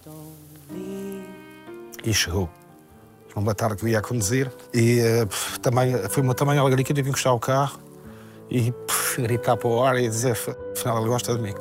E 2.04 2.14
chegou. 2.14 2.48
Uma 3.34 3.52
tarde 3.52 3.76
que 3.76 3.84
eu 3.84 3.88
ia 3.88 3.98
a 3.98 4.02
conduzir 4.02 4.48
e 4.72 5.00
uh, 5.00 5.58
também, 5.58 5.92
foi 6.08 6.22
uma 6.22 6.34
também 6.34 6.56
alegria 6.56 6.84
que 6.84 6.92
eu 6.92 6.96
tive 6.96 7.06
que 7.06 7.10
encostar 7.10 7.34
o 7.34 7.40
carro 7.40 7.80
e 8.50 8.72
puf, 8.72 9.22
gritar 9.22 9.56
para 9.56 9.68
o 9.68 9.82
ar 9.82 9.96
e 9.96 10.08
dizer 10.08 10.32
afinal 10.32 10.98
ele 10.98 11.08
gosta 11.08 11.34
de 11.34 11.42
mim. 11.42 11.54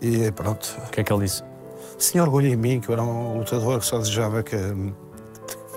E 0.00 0.30
pronto. 0.32 0.76
O 0.86 0.90
que 0.90 1.00
é 1.00 1.04
que 1.04 1.12
ele 1.12 1.24
disse? 1.24 1.42
Tinha 1.98 2.22
orgulho 2.22 2.48
em 2.48 2.56
mim, 2.56 2.80
que 2.80 2.88
eu 2.88 2.94
era 2.94 3.02
um 3.02 3.38
lutador 3.38 3.78
que 3.78 3.86
só 3.86 3.98
desejava 3.98 4.42
que 4.42 4.56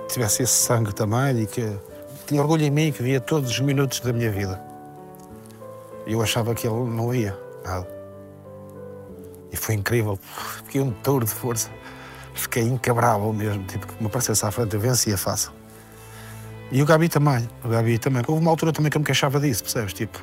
tivesse 0.07 0.43
esse 0.43 0.53
sangue 0.53 0.93
também 0.93 1.43
e 1.43 1.45
que 1.45 1.77
tinha 2.25 2.41
orgulho 2.41 2.63
em 2.63 2.71
mim 2.71 2.91
que 2.91 3.03
via 3.03 3.21
todos 3.21 3.51
os 3.51 3.59
minutos 3.59 3.99
da 3.99 4.11
minha 4.11 4.31
vida. 4.31 4.59
E 6.07 6.13
eu 6.13 6.21
achava 6.21 6.55
que 6.55 6.67
ele 6.67 6.89
não 6.89 7.13
ia 7.13 7.37
nada. 7.63 7.87
E 9.51 9.57
foi 9.57 9.75
incrível, 9.75 10.17
fiquei 10.65 10.81
um 10.81 10.91
touro 10.91 11.25
de 11.25 11.31
força. 11.31 11.69
Fiquei 12.33 12.63
inquebrável 12.63 13.31
mesmo, 13.31 13.63
tipo, 13.63 13.87
que 13.87 14.01
me 14.01 14.07
aparecesse 14.07 14.45
à 14.45 14.51
frente, 14.51 14.73
eu 14.73 14.79
vencia 14.79 15.17
fácil. 15.17 15.51
E 16.71 16.81
o 16.81 16.85
Gabi 16.85 17.09
também. 17.09 17.47
O 17.63 17.69
Gabi 17.69 17.97
também. 17.97 18.23
Houve 18.27 18.41
uma 18.41 18.51
altura 18.51 18.73
também 18.73 18.89
que 18.89 18.97
eu 18.97 18.99
me 18.99 19.05
queixava 19.05 19.39
disso, 19.39 19.63
percebes? 19.63 19.93
Tipo, 19.93 20.19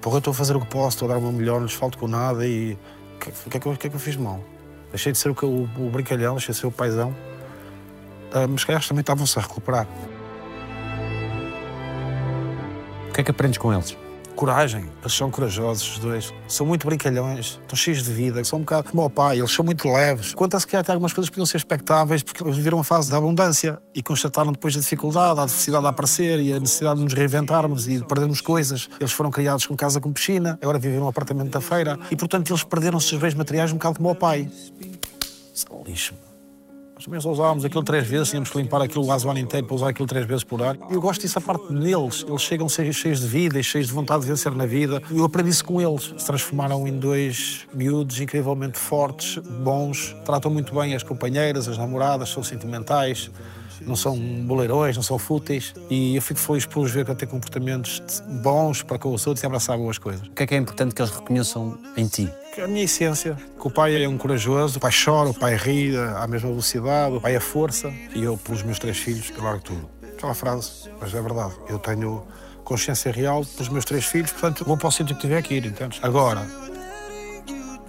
porra, 0.00 0.16
eu 0.16 0.18
estou 0.18 0.30
a 0.32 0.34
fazer 0.34 0.56
o 0.56 0.60
que 0.60 0.66
posso, 0.66 0.96
estou 0.96 1.10
a 1.10 1.12
dar 1.12 1.18
o 1.18 1.22
meu 1.22 1.32
melhor, 1.32 1.56
não 1.60 1.66
lhes 1.66 1.74
falto 1.74 1.98
com 1.98 2.08
nada 2.08 2.46
e. 2.46 2.76
O 3.16 3.18
que, 3.18 3.30
que, 3.30 3.56
é 3.56 3.60
que, 3.60 3.76
que, 3.76 3.86
é 3.86 3.90
que 3.90 3.96
eu 3.96 4.00
fiz 4.00 4.14
de 4.14 4.22
mal? 4.22 4.42
Deixei 4.90 5.12
de 5.12 5.18
ser 5.18 5.30
o, 5.30 5.36
o, 5.42 5.86
o 5.86 5.90
brincalhão, 5.90 6.34
deixei 6.34 6.52
de 6.52 6.60
ser 6.60 6.66
o 6.66 6.70
paizão. 6.70 7.10
Uh, 7.10 8.48
mas 8.48 8.64
calhar 8.64 8.86
também 8.86 9.00
estavam-se 9.00 9.38
a 9.38 9.42
recuperar. 9.42 9.86
O 13.08 13.12
que 13.12 13.20
é 13.20 13.24
que 13.24 13.30
aprendes 13.30 13.58
com 13.58 13.72
eles? 13.72 13.96
Coragem, 14.36 14.84
eles 15.00 15.12
são 15.12 15.30
corajosos, 15.30 15.92
os 15.92 15.98
dois. 16.00 16.34
São 16.48 16.66
muito 16.66 16.86
brincalhões, 16.86 17.58
estão 17.62 17.76
cheios 17.76 18.02
de 18.02 18.12
vida, 18.12 18.42
são 18.42 18.58
um 18.58 18.62
bocado 18.62 18.90
como 18.90 19.04
o 19.04 19.08
pai, 19.08 19.38
eles 19.38 19.52
são 19.52 19.64
muito 19.64 19.88
leves. 19.88 20.34
Quanto 20.34 20.56
a 20.56 20.60
se 20.60 20.66
calhar 20.66 20.84
algumas 20.90 21.12
coisas 21.12 21.30
podiam 21.30 21.46
ser 21.46 21.58
expectáveis, 21.58 22.22
porque 22.22 22.42
eles 22.42 22.56
viveram 22.56 22.78
uma 22.78 22.84
fase 22.84 23.08
de 23.08 23.14
abundância 23.14 23.78
e 23.94 24.02
constataram 24.02 24.50
depois 24.50 24.76
a 24.76 24.80
dificuldade, 24.80 25.38
a 25.38 25.44
necessidade 25.44 25.82
de 25.82 25.88
aparecer 25.88 26.40
e 26.40 26.52
a 26.52 26.58
necessidade 26.58 26.98
de 26.98 27.04
nos 27.04 27.14
reinventarmos 27.14 27.86
e 27.86 27.98
de 27.98 28.04
perdermos 28.04 28.40
coisas. 28.40 28.88
Eles 28.98 29.12
foram 29.12 29.30
criados 29.30 29.66
com 29.66 29.76
casa 29.76 30.00
com 30.00 30.12
piscina, 30.12 30.58
agora 30.60 30.78
vivem 30.78 30.98
num 30.98 31.08
apartamento 31.08 31.50
da 31.50 31.60
feira 31.60 31.98
e, 32.10 32.16
portanto, 32.16 32.50
eles 32.50 32.64
perderam 32.64 32.98
os 32.98 33.06
seus 33.06 33.20
bens 33.20 33.34
materiais 33.34 33.70
um 33.70 33.74
bocado 33.74 33.96
como 33.98 34.10
o 34.10 34.14
pai. 34.16 34.50
Um 35.70 35.84
lixo. 35.84 36.12
Nós 36.94 37.04
também 37.06 37.20
só 37.20 37.30
usávamos 37.32 37.64
aquilo 37.64 37.82
três 37.82 38.06
vezes, 38.06 38.28
tínhamos 38.28 38.50
que 38.50 38.56
limpar 38.56 38.80
aquilo 38.80 39.04
quase 39.04 39.26
o 39.26 39.30
ano 39.30 39.40
inteiro 39.40 39.66
para 39.66 39.74
usar 39.74 39.88
aquilo 39.88 40.06
três 40.06 40.24
vezes 40.26 40.44
por 40.44 40.62
ano. 40.62 40.78
Eu 40.88 41.00
gosto 41.00 41.22
disso 41.22 41.36
a 41.38 41.42
parte 41.42 41.72
deles. 41.72 42.24
Eles 42.26 42.42
chegam 42.42 42.68
cheios, 42.68 42.94
cheios 42.94 43.20
de 43.20 43.26
vida 43.26 43.58
e 43.58 43.64
cheios 43.64 43.88
de 43.88 43.92
vontade 43.92 44.22
de 44.22 44.28
vencer 44.28 44.54
na 44.54 44.64
vida. 44.64 45.02
Eu 45.10 45.24
aprendi 45.24 45.50
isso 45.50 45.64
com 45.64 45.80
eles. 45.80 46.14
Se 46.16 46.24
transformaram 46.24 46.86
em 46.86 46.96
dois 46.96 47.66
miúdos 47.74 48.20
incrivelmente 48.20 48.78
fortes, 48.78 49.38
bons, 49.38 50.14
tratam 50.24 50.52
muito 50.52 50.72
bem 50.72 50.94
as 50.94 51.02
companheiras, 51.02 51.66
as 51.66 51.76
namoradas, 51.76 52.28
são 52.28 52.44
sentimentais. 52.44 53.28
Não 53.86 53.96
são 53.96 54.16
boleirões, 54.16 54.96
não 54.96 55.02
são 55.02 55.18
fúteis. 55.18 55.74
E 55.90 56.16
eu 56.16 56.22
fico 56.22 56.40
feliz 56.40 56.66
por 56.66 56.84
os 56.84 56.90
ver 56.90 57.10
a 57.10 57.14
ter 57.14 57.26
comportamentos 57.26 58.02
bons 58.42 58.82
para 58.82 58.98
com 58.98 59.12
os 59.12 59.26
outros 59.26 59.42
e 59.42 59.46
abraçar 59.46 59.76
boas 59.76 59.98
coisas. 59.98 60.26
O 60.26 60.30
que 60.30 60.42
é 60.42 60.46
que 60.46 60.54
é 60.54 60.58
importante 60.58 60.94
que 60.94 61.02
eles 61.02 61.12
reconheçam 61.12 61.78
em 61.96 62.06
ti? 62.06 62.30
A 62.62 62.66
minha 62.66 62.84
essência, 62.84 63.36
que 63.60 63.66
o 63.66 63.70
pai 63.70 64.02
é 64.02 64.08
um 64.08 64.16
corajoso, 64.16 64.78
o 64.78 64.80
pai 64.80 64.92
chora, 64.92 65.30
o 65.30 65.34
pai 65.34 65.56
ri 65.56 65.96
à 65.96 66.26
mesma 66.26 66.50
velocidade, 66.50 67.16
o 67.16 67.20
pai 67.20 67.34
é 67.34 67.40
força 67.40 67.92
e 68.14 68.22
eu, 68.22 68.36
pelos 68.38 68.62
meus 68.62 68.78
três 68.78 68.96
filhos, 68.96 69.32
eu 69.36 69.42
largo 69.42 69.62
tudo. 69.62 69.88
Aquela 70.16 70.34
frase, 70.34 70.88
mas 71.00 71.12
é 71.12 71.20
verdade. 71.20 71.54
Eu 71.68 71.78
tenho 71.78 72.22
consciência 72.62 73.10
real 73.12 73.44
pelos 73.44 73.68
meus 73.68 73.84
três 73.84 74.04
filhos, 74.04 74.30
portanto, 74.30 74.64
vou 74.64 74.76
para 74.76 74.88
o 74.88 74.90
sítio 74.92 75.14
que 75.16 75.20
tiver 75.22 75.42
que 75.42 75.54
ir, 75.54 75.66
entendes? 75.66 75.98
Agora, 76.02 76.46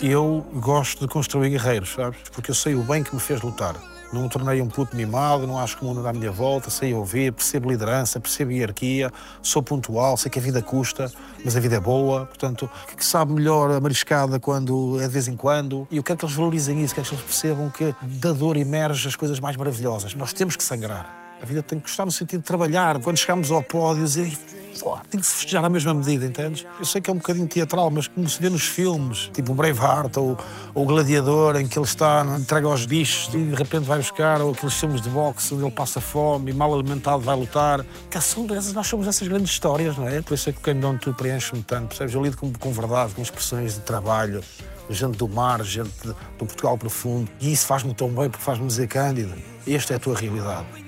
eu 0.01 0.45
gosto 0.55 1.07
de 1.07 1.13
construir 1.13 1.51
guerreiros, 1.51 1.93
sabes? 1.93 2.19
Porque 2.31 2.51
eu 2.51 2.55
sei 2.55 2.75
o 2.75 2.83
bem 2.83 3.03
que 3.03 3.13
me 3.13 3.21
fez 3.21 3.41
lutar. 3.41 3.75
Não 4.15 4.21
me 4.21 4.29
tornei 4.29 4.61
um 4.61 4.69
puto 4.69 4.95
mimado, 4.95 5.45
não 5.45 5.59
acho 5.59 5.75
que 5.75 5.83
o 5.83 5.87
mundo 5.87 5.99
anda 5.99 6.11
à 6.11 6.13
minha 6.13 6.31
volta, 6.31 6.69
sei 6.69 6.93
ouvir, 6.93 7.33
percebo 7.33 7.69
liderança, 7.69 8.17
percebo 8.17 8.49
hierarquia, 8.53 9.11
sou 9.41 9.61
pontual, 9.61 10.15
sei 10.15 10.31
que 10.31 10.39
a 10.39 10.41
vida 10.41 10.61
custa, 10.61 11.11
mas 11.43 11.57
a 11.57 11.59
vida 11.59 11.75
é 11.75 11.79
boa, 11.81 12.25
portanto, 12.25 12.69
que 12.95 13.05
sabe 13.05 13.33
melhor 13.33 13.69
a 13.71 13.79
mariscada 13.81 14.39
quando 14.39 15.01
é 15.01 15.07
de 15.07 15.13
vez 15.13 15.27
em 15.27 15.35
quando. 15.35 15.85
E 15.91 15.97
eu 15.97 16.03
quero 16.03 16.17
que 16.17 16.23
eles 16.23 16.35
valorizem 16.35 16.81
isso, 16.81 16.95
quero 16.95 17.05
que 17.05 17.13
eles 17.13 17.25
percebam 17.25 17.69
que 17.69 17.93
da 18.01 18.31
dor 18.31 18.55
emerge 18.55 19.05
as 19.05 19.17
coisas 19.17 19.37
mais 19.41 19.57
maravilhosas. 19.57 20.15
Nós 20.15 20.31
temos 20.31 20.55
que 20.55 20.63
sangrar. 20.63 21.24
A 21.41 21.45
vida 21.45 21.61
tem 21.61 21.79
que 21.79 21.87
gostar 21.87 22.05
no 22.05 22.11
sentido 22.11 22.39
de 22.41 22.45
trabalhar. 22.45 22.99
Quando 22.99 23.17
chegamos 23.17 23.51
ao 23.51 23.61
pódio, 23.61 24.03
dizer, 24.03 24.31
"Pô, 24.79 24.97
tem 25.09 25.19
que 25.19 25.25
se 25.25 25.33
festejar 25.33 25.63
à 25.65 25.69
mesma 25.69 25.93
medida, 25.93 26.25
entendes? 26.25 26.65
Eu 26.79 26.85
sei 26.85 27.01
que 27.01 27.09
é 27.09 27.13
um 27.13 27.17
bocadinho 27.17 27.47
teatral, 27.47 27.91
mas 27.91 28.07
como 28.07 28.27
se 28.27 28.41
vê 28.41 28.49
nos 28.49 28.63
filmes, 28.63 29.29
tipo 29.33 29.51
o 29.51 29.55
Braveheart 29.55 30.15
ou, 30.17 30.37
o 30.73 30.85
Gladiador, 30.85 31.57
em 31.57 31.67
que 31.67 31.77
ele 31.77 31.85
está, 31.85 32.25
entrega 32.39 32.67
aos 32.67 32.85
bichos 32.85 33.33
e 33.33 33.37
de 33.37 33.55
repente 33.55 33.83
vai 33.83 33.97
buscar, 33.97 34.41
ou 34.41 34.51
aqueles 34.51 34.73
filmes 34.73 35.01
de 35.01 35.09
boxe 35.09 35.53
onde 35.53 35.63
ele 35.63 35.71
passa 35.71 35.99
fome 35.99 36.51
e 36.51 36.53
mal 36.53 36.73
alimentado 36.73 37.21
vai 37.21 37.35
lutar. 37.35 37.85
Que 38.09 38.19
são 38.21 38.45
dessas, 38.45 38.73
nós 38.73 38.87
somos 38.87 39.07
essas 39.07 39.27
grandes 39.27 39.51
histórias, 39.51 39.97
não 39.97 40.07
é? 40.07 40.21
Por 40.21 40.33
isso 40.33 40.49
é 40.49 40.53
que 40.53 40.59
o 40.59 40.61
Candy 40.61 40.99
tu 40.99 41.13
preenche-me 41.13 41.63
tanto, 41.63 41.89
percebes? 41.89 42.13
Eu 42.13 42.23
lido 42.23 42.37
com, 42.37 42.51
com 42.53 42.71
verdade, 42.71 43.13
com 43.13 43.21
expressões 43.21 43.75
de 43.75 43.81
trabalho, 43.81 44.41
gente 44.89 45.17
do 45.17 45.27
mar, 45.27 45.63
gente 45.63 45.91
do 46.01 46.45
Portugal 46.45 46.77
profundo. 46.77 47.29
E 47.39 47.51
isso 47.51 47.65
faz-me 47.65 47.93
tão 47.93 48.07
bem, 48.07 48.29
porque 48.29 48.43
faz-me 48.43 48.67
dizer, 48.67 48.87
Cândido, 48.87 49.33
esta 49.67 49.93
é 49.93 49.97
a 49.97 49.99
tua 49.99 50.15
realidade. 50.15 50.84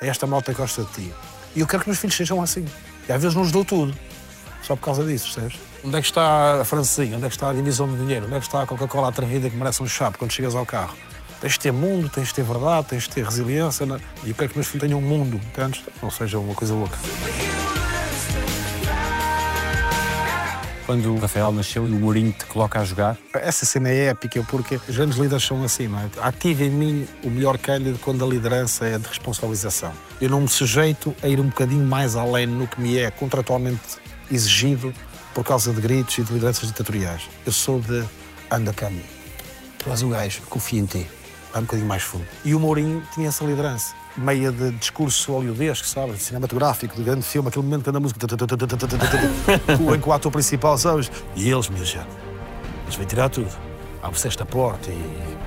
Esta 0.00 0.26
malta 0.26 0.52
gosta 0.52 0.82
de 0.82 0.88
ti. 0.92 1.14
E 1.54 1.60
eu 1.60 1.66
quero 1.66 1.82
que 1.82 1.90
os 1.90 1.94
meus 1.94 1.98
filhos 1.98 2.16
sejam 2.16 2.40
assim. 2.42 2.64
E 3.08 3.12
às 3.12 3.20
vezes 3.20 3.34
não 3.36 3.42
lhes 3.42 3.52
dou 3.52 3.64
tudo. 3.64 3.94
Só 4.62 4.74
por 4.76 4.82
causa 4.82 5.04
disso, 5.04 5.32
percebes? 5.34 5.58
Onde 5.84 5.96
é 5.96 6.00
que 6.00 6.06
está 6.06 6.60
a 6.60 6.64
francesinha? 6.64 7.16
Onde 7.16 7.26
é 7.26 7.28
que 7.28 7.34
está 7.34 7.50
a 7.50 7.52
divisão 7.52 7.88
de 7.88 7.96
dinheiro? 7.98 8.26
Onde 8.26 8.36
é 8.36 8.38
que 8.40 8.46
está 8.46 8.62
a 8.62 8.66
Coca-Cola 8.66 9.08
atrevida 9.08 9.48
que 9.50 9.56
merece 9.56 9.82
um 9.82 9.86
chapo 9.86 10.18
quando 10.18 10.32
chegas 10.32 10.54
ao 10.54 10.64
carro? 10.64 10.94
Tens 11.40 11.54
de 11.54 11.60
ter 11.60 11.72
mundo, 11.72 12.08
tens 12.08 12.28
de 12.28 12.34
ter 12.34 12.44
verdade, 12.44 12.86
tens 12.88 13.04
de 13.04 13.10
ter 13.10 13.24
resiliência. 13.24 13.86
né? 13.86 13.98
E 14.24 14.28
eu 14.30 14.34
quero 14.34 14.48
que 14.48 14.52
os 14.52 14.56
meus 14.56 14.66
filhos 14.68 14.86
tenham 14.86 14.98
um 14.98 15.02
mundo, 15.02 15.36
entendes? 15.36 15.82
Não 16.02 16.10
seja 16.10 16.38
uma 16.38 16.54
coisa 16.54 16.74
louca. 16.74 16.98
Quando 20.90 21.14
o 21.14 21.20
Rafael 21.20 21.52
nasceu 21.52 21.86
e 21.86 21.92
o 21.92 21.94
Mourinho 21.94 22.32
te 22.32 22.44
coloca 22.46 22.80
a 22.80 22.84
jogar, 22.84 23.16
Essa 23.32 23.64
cena 23.64 23.90
é 23.90 24.06
épica 24.06 24.42
porque 24.42 24.74
os 24.88 24.96
grandes 24.96 25.18
líderes 25.18 25.44
são 25.44 25.62
assim, 25.62 25.86
não 25.86 26.00
é? 26.00 26.10
Ativa 26.20 26.64
em 26.64 26.70
mim 26.70 27.08
o 27.22 27.30
melhor 27.30 27.56
cândido 27.58 27.96
quando 28.00 28.24
a 28.24 28.28
liderança 28.28 28.86
é 28.86 28.98
de 28.98 29.06
responsabilização. 29.06 29.92
Eu 30.20 30.30
não 30.30 30.40
me 30.40 30.48
sujeito 30.48 31.14
a 31.22 31.28
ir 31.28 31.38
um 31.38 31.46
bocadinho 31.46 31.86
mais 31.86 32.16
além 32.16 32.48
no 32.48 32.66
que 32.66 32.80
me 32.80 32.98
é 32.98 33.08
contratualmente 33.08 33.98
exigido 34.32 34.92
por 35.32 35.44
causa 35.44 35.72
de 35.72 35.80
gritos 35.80 36.18
e 36.18 36.24
de 36.24 36.32
lideranças 36.32 36.66
ditatoriais. 36.66 37.22
Eu 37.46 37.52
sou 37.52 37.80
de 37.80 38.04
anda 38.50 38.72
cândido. 38.72 39.04
Tu 39.78 39.90
és 39.90 40.02
o 40.02 40.08
gajo, 40.08 40.42
confio 40.50 40.80
em 40.80 40.86
ti. 40.86 41.06
Vai 41.52 41.62
um 41.62 41.66
bocadinho 41.66 41.86
mais 41.86 42.02
fundo. 42.02 42.26
E 42.44 42.52
o 42.52 42.58
Mourinho 42.58 43.00
tinha 43.14 43.28
essa 43.28 43.44
liderança. 43.44 43.94
Meia 44.16 44.50
de 44.50 44.72
discurso 44.72 45.32
hollywoodesco, 45.32 45.86
sabe? 45.86 46.18
Cinematográfico, 46.18 46.96
de 46.96 47.02
grande 47.02 47.22
filme, 47.22 47.48
aquele 47.48 47.64
momento 47.64 47.84
que 47.84 47.90
anda 47.90 47.98
a 47.98 48.00
música. 48.00 48.26
Em 49.94 50.00
que 50.00 50.08
o 50.08 50.12
ator 50.12 50.32
principal, 50.32 50.76
sabes? 50.76 51.10
E 51.36 51.48
eles, 51.48 51.68
minha 51.68 51.84
gente, 51.84 52.08
eles 52.84 52.96
vêm 52.96 53.06
tirar 53.06 53.28
tudo. 53.28 53.50
Abre-se 54.02 54.28
esta 54.28 54.44
porta 54.44 54.90
e. 54.90 55.38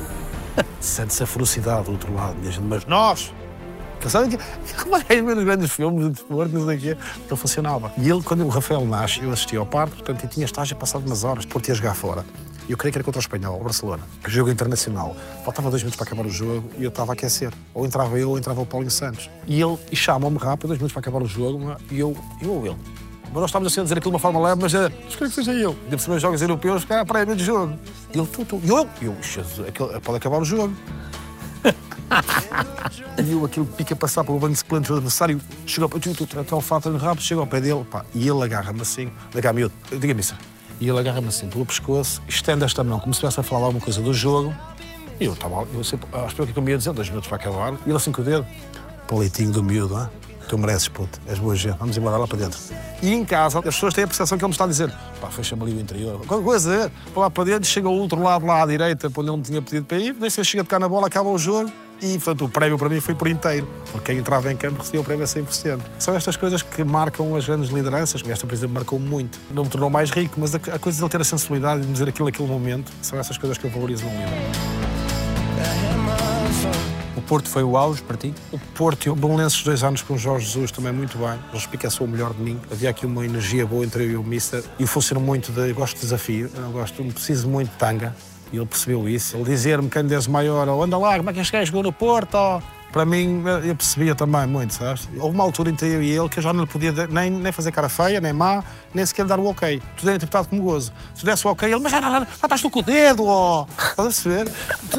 Sente-se 0.80 1.22
a 1.22 1.26
ferocidade 1.26 1.84
do 1.84 1.92
outro 1.92 2.12
lado, 2.12 2.36
minha 2.38 2.50
gente. 2.50 2.64
Mas 2.64 2.84
nós! 2.86 3.32
Sabem 4.08 4.30
que, 4.30 4.36
é 4.96 5.04
que 5.04 5.12
é 5.12 5.20
nos 5.22 5.44
grandes 5.44 5.70
filmes 5.70 6.04
de 6.04 6.10
desporto, 6.12 6.54
não 6.54 6.66
sei 6.66 6.76
o 6.76 6.80
quê, 6.80 6.96
não 7.28 7.36
funcionava. 7.36 7.92
E 7.98 8.08
ele, 8.08 8.22
quando 8.22 8.44
o 8.44 8.48
Rafael 8.48 8.84
nasce, 8.86 9.22
eu 9.22 9.30
assisti 9.30 9.56
ao 9.56 9.66
parto, 9.66 9.96
portanto, 9.96 10.24
eu 10.24 10.28
tinha 10.28 10.46
estágio 10.46 10.74
passado 10.76 11.04
umas 11.06 11.22
horas, 11.22 11.44
por 11.44 11.60
ter 11.60 11.72
a 11.72 11.74
jogar 11.74 11.94
fora. 11.94 12.24
E 12.70 12.72
eu 12.72 12.78
creio 12.78 12.92
que 12.92 12.98
era 12.98 13.04
contra 13.04 13.18
o 13.18 13.20
Espanhol, 13.20 13.60
o 13.60 13.64
Barcelona. 13.64 14.04
Jogo 14.28 14.48
internacional. 14.48 15.16
Faltava 15.44 15.70
dois 15.70 15.82
minutos 15.82 15.96
para 15.96 16.06
acabar 16.06 16.24
o 16.24 16.30
jogo 16.30 16.70
e 16.78 16.84
eu 16.84 16.88
estava 16.88 17.10
a 17.10 17.14
aquecer. 17.14 17.52
Ou 17.74 17.84
entrava 17.84 18.16
eu 18.16 18.30
ou 18.30 18.38
entrava 18.38 18.60
o 18.60 18.64
Paulinho 18.64 18.92
Santos. 18.92 19.28
E 19.48 19.60
ele 19.60 19.76
e 19.90 19.96
chamam-me 19.96 20.38
rápido, 20.38 20.68
dois 20.68 20.78
minutos 20.78 20.92
para 20.92 21.00
acabar 21.00 21.20
o 21.20 21.26
jogo, 21.26 21.74
e 21.90 21.98
eu, 21.98 22.16
eu 22.40 22.52
ou 22.52 22.64
ele. 22.64 22.76
Mas 23.24 23.34
nós 23.34 23.46
estávamos 23.46 23.72
assim 23.72 23.80
a 23.80 23.82
dizer 23.82 23.98
aquilo 23.98 24.12
de 24.12 24.14
uma 24.14 24.20
forma 24.20 24.38
leve, 24.40 24.62
mas 24.62 24.72
é, 24.72 24.82
mas 25.04 25.16
quero 25.16 25.30
que 25.30 25.34
seja 25.34 25.52
eu. 25.52 25.76
Ainda 25.82 25.96
por 25.96 25.98
cima, 25.98 26.14
os 26.14 26.22
jogos 26.22 26.42
europeus, 26.42 26.84
cá, 26.84 27.04
para 27.04 27.34
de 27.34 27.42
jogo. 27.42 27.76
E 28.14 28.18
ele, 28.18 28.28
tu, 28.28 28.44
tu. 28.44 28.60
E 28.62 28.68
eu, 28.68 28.88
e 29.02 29.04
eu, 29.06 29.16
Jesus, 29.20 29.68
pode 30.04 30.18
acabar 30.18 30.38
o 30.38 30.44
jogo. 30.44 30.72
E 33.18 33.32
eu, 33.32 33.44
aquilo 33.44 33.66
pica 33.66 33.96
passar 33.96 34.22
para 34.22 34.32
o 34.32 34.38
banco 34.38 34.52
de 34.52 34.60
suplentes 34.60 34.88
do 34.88 34.94
adversário, 34.94 35.40
chegou 35.66 35.88
para 35.88 35.98
tu, 35.98 36.14
tu, 36.14 36.38
até 36.38 36.54
o 36.54 36.60
fato 36.60 36.96
rápido, 36.96 37.24
chega 37.24 37.40
ao 37.40 37.48
pé 37.48 37.60
dele, 37.60 37.84
pá, 37.90 38.04
e 38.14 38.28
ele 38.28 38.44
agarra-me 38.44 38.80
assim, 38.80 39.10
agarra 39.34 39.54
miúdo, 39.54 39.74
diga-me 39.90 40.20
isso. 40.20 40.36
E 40.80 40.88
ele 40.88 40.98
agarra-me 40.98 41.28
assim 41.28 41.48
pelo 41.48 41.66
pescoço, 41.66 42.22
estende 42.26 42.64
esta 42.64 42.82
mão, 42.82 42.98
como 42.98 43.12
se 43.12 43.18
estivesse 43.18 43.38
a 43.38 43.42
falar 43.42 43.66
alguma 43.66 43.84
coisa 43.84 44.00
do 44.00 44.14
jogo. 44.14 44.54
E 45.20 45.26
eu 45.26 45.34
estava, 45.34 45.66
eu 45.74 45.84
sempre, 45.84 46.08
espero 46.26 46.50
que 46.50 46.58
eu 46.58 46.68
ia 46.68 46.78
dizer, 46.78 46.92
dois 46.94 47.08
minutos 47.08 47.28
para 47.28 47.36
acabar. 47.36 47.74
E 47.84 47.90
ele 47.90 47.96
assim 47.96 48.10
com 48.10 48.22
o 48.22 48.24
dedo, 48.24 48.46
palitinho 49.06 49.52
do 49.52 49.62
miúdo, 49.62 49.96
ah? 49.96 50.10
Tu 50.48 50.58
mereces, 50.58 50.88
puto, 50.88 51.20
és 51.28 51.38
boa 51.38 51.54
gente, 51.54 51.76
vamos 51.78 51.96
embora 51.96 52.16
lá 52.16 52.26
para 52.26 52.38
dentro. 52.38 52.58
E 53.02 53.12
em 53.12 53.24
casa, 53.24 53.58
as 53.58 53.64
pessoas 53.66 53.94
têm 53.94 54.02
a 54.02 54.06
percepção 54.06 54.36
que 54.36 54.42
ele 54.42 54.48
me 54.48 54.54
está 54.54 54.64
a 54.64 54.66
dizer, 54.66 54.92
pá, 55.20 55.28
fecha-me 55.28 55.62
ali 55.62 55.74
o 55.74 55.80
interior, 55.80 56.18
qualquer 56.26 56.44
coisa, 56.44 56.92
para 57.12 57.22
lá 57.22 57.30
para 57.30 57.44
dentro, 57.44 57.68
chega 57.68 57.86
ao 57.86 57.94
outro 57.94 58.20
lado, 58.20 58.44
lá 58.46 58.62
à 58.62 58.66
direita, 58.66 59.08
para 59.08 59.20
onde 59.20 59.30
ele 59.30 59.36
me 59.36 59.42
tinha 59.44 59.62
pedido 59.62 59.84
para 59.84 59.98
ir, 59.98 60.16
nem 60.18 60.28
se 60.28 60.42
chega 60.44 60.62
a 60.62 60.64
tocar 60.64 60.80
na 60.80 60.88
bola, 60.88 61.06
acaba 61.06 61.28
o 61.28 61.38
jogo. 61.38 61.70
E, 62.02 62.14
portanto, 62.14 62.44
o 62.44 62.48
prémio 62.48 62.78
para 62.78 62.88
mim 62.88 63.00
foi 63.00 63.14
por 63.14 63.28
inteiro. 63.28 63.68
Porque 63.92 64.12
quem 64.12 64.18
entrava 64.20 64.50
em 64.50 64.56
campo 64.56 64.78
recebia 64.78 65.00
o 65.00 65.04
prémio 65.04 65.24
a 65.24 65.26
100%. 65.26 65.80
São 65.98 66.14
estas 66.14 66.36
coisas 66.36 66.62
que 66.62 66.82
marcam 66.82 67.36
as 67.36 67.46
grandes 67.46 67.70
lideranças. 67.70 68.22
Esta, 68.26 68.46
por 68.46 68.54
exemplo, 68.54 68.74
marcou 68.74 68.98
muito. 68.98 69.38
Não 69.50 69.64
me 69.64 69.70
tornou 69.70 69.90
mais 69.90 70.10
rico, 70.10 70.38
mas 70.38 70.54
a, 70.54 70.58
a 70.58 70.78
coisa 70.78 70.98
de 70.98 71.04
ele 71.04 71.10
ter 71.10 71.20
a 71.20 71.24
sensibilidade 71.24 71.82
de 71.82 71.92
dizer 71.92 72.08
aquilo 72.08 72.26
naquele 72.26 72.48
momento, 72.48 72.90
são 73.02 73.18
essas 73.18 73.36
coisas 73.36 73.58
que 73.58 73.64
eu 73.64 73.70
valorizo 73.70 74.04
no 74.04 74.10
líder. 74.10 74.26
o 77.16 77.22
Porto 77.22 77.48
foi 77.48 77.62
o 77.62 77.76
auge 77.76 78.02
para 78.02 78.16
ti? 78.16 78.34
O 78.50 78.58
Porto, 78.58 79.06
eu 79.06 79.14
Belenenses 79.14 79.62
dois 79.62 79.82
anos 79.82 80.00
com 80.00 80.14
o 80.14 80.18
Jorge 80.18 80.46
Jesus 80.46 80.70
também 80.70 80.92
muito 80.92 81.18
bem. 81.18 81.38
Ele 81.48 81.58
explicaçou 81.58 82.06
o 82.06 82.10
melhor 82.10 82.32
de 82.32 82.40
mim. 82.40 82.58
Havia 82.72 82.88
aqui 82.88 83.04
uma 83.04 83.24
energia 83.24 83.66
boa 83.66 83.84
entre 83.84 84.04
eu 84.04 84.10
e 84.10 84.16
o 84.16 84.22
Mister. 84.22 84.64
E 84.78 84.82
eu 84.82 84.88
funciono 84.88 85.20
muito 85.20 85.52
de. 85.52 85.68
Eu 85.68 85.74
gosto 85.74 85.96
de 85.96 86.00
desafio. 86.00 86.50
Eu 86.54 86.70
gosto, 86.70 87.04
preciso 87.04 87.48
muito 87.48 87.70
de 87.70 87.76
tanga. 87.76 88.14
E 88.52 88.56
ele 88.56 88.66
percebeu 88.66 89.08
isso. 89.08 89.36
Ele 89.36 89.44
dizer-me 89.44 89.88
desse 89.88 90.30
maior, 90.30 90.68
ou 90.68 90.82
anda 90.82 90.98
lá, 90.98 91.16
como 91.16 91.30
é 91.30 91.32
que 91.32 91.40
este 91.40 91.52
gajo 91.52 91.66
jogou 91.66 91.82
no 91.82 91.92
Porto? 91.92 92.34
ó?" 92.34 92.60
Para 92.92 93.04
mim, 93.04 93.44
eu 93.64 93.76
percebia 93.76 94.16
também 94.16 94.48
muito, 94.48 94.74
sabes? 94.74 95.08
Houve 95.16 95.36
uma 95.36 95.44
altura 95.44 95.70
entre 95.70 95.86
eu 95.86 96.02
e 96.02 96.10
ele 96.10 96.28
que 96.28 96.40
eu 96.40 96.42
já 96.42 96.52
não 96.52 96.64
lhe 96.64 96.68
podia 96.68 96.92
nem, 97.06 97.30
nem 97.30 97.52
fazer 97.52 97.70
cara 97.70 97.88
feia, 97.88 98.20
nem 98.20 98.32
má, 98.32 98.64
nem 98.92 99.06
sequer 99.06 99.26
dar 99.26 99.38
o 99.38 99.46
ok. 99.46 99.80
Tudo 99.96 100.08
era 100.08 100.16
interpretado 100.16 100.48
como 100.48 100.62
gozo. 100.62 100.92
Se 101.14 101.24
desse 101.24 101.46
o 101.46 101.50
ok, 101.50 101.70
ele, 101.70 101.80
mas 101.80 101.92
já, 101.92 102.00
já, 102.00 102.10
já 102.10 102.26
estás 102.26 102.60
tu 102.60 102.68
com 102.68 102.80
o 102.80 102.82
dedo, 102.82 103.24
ó. 103.26 103.64
Estás 103.78 103.98
a 103.98 104.02
perceber? 104.02 104.52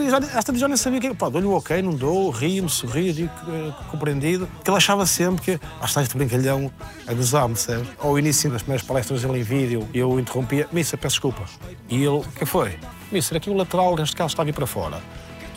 Já, 0.09 0.37
esta 0.37 0.55
já 0.55 0.67
nem 0.69 0.77
sabia 0.77 1.01
que 1.01 1.13
Pá, 1.13 1.27
dou-lhe 1.27 1.45
o 1.45 1.51
ok, 1.51 1.81
não 1.81 1.93
dou, 1.93 2.29
rio-me, 2.29 2.69
sorrio, 2.69 3.13
digo 3.13 3.31
eh, 3.49 3.73
compreendido. 3.91 4.47
Porque 4.47 4.69
ele 4.69 4.77
achava 4.77 5.05
sempre 5.05 5.41
que, 5.41 5.59
ah, 5.81 5.85
está 5.85 6.01
este 6.01 6.15
brincalhão 6.15 6.71
a 7.05 7.13
gozar-me, 7.13 7.55
percebes? 7.55 7.89
Ao 7.99 8.17
início 8.17 8.49
das 8.49 8.61
primeiras 8.61 8.87
palestras 8.87 9.21
dele 9.21 9.39
em 9.39 9.43
vídeo, 9.43 9.85
eu 9.93 10.17
interrompia, 10.17 10.65
Missa, 10.71 10.95
peço 10.95 11.15
desculpa. 11.15 11.43
E 11.89 11.97
ele, 11.97 12.07
o 12.07 12.21
que 12.21 12.45
foi? 12.45 12.79
Missa, 13.12 13.36
aqui 13.36 13.49
o 13.49 13.53
lateral, 13.53 13.95
neste 13.95 14.16
caso, 14.16 14.30
está 14.30 14.41
a 14.41 14.45
vir 14.45 14.53
para 14.53 14.66
fora. 14.68 15.01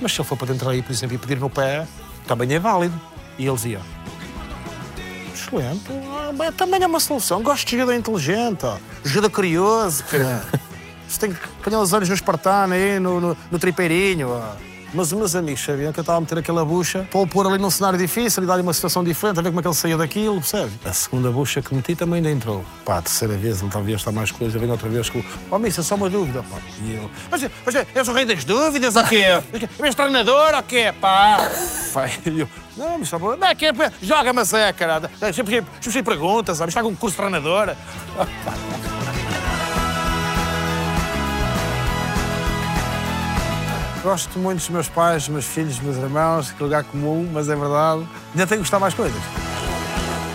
Mas 0.00 0.12
se 0.12 0.20
ele 0.20 0.28
for 0.28 0.36
para 0.36 0.48
dentro 0.52 0.68
aí, 0.68 0.82
por 0.82 0.92
exemplo, 0.92 1.14
e 1.14 1.18
pedir 1.18 1.38
no 1.38 1.48
pé, 1.48 1.86
também 2.26 2.52
é 2.52 2.58
válido. 2.58 2.98
E 3.38 3.46
ele 3.46 3.54
dizia, 3.54 3.80
excelente. 5.32 5.84
Ah, 6.10 6.52
Também 6.52 6.82
é 6.82 6.86
uma 6.86 7.00
solução. 7.00 7.42
Gosto 7.42 7.66
de 7.66 7.72
jogador 7.78 7.94
inteligente, 7.98 8.66
jogador 9.04 9.30
curioso. 9.30 10.04
Você 11.06 11.20
tem 11.20 11.32
que 11.32 11.38
apanhar 11.60 11.80
os 11.80 11.92
olhos 11.92 12.08
no 12.08 12.14
espartano 12.14 12.74
aí, 12.74 12.98
no, 12.98 13.20
no, 13.20 13.36
no 13.50 13.58
tripeirinho. 13.58 14.30
ó. 14.30 14.73
Mas 14.94 15.08
os 15.08 15.12
meus 15.14 15.34
amigos 15.34 15.60
sabiam 15.60 15.92
que 15.92 15.98
eu 15.98 16.02
estava 16.02 16.18
a 16.18 16.20
meter 16.20 16.38
aquela 16.38 16.64
bucha 16.64 17.06
para 17.10 17.20
o 17.20 17.26
pôr 17.26 17.46
ali 17.48 17.58
num 17.58 17.70
cenário 17.70 17.98
difícil 17.98 18.44
e 18.44 18.46
dar-lhe 18.46 18.62
uma 18.62 18.72
situação 18.72 19.02
diferente, 19.02 19.40
a 19.40 19.42
ver 19.42 19.48
como 19.48 19.58
é 19.58 19.62
que 19.62 19.68
ele 19.68 19.74
saía 19.74 19.96
daquilo, 19.96 20.36
percebe? 20.36 20.70
A 20.84 20.92
segunda 20.92 21.32
bucha 21.32 21.60
que 21.60 21.74
meti 21.74 21.96
também 21.96 22.18
ainda 22.18 22.30
entrou. 22.30 22.64
Pá, 22.84 22.98
a 22.98 23.02
terceira 23.02 23.36
vez 23.36 23.60
ele 23.60 23.70
talvez 23.72 23.98
está 23.98 24.12
mais 24.12 24.30
coisa, 24.30 24.56
vem 24.56 24.70
outra 24.70 24.88
vez 24.88 25.10
com. 25.10 25.20
Oh, 25.50 25.58
miss, 25.58 25.76
é 25.78 25.82
só 25.82 25.96
uma 25.96 26.08
dúvida, 26.08 26.44
pá. 26.44 26.58
E 26.84 26.94
eu. 26.94 27.10
Mas, 27.28 27.44
mas 27.66 27.74
é, 27.74 27.86
és 27.92 28.06
o 28.06 28.12
rei 28.12 28.24
das 28.24 28.44
dúvidas, 28.44 28.94
ou 28.94 29.02
quê? 29.04 29.24
És 29.82 29.94
treinador, 29.96 30.54
ou 30.54 30.62
quê, 30.62 30.94
pá? 31.00 31.50
Pá, 31.92 32.08
eu. 32.24 32.48
Não, 32.76 32.90
mas 32.98 33.02
está 33.02 33.18
bom. 33.18 33.36
Não, 33.36 33.48
é 33.48 33.54
que 33.54 33.66
é, 33.66 33.72
joga-me 34.00 34.40
a 34.40 34.44
sério, 34.44 34.78
caralho. 34.78 35.10
Sempre, 35.32 36.02
perguntas, 36.04 36.58
sabe? 36.58 36.70
Está 36.70 36.82
com 36.82 36.88
um 36.88 36.94
curso 36.94 37.16
de 37.16 37.22
treinador. 37.22 37.74
Gosto 44.04 44.38
muito 44.38 44.58
dos 44.58 44.68
meus 44.68 44.86
pais, 44.86 45.22
dos 45.22 45.28
meus 45.30 45.46
filhos, 45.46 45.76
dos 45.76 45.82
meus 45.82 45.96
irmãos, 45.96 46.52
que 46.52 46.62
lugar 46.62 46.84
comum, 46.84 47.26
mas 47.32 47.48
é 47.48 47.56
verdade. 47.56 48.06
Ainda 48.32 48.46
tenho 48.46 48.48
que 48.48 48.56
gostar 48.58 48.78
mais 48.78 48.92
coisas. 48.92 49.18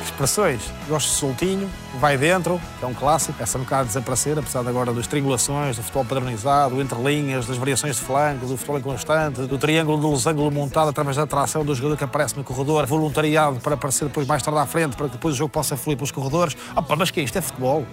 Expressões. 0.03 0.59
Gosto 0.87 1.09
de 1.09 1.13
soltinho, 1.13 1.69
vai 1.99 2.17
dentro, 2.17 2.59
que 2.79 2.83
é 2.83 2.87
um 2.87 2.95
clássico. 2.95 3.41
Essa 3.43 3.59
um 3.59 3.61
bocado 3.61 3.83
de 3.83 3.89
desaparecer, 3.89 4.39
apesar 4.39 4.63
de 4.63 4.69
agora 4.69 4.91
das 4.91 5.05
triangulações, 5.05 5.75
do 5.75 5.83
futebol 5.83 6.03
padronizado, 6.03 6.73
do 6.73 6.81
entre 6.81 6.99
linhas, 6.99 7.45
das 7.45 7.57
variações 7.57 7.97
de 7.97 8.01
flanco, 8.01 8.47
do 8.47 8.57
futebol 8.57 8.79
inconstante, 8.79 9.41
do 9.41 9.57
triângulo 9.59 9.99
do 9.99 10.07
losango 10.07 10.49
montado 10.49 10.89
através 10.89 11.17
da 11.17 11.23
atração 11.23 11.63
do 11.63 11.75
jogador 11.75 11.95
que 11.95 12.03
aparece 12.03 12.35
no 12.35 12.43
corredor, 12.43 12.87
voluntariado 12.87 13.59
para 13.59 13.75
aparecer 13.75 14.05
depois 14.05 14.25
mais 14.25 14.41
tarde 14.41 14.59
à 14.59 14.65
frente, 14.65 14.97
para 14.97 15.05
que 15.05 15.13
depois 15.13 15.35
o 15.35 15.37
jogo 15.37 15.51
possa 15.51 15.77
fluir 15.77 15.95
pelos 15.95 16.09
corredores. 16.09 16.55
Pá, 16.55 16.95
mas 16.95 17.11
que 17.11 17.19
é 17.19 17.23
isto? 17.23 17.37
É 17.37 17.41
futebol. 17.41 17.85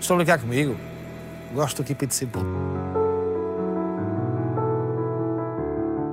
Estão 0.00 0.14
a 0.14 0.18
brincar 0.18 0.38
comigo. 0.38 0.76
Gosto 1.52 1.78
do 1.78 1.82
equipe 1.82 2.06
de 2.06 2.10
disciplina. 2.10 2.69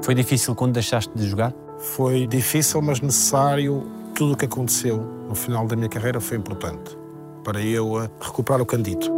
Foi 0.07 0.15
difícil 0.15 0.55
quando 0.55 0.71
deixaste 0.71 1.11
de 1.13 1.27
jogar? 1.27 1.53
Foi 1.79 2.25
difícil, 2.25 2.81
mas 2.81 3.01
necessário. 3.01 3.85
Tudo 4.15 4.35
o 4.35 4.37
que 4.37 4.45
aconteceu 4.45 4.99
no 5.27 5.35
final 5.35 5.67
da 5.67 5.75
minha 5.75 5.89
carreira 5.89 6.21
foi 6.21 6.37
importante 6.37 6.97
para 7.43 7.61
eu 7.61 8.01
eh, 8.01 8.09
recuperar 8.21 8.61
o 8.61 8.65
Candito. 8.65 9.11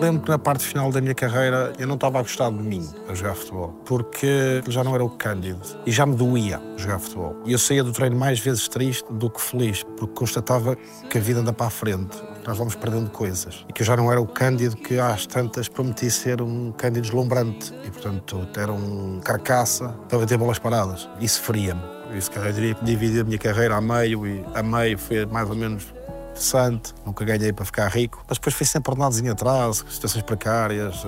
Lembro 0.00 0.22
que 0.22 0.28
na 0.28 0.38
parte 0.40 0.64
final 0.64 0.90
da 0.90 1.00
minha 1.00 1.14
carreira 1.14 1.72
eu 1.78 1.86
não 1.86 1.94
estava 1.94 2.18
a 2.18 2.22
gostar 2.22 2.50
de 2.50 2.62
mim 2.62 2.84
a 3.08 3.14
jogar 3.14 3.34
futebol, 3.34 3.68
porque 3.84 4.60
já 4.66 4.82
não 4.82 4.92
era 4.94 5.04
o 5.04 5.10
Cândido 5.10 5.60
e 5.86 5.92
já 5.92 6.04
me 6.04 6.16
doía 6.16 6.60
jogar 6.76 6.98
futebol. 6.98 7.36
E 7.46 7.52
eu 7.52 7.58
saía 7.60 7.84
do 7.84 7.92
treino 7.92 8.16
mais 8.16 8.40
vezes 8.40 8.66
triste 8.66 9.04
do 9.08 9.30
que 9.30 9.40
feliz, 9.40 9.84
porque 9.96 10.14
constatava 10.14 10.76
que 11.08 11.16
a 11.16 11.20
vida 11.20 11.38
anda 11.38 11.52
para 11.52 11.66
a 11.66 11.70
frente, 11.70 12.16
que 12.37 12.37
nós 12.48 12.56
vamos 12.56 12.74
perdendo 12.74 13.10
coisas 13.10 13.64
e 13.68 13.72
que 13.72 13.82
eu 13.82 13.86
já 13.86 13.94
não 13.94 14.10
era 14.10 14.20
o 14.20 14.26
Cândido 14.26 14.74
que 14.74 14.98
às 14.98 15.26
tantas 15.26 15.68
prometi 15.68 16.10
ser 16.10 16.40
um 16.40 16.72
Cândido 16.72 17.02
deslumbrante 17.02 17.74
e, 17.84 17.90
portanto, 17.90 18.48
era 18.56 18.72
um 18.72 19.20
carcaça 19.20 19.90
para 20.08 20.26
ter 20.26 20.38
bolas 20.38 20.58
paradas. 20.58 21.08
Isso 21.20 21.42
feria-me. 21.42 21.82
Isso 22.16 22.30
eu 22.34 22.52
diria 22.52 22.74
que 22.74 22.84
dividi 22.84 23.20
a 23.20 23.24
minha 23.24 23.38
carreira 23.38 23.76
a 23.76 23.80
meio 23.82 24.26
e 24.26 24.42
a 24.54 24.62
meio 24.62 24.96
foi 24.98 25.26
mais 25.26 25.50
ou 25.50 25.54
menos 25.54 25.86
interessante, 26.30 26.94
nunca 27.04 27.24
ganhei 27.24 27.52
para 27.52 27.64
ficar 27.64 27.88
rico, 27.88 28.24
mas 28.26 28.38
depois 28.38 28.54
fui 28.54 28.64
sempre 28.64 28.92
ordenados 28.92 29.20
em 29.20 29.28
atraso, 29.28 29.84
situações 29.90 30.22
precárias. 30.22 31.04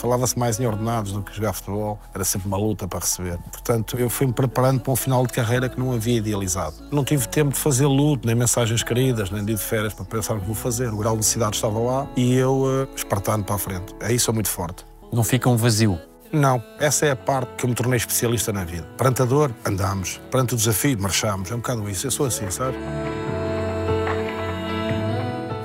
Falava-se 0.00 0.38
mais 0.38 0.58
em 0.58 0.66
ordenados 0.66 1.12
do 1.12 1.20
que 1.20 1.36
jogar 1.36 1.52
futebol, 1.52 1.98
era 2.14 2.24
sempre 2.24 2.48
uma 2.48 2.56
luta 2.56 2.88
para 2.88 3.00
receber. 3.00 3.36
Portanto, 3.52 3.98
eu 3.98 4.08
fui-me 4.08 4.32
preparando 4.32 4.80
para 4.80 4.90
um 4.90 4.96
final 4.96 5.26
de 5.26 5.32
carreira 5.34 5.68
que 5.68 5.78
não 5.78 5.92
havia 5.92 6.16
idealizado. 6.16 6.74
Não 6.90 7.04
tive 7.04 7.28
tempo 7.28 7.52
de 7.52 7.58
fazer 7.58 7.84
luto, 7.84 8.26
nem 8.26 8.34
mensagens 8.34 8.82
queridas, 8.82 9.30
nem 9.30 9.44
de 9.44 9.58
férias 9.58 9.92
para 9.92 10.06
pensar 10.06 10.36
o 10.36 10.40
que 10.40 10.46
vou 10.46 10.54
fazer. 10.54 10.88
O 10.88 10.96
grau 10.96 11.12
de 11.12 11.18
necessidade 11.18 11.56
estava 11.56 11.78
lá 11.78 12.08
e 12.16 12.34
eu, 12.34 12.64
eh, 12.66 12.96
espartano 12.96 13.44
para 13.44 13.56
a 13.56 13.58
frente. 13.58 13.94
Aí 14.00 14.18
sou 14.18 14.32
muito 14.32 14.48
forte. 14.48 14.86
Não 15.12 15.22
fica 15.22 15.50
um 15.50 15.56
vazio? 15.56 15.98
Não, 16.32 16.64
essa 16.78 17.04
é 17.04 17.10
a 17.10 17.16
parte 17.16 17.50
que 17.58 17.66
eu 17.66 17.68
me 17.68 17.74
tornei 17.74 17.98
especialista 17.98 18.54
na 18.54 18.64
vida. 18.64 18.86
Perante 18.96 19.20
a 19.20 19.26
dor, 19.26 19.54
andamos. 19.66 20.18
Perante 20.30 20.54
o 20.54 20.56
desafio, 20.56 20.98
marchamos. 20.98 21.50
É 21.50 21.54
um 21.54 21.58
bocado 21.58 21.86
isso. 21.90 22.06
Eu 22.06 22.10
sou 22.10 22.24
assim, 22.24 22.50
sabe? 22.50 22.78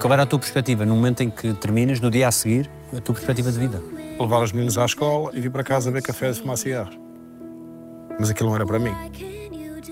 Qual 0.01 0.11
era 0.11 0.23
a 0.23 0.25
tua 0.25 0.39
perspectiva 0.39 0.85
no 0.85 0.93
momento 0.93 1.23
em 1.23 1.29
que 1.29 1.53
terminas, 1.53 2.01
no 2.01 2.11
dia 2.11 2.27
a 2.27 2.31
seguir, 2.33 2.69
a 2.95 2.99
tua 2.99 3.15
perspectiva 3.15 3.49
de 3.49 3.59
vida? 3.59 3.94
Levar 4.23 4.41
os 4.43 4.51
meninos 4.51 4.77
à 4.77 4.85
escola 4.85 5.31
e 5.33 5.41
vir 5.41 5.51
para 5.51 5.63
casa 5.63 5.91
beber 5.91 6.03
café 6.03 6.31
e 6.31 6.33
fumar 6.33 6.57
cigarros. 6.57 6.97
Mas 8.19 8.29
aquilo 8.29 8.49
não 8.49 8.55
era 8.55 8.65
para 8.65 8.79
mim. 8.79 8.93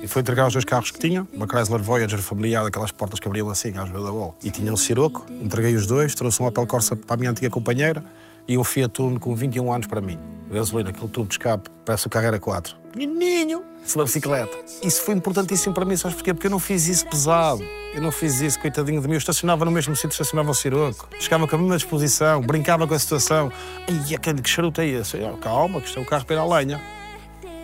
E 0.01 0.07
foi 0.07 0.21
entregar 0.21 0.47
os 0.47 0.53
dois 0.53 0.65
carros 0.65 0.91
que 0.91 0.99
tinha, 0.99 1.25
uma 1.33 1.47
Chrysler 1.47 1.81
Voyager 1.81 2.19
familiar, 2.19 2.65
aquelas 2.65 2.91
portas 2.91 3.19
que 3.19 3.27
abriam 3.27 3.49
assim 3.49 3.69
às 3.77 3.89
vezes 3.89 4.05
da 4.05 4.11
bola. 4.11 4.33
E 4.43 4.51
tinha 4.51 4.71
um 4.71 4.77
Siroco, 4.77 5.25
entreguei 5.41 5.75
os 5.75 5.87
dois, 5.87 6.13
trouxe 6.13 6.41
um 6.41 6.45
Opel 6.45 6.67
Corsa 6.67 6.95
para 6.95 7.15
a 7.15 7.17
minha 7.17 7.31
antiga 7.31 7.49
companheira 7.49 8.03
e 8.47 8.57
um 8.57 8.63
Fiat 8.63 9.01
Uno 9.01 9.19
com 9.19 9.35
21 9.35 9.71
anos 9.71 9.87
para 9.87 10.01
mim. 10.01 10.19
Gasolina, 10.51 10.89
aquele 10.89 11.07
tubo 11.07 11.27
de 11.27 11.35
escape, 11.35 11.69
parece 11.85 12.07
o 12.07 12.09
carro 12.09 12.27
era 12.27 12.39
4. 12.39 12.82
Pequenininho, 12.93 13.63
uma 13.95 14.03
bicicleta. 14.03 14.55
Isso 14.83 15.01
foi 15.01 15.15
importantíssimo 15.15 15.73
para 15.73 15.83
mim, 15.83 15.97
sabes 15.97 16.15
porquê? 16.15 16.31
Porque 16.31 16.45
eu 16.45 16.51
não 16.51 16.59
fiz 16.59 16.87
isso 16.87 17.07
pesado. 17.07 17.63
Eu 17.91 18.01
não 18.03 18.11
fiz 18.11 18.39
isso, 18.39 18.59
coitadinho 18.59 19.01
de 19.01 19.07
mim. 19.07 19.15
Eu 19.15 19.17
estacionava 19.17 19.65
no 19.65 19.71
mesmo 19.71 19.95
sítio 19.95 20.11
estacionava 20.11 20.51
o 20.51 20.53
Siroco. 20.53 21.09
Chegava 21.19 21.47
com 21.47 21.55
a 21.55 21.59
mesma 21.59 21.75
disposição, 21.75 22.41
brincava 22.41 22.87
com 22.87 22.93
a 22.93 22.99
situação. 22.99 23.51
Ai, 23.87 24.13
aquele 24.13 24.43
que 24.43 24.49
charuto 24.49 24.79
é 24.79 24.85
esse? 24.85 25.17
Eu, 25.17 25.37
calma, 25.37 25.81
que 25.81 25.87
isto 25.87 25.97
é 25.97 26.01
o 26.03 26.05
carro 26.05 26.23
para 26.23 26.35
ir 26.35 26.47
lenha. 26.47 26.81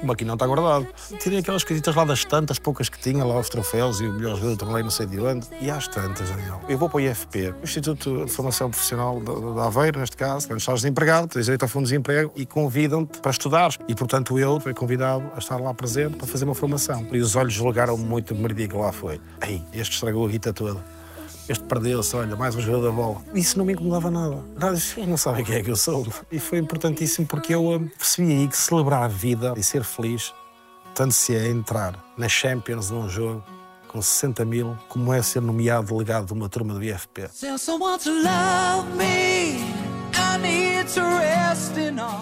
O 0.02 0.12
aqui 0.12 0.24
não 0.24 0.36
está 0.36 0.48
guardado. 0.48 0.88
Tirei 1.20 1.40
aquelas 1.40 1.64
coisitas 1.64 1.94
lá 1.94 2.06
das 2.06 2.24
tantas, 2.24 2.58
poucas 2.58 2.90
que 2.90 2.98
tinha, 3.00 3.24
lá 3.24 3.40
os 3.40 3.50
troféus 3.50 4.00
e 4.00 4.08
o 4.08 4.14
melhor 4.14 4.36
jogador 4.36 4.56
do 4.56 4.58
torneio, 4.58 4.84
não 4.84 4.92
sei 4.92 5.06
de 5.06 5.20
onde. 5.20 5.48
E 5.62 5.70
às 5.70 5.88
tantas, 5.88 6.30
Daniel. 6.30 6.62
Eu 6.70 6.78
vou 6.78 6.90
para 6.90 6.98
o 6.98 7.02
IFP, 7.02 7.54
Instituto 7.64 8.26
de 8.26 8.32
Formação 8.32 8.70
Profissional 8.70 9.20
de 9.20 9.60
Aveiro, 9.60 10.00
neste 10.00 10.16
caso, 10.16 10.48
quando 10.48 10.60
estás 10.60 10.82
desempregado, 10.82 11.28
tens 11.28 11.46
direito 11.46 11.64
ao 11.64 11.70
fundo 11.70 11.84
de 11.84 11.92
desemprego 11.92 12.32
e 12.36 12.46
convidam-te 12.46 13.20
para 13.20 13.32
estudar. 13.32 13.72
E, 13.88 13.96
portanto, 13.96 14.40
eu 14.40 14.60
fui 14.60 14.74
convidado 14.74 15.24
a 15.36 15.40
estar 15.40 15.58
lá 15.58 15.74
presente 15.74 16.16
para 16.16 16.28
fazer 16.28 16.46
uma 16.46 16.56
formação. 16.56 17.06
E 17.12 17.20
os 17.20 17.36
olhos 17.36 17.54
julgaram 17.54 17.98
muito 17.98 18.34
o 18.34 18.38
que 18.56 18.76
lá 18.76 18.92
foi. 18.92 19.20
Ei, 19.46 19.62
este 19.74 19.96
estragou 19.96 20.26
a 20.26 20.30
guita 20.30 20.54
toda. 20.54 20.99
Este 21.50 21.64
perdeu-se, 21.64 22.16
olha, 22.16 22.36
mais 22.36 22.56
um 22.56 22.62
jogador 22.62 22.86
da 22.86 22.92
bola. 22.92 23.24
Isso 23.34 23.58
não 23.58 23.66
me 23.66 23.74
incomodava 23.74 24.12
nada. 24.12 24.38
Vocês 24.56 25.08
não 25.08 25.18
sabem 25.18 25.44
quem 25.44 25.56
é 25.56 25.64
que 25.64 25.72
eu 25.72 25.76
sou. 25.76 26.06
E 26.32 26.38
foi 26.38 26.60
importantíssimo 26.60 27.26
porque 27.26 27.56
eu 27.56 27.66
hum, 27.70 27.90
percebi 27.98 28.32
aí 28.34 28.48
que 28.48 28.56
celebrar 28.56 29.02
a 29.02 29.08
vida 29.08 29.56
e 29.58 29.64
ser 29.64 29.84
feliz, 29.84 30.32
tanto 30.94 31.16
se 31.16 31.36
é 31.36 31.48
entrar 31.48 32.06
na 32.16 32.30
Champions 32.30 32.92
num 32.92 33.10
jogo 33.10 33.44
com 33.88 34.00
60 34.00 34.46
mil, 34.46 34.78
como 34.88 35.12
é 35.12 35.24
ser 35.24 35.42
nomeado 35.42 35.88
delegado 35.88 36.28
de 36.28 36.34
uma 36.34 36.48
turma 36.48 36.72
do 36.72 36.84
IFP. 36.84 37.28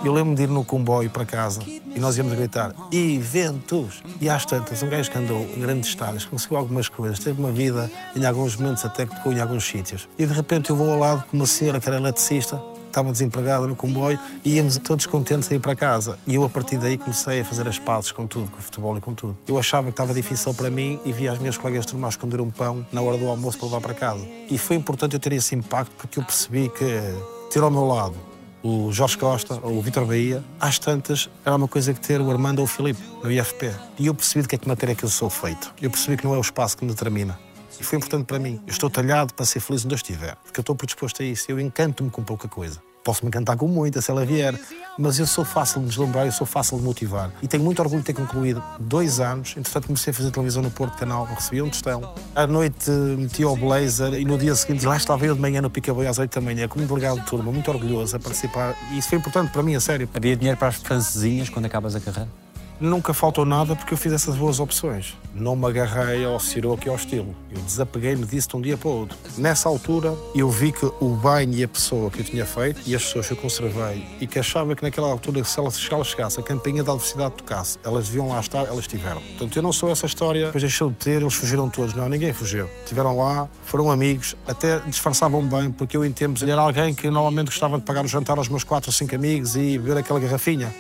Eu 0.03 0.13
lembro-me 0.13 0.35
de 0.35 0.43
ir 0.43 0.49
no 0.49 0.63
comboio 0.63 1.09
para 1.09 1.25
casa 1.25 1.59
e 1.65 1.99
nós 1.99 2.17
íamos 2.17 2.33
gritar 2.33 2.73
Eventos! 2.91 4.01
E 4.21 4.29
às 4.29 4.45
tantas, 4.45 4.81
um 4.81 4.89
gajo 4.89 5.11
que 5.11 5.17
andou 5.17 5.41
em 5.55 5.59
grandes 5.59 5.89
estádios, 5.89 6.25
conseguiu 6.25 6.57
algumas 6.57 6.87
coisas, 6.87 7.19
teve 7.19 7.39
uma 7.39 7.51
vida, 7.51 7.91
em 8.15 8.25
alguns 8.25 8.55
momentos 8.55 8.85
até 8.85 9.05
que 9.05 9.15
tocou 9.15 9.33
em 9.33 9.41
alguns 9.41 9.65
sítios. 9.65 10.07
E 10.17 10.25
de 10.25 10.33
repente 10.33 10.69
eu 10.69 10.75
vou 10.75 10.91
ao 10.91 10.99
lado 10.99 11.23
com 11.29 11.35
uma 11.35 11.45
senhora 11.45 11.79
que 11.79 11.87
era 11.87 11.97
eletricista, 11.97 12.61
estava 12.87 13.11
desempregada 13.11 13.67
no 13.67 13.75
comboio 13.75 14.19
e 14.45 14.55
íamos 14.55 14.77
todos 14.77 15.05
contentes 15.05 15.51
a 15.51 15.55
ir 15.55 15.59
para 15.59 15.75
casa. 15.75 16.17
E 16.25 16.35
eu, 16.35 16.43
a 16.43 16.49
partir 16.49 16.77
daí, 16.77 16.97
comecei 16.97 17.41
a 17.41 17.45
fazer 17.45 17.67
as 17.67 17.77
pazes 17.77 18.11
com 18.11 18.25
tudo, 18.25 18.49
com 18.49 18.59
o 18.59 18.61
futebol 18.61 18.97
e 18.97 19.01
com 19.01 19.13
tudo. 19.13 19.37
Eu 19.47 19.59
achava 19.59 19.87
que 19.87 19.91
estava 19.91 20.13
difícil 20.13 20.53
para 20.53 20.69
mim 20.69 20.99
e 21.05 21.11
via 21.11 21.31
as 21.31 21.39
minhas 21.39 21.57
colegas 21.57 21.85
de 21.85 21.91
turma 21.91 22.07
a 22.07 22.09
esconder 22.09 22.41
um 22.41 22.49
pão 22.49 22.85
na 22.91 23.01
hora 23.01 23.17
do 23.17 23.27
almoço 23.27 23.57
para 23.57 23.67
levar 23.67 23.81
para 23.81 23.93
casa. 23.93 24.25
E 24.49 24.57
foi 24.57 24.75
importante 24.75 25.13
eu 25.13 25.19
ter 25.19 25.33
esse 25.33 25.53
impacto 25.53 25.91
porque 25.97 26.19
eu 26.19 26.23
percebi 26.23 26.69
que 26.69 27.36
ter 27.49 27.61
ao 27.63 27.71
meu 27.71 27.85
lado 27.85 28.15
o 28.63 28.91
Jorge 28.91 29.17
Costa 29.17 29.59
ou 29.63 29.77
o 29.77 29.81
Vitor 29.81 30.05
Bahia, 30.05 30.43
às 30.59 30.77
tantas 30.77 31.29
era 31.45 31.55
uma 31.55 31.67
coisa 31.67 31.93
que 31.93 32.01
ter 32.01 32.19
o 32.19 32.29
Armando 32.29 32.59
ou 32.59 32.65
o 32.65 32.67
Filipe 32.67 33.01
no 33.23 33.31
IFP. 33.31 33.73
E 33.97 34.07
eu 34.07 34.13
percebi 34.13 34.41
de 34.41 34.47
que 34.49 34.55
é 34.55 34.57
que 34.57 34.67
matéria 34.67 34.93
que 34.93 35.05
eu 35.05 35.09
sou 35.09 35.29
feito. 35.29 35.73
Eu 35.81 35.89
percebi 35.89 36.17
que 36.17 36.25
não 36.25 36.33
é 36.33 36.37
o 36.37 36.41
espaço 36.41 36.75
que 36.75 36.83
me 36.83 36.91
determina. 36.91 37.39
E 37.79 37.83
foi 37.83 37.97
importante 37.97 38.25
para 38.25 38.39
mim. 38.39 38.59
Eu 38.65 38.71
estou 38.71 38.89
talhado 38.89 39.33
para 39.33 39.45
ser 39.45 39.59
feliz 39.59 39.85
onde 39.85 39.93
eu 39.93 39.97
estiver, 39.97 40.35
porque 40.43 40.59
eu 40.59 40.61
estou 40.61 40.75
predisposto 40.75 41.21
a 41.21 41.25
isso. 41.25 41.49
Eu 41.49 41.59
encanto-me 41.59 42.09
com 42.09 42.23
pouca 42.23 42.47
coisa. 42.47 42.81
Posso 43.07 43.23
me 43.23 43.29
encantar 43.29 43.55
com 43.55 43.69
muita, 43.69 44.01
se 44.01 44.11
ela 44.11 44.25
vier, 44.25 44.53
mas 44.99 45.17
eu 45.17 45.25
sou 45.25 45.45
fácil 45.45 45.79
de 45.79 45.87
deslumbrar, 45.87 46.25
eu 46.25 46.31
sou 46.33 46.45
fácil 46.45 46.77
de 46.77 46.83
motivar. 46.83 47.31
E 47.41 47.47
tenho 47.47 47.63
muito 47.63 47.81
orgulho 47.81 48.01
de 48.01 48.05
ter 48.05 48.13
concluído 48.13 48.61
dois 48.81 49.21
anos. 49.21 49.55
Entretanto, 49.55 49.87
comecei 49.87 50.11
a 50.11 50.13
fazer 50.13 50.29
televisão 50.29 50.61
no 50.61 50.69
Porto 50.69 50.97
Canal, 50.97 51.23
recebi 51.23 51.61
um 51.61 51.69
tostão. 51.69 52.13
À 52.35 52.45
noite 52.45 52.91
meti 52.91 53.43
ao 53.43 53.55
blazer 53.55 54.13
e 54.15 54.25
no 54.25 54.37
dia 54.37 54.53
seguinte 54.55 54.85
lá 54.85 54.97
estava 54.97 55.25
eu 55.25 55.33
de 55.35 55.39
manhã 55.39 55.61
no 55.61 55.69
Pica-Boi 55.69 56.05
às 56.05 56.17
8 56.17 56.35
da 56.35 56.41
manhã, 56.41 56.67
como 56.67 56.85
delegado 56.85 57.21
de 57.21 57.25
turma, 57.25 57.49
muito 57.49 57.71
orgulhoso 57.71 58.17
a 58.17 58.19
participar. 58.19 58.75
E 58.91 58.97
isso 58.97 59.07
foi 59.07 59.19
importante 59.19 59.53
para 59.53 59.63
mim, 59.63 59.73
a 59.73 59.79
sério. 59.79 60.09
Havia 60.13 60.35
dinheiro 60.35 60.57
para 60.57 60.67
as 60.67 60.75
francesinhas 60.75 61.47
quando 61.47 61.63
acabas 61.63 61.95
a 61.95 62.01
carreira? 62.01 62.46
Nunca 62.79 63.11
faltou 63.11 63.43
nada 63.43 63.75
porque 63.75 63.93
eu 63.93 63.97
fiz 63.97 64.13
essas 64.13 64.35
boas 64.35 64.59
opções. 64.59 65.17
Não 65.33 65.55
me 65.55 65.65
agarrei 65.65 66.23
ao 66.23 66.39
Siroco 66.39 66.85
e 66.85 66.89
ao 66.89 66.95
estilo. 66.95 67.35
Eu 67.49 67.59
desapeguei-me 67.61 68.23
disso 68.23 68.49
de 68.49 68.55
um 68.55 68.61
dia 68.61 68.77
para 68.77 68.87
o 68.87 68.99
outro. 68.99 69.17
Nessa 69.35 69.67
altura, 69.67 70.13
eu 70.35 70.47
vi 70.49 70.71
que 70.71 70.85
o 70.85 71.15
bem 71.15 71.55
e 71.55 71.63
a 71.63 71.67
pessoa 71.67 72.11
que 72.11 72.19
eu 72.19 72.23
tinha 72.23 72.45
feito 72.45 72.81
e 72.85 72.95
as 72.95 73.03
pessoas 73.03 73.27
que 73.27 73.33
eu 73.33 73.37
conservei 73.37 74.05
e 74.21 74.27
que 74.27 74.37
achava 74.37 74.75
que 74.75 74.83
naquela 74.83 75.07
altura, 75.07 75.43
se 75.43 75.59
ela, 75.59 75.71
se 75.71 75.91
ela 75.91 76.03
chegasse, 76.03 76.39
a 76.39 76.43
campainha 76.43 76.83
da 76.83 76.91
adversidade 76.91 77.33
tocasse, 77.35 77.79
elas 77.83 78.07
deviam 78.07 78.29
lá 78.29 78.39
estar, 78.39 78.65
elas 78.65 78.81
estiveram. 78.81 79.21
Portanto, 79.21 79.55
eu 79.55 79.63
não 79.63 79.73
sou 79.73 79.89
essa 79.89 80.05
história, 80.05 80.45
depois 80.45 80.61
deixou 80.61 80.89
de 80.89 80.97
ter, 80.97 81.21
eles 81.21 81.33
fugiram 81.33 81.69
todos. 81.69 81.95
Não, 81.95 82.07
ninguém 82.07 82.31
fugiu. 82.31 82.69
Estiveram 82.83 83.17
lá, 83.17 83.49
foram 83.63 83.89
amigos, 83.89 84.35
até 84.47 84.79
disfarçavam 84.81 85.43
bem, 85.43 85.71
porque 85.71 85.97
eu 85.97 86.05
em 86.05 86.11
tempos 86.11 86.43
era 86.43 86.61
alguém 86.61 86.93
que 86.93 87.09
normalmente 87.09 87.47
gostava 87.47 87.79
de 87.79 87.83
pagar 87.83 88.05
o 88.05 88.07
jantar 88.07 88.37
aos 88.37 88.49
meus 88.49 88.63
quatro 88.63 88.89
ou 88.89 88.93
cinco 88.93 89.15
amigos 89.15 89.55
e 89.55 89.79
beber 89.79 89.97
aquela 89.97 90.19
garrafinha. 90.19 90.71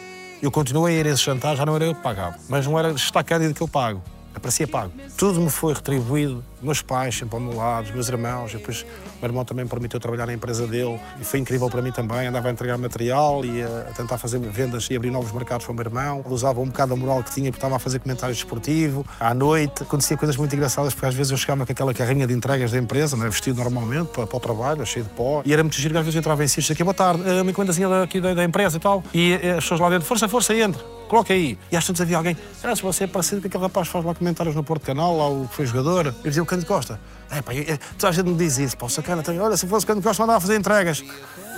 Eu 0.41 0.51
continuei 0.51 0.97
a 0.97 0.99
ir 0.99 1.07
a 1.07 1.09
esse 1.11 1.23
jantar, 1.23 1.55
já 1.55 1.65
não 1.65 1.75
era 1.75 1.85
eu 1.85 1.95
que 1.95 2.01
pagava, 2.01 2.37
mas 2.47 2.65
não 2.65 2.77
era 2.77 2.93
Cândido 3.25 3.53
que 3.53 3.61
eu 3.61 3.67
pago. 3.67 4.01
Aparecia 4.35 4.67
pago. 4.67 4.91
Tudo 5.17 5.41
me 5.41 5.49
foi 5.49 5.73
retribuído. 5.73 6.45
Meus 6.61 6.81
pais 6.81 7.15
sempre 7.15 7.35
ao 7.35 7.41
meu 7.41 7.55
lado, 7.55 7.91
meus 7.93 8.09
irmãos. 8.09 8.51
Depois 8.51 8.81
o 8.81 8.85
meu 9.21 9.29
irmão 9.29 9.45
também 9.45 9.63
me 9.63 9.69
permitiu 9.69 9.99
trabalhar 9.99 10.25
na 10.25 10.33
empresa 10.33 10.65
dele. 10.65 10.99
E 11.19 11.23
foi 11.23 11.39
incrível 11.39 11.69
para 11.69 11.81
mim 11.81 11.91
também. 11.91 12.27
Andava 12.27 12.47
a 12.47 12.51
entregar 12.51 12.77
material 12.77 13.45
e 13.45 13.61
a, 13.61 13.91
tentar 13.95 14.17
fazer 14.17 14.39
vendas 14.39 14.87
e 14.89 14.95
abrir 14.95 15.11
novos 15.11 15.31
mercados 15.31 15.65
para 15.65 15.73
o 15.73 15.75
meu 15.75 15.85
irmão. 15.85 16.21
Ele 16.25 16.33
usava 16.33 16.59
um 16.59 16.65
bocado 16.65 16.93
a 16.93 16.95
moral 16.95 17.23
que 17.23 17.31
tinha 17.31 17.51
porque 17.51 17.57
estava 17.57 17.75
a 17.75 17.79
fazer 17.79 17.99
comentários 17.99 18.37
desportivos. 18.37 19.05
À 19.19 19.33
noite 19.33 19.83
acontecia 19.83 20.17
coisas 20.17 20.35
muito 20.37 20.55
engraçadas 20.55 20.93
porque 20.93 21.05
às 21.05 21.15
vezes 21.15 21.31
eu 21.31 21.37
chegava 21.37 21.65
com 21.65 21.71
aquela 21.71 21.93
carrinha 21.93 22.25
de 22.25 22.33
entregas 22.33 22.71
da 22.71 22.77
empresa, 22.77 23.15
né, 23.15 23.29
vestido 23.29 23.61
normalmente 23.61 24.07
para, 24.07 24.25
para 24.25 24.37
o 24.37 24.39
trabalho, 24.39 24.85
cheio 24.85 25.05
de 25.05 25.11
pó. 25.11 25.41
E 25.45 25.53
era 25.53 25.63
muito 25.63 25.75
giro. 25.75 25.97
Às 25.97 26.05
vezes 26.05 26.15
eu 26.15 26.19
entrava 26.19 26.43
em 26.43 26.47
sítios 26.47 26.71
aqui, 26.71 26.83
boa 26.83 26.93
tarde, 26.93 27.23
eh, 27.25 27.41
uma 27.41 27.51
encomendazinha 27.51 28.03
aqui 28.03 28.19
da, 28.19 28.33
da 28.33 28.43
empresa 28.43 28.77
e 28.77 28.79
tal. 28.79 29.03
E 29.13 29.33
eh, 29.33 29.51
as 29.51 29.63
pessoas 29.63 29.79
lá 29.79 29.89
dentro, 29.89 30.05
força, 30.05 30.27
força, 30.27 30.53
entra 30.55 30.97
coloca 31.07 31.33
aí. 31.33 31.57
E 31.71 31.77
às 31.77 31.85
tantas 31.85 32.01
havia 32.01 32.17
alguém, 32.17 32.37
ah, 32.63 32.75
se 32.75 32.81
você 32.81 33.05
é 33.05 33.07
parecido 33.07 33.41
com 33.41 33.47
aquele 33.47 33.63
rapaz 33.63 33.87
que 33.87 33.93
faz 33.93 34.05
lá 34.05 34.13
comentários 34.13 34.55
no 34.55 34.63
Porto 34.63 34.85
Canal, 34.85 35.17
lá 35.17 35.29
o 35.29 35.47
que 35.47 35.55
foi 35.55 35.65
jogador. 35.65 36.07
Eu 36.07 36.13
dizia 36.23 36.43
Cândido 36.47 36.67
Costa. 36.67 36.99
É, 37.29 37.41
pá, 37.41 37.53
eu, 37.53 37.77
toda 37.97 38.09
a 38.09 38.11
gente 38.11 38.27
me 38.27 38.35
diz 38.35 38.57
isso, 38.57 38.77
pá, 38.77 38.85
o 38.85 38.89
sacana 38.89 39.21
tem, 39.21 39.39
olha, 39.39 39.57
se 39.57 39.67
fosse 39.67 39.85
o 39.85 39.87
Cândido 39.87 40.07
Costa, 40.07 40.23
mandava 40.23 40.41
fazer 40.41 40.55
entregas. 40.57 41.03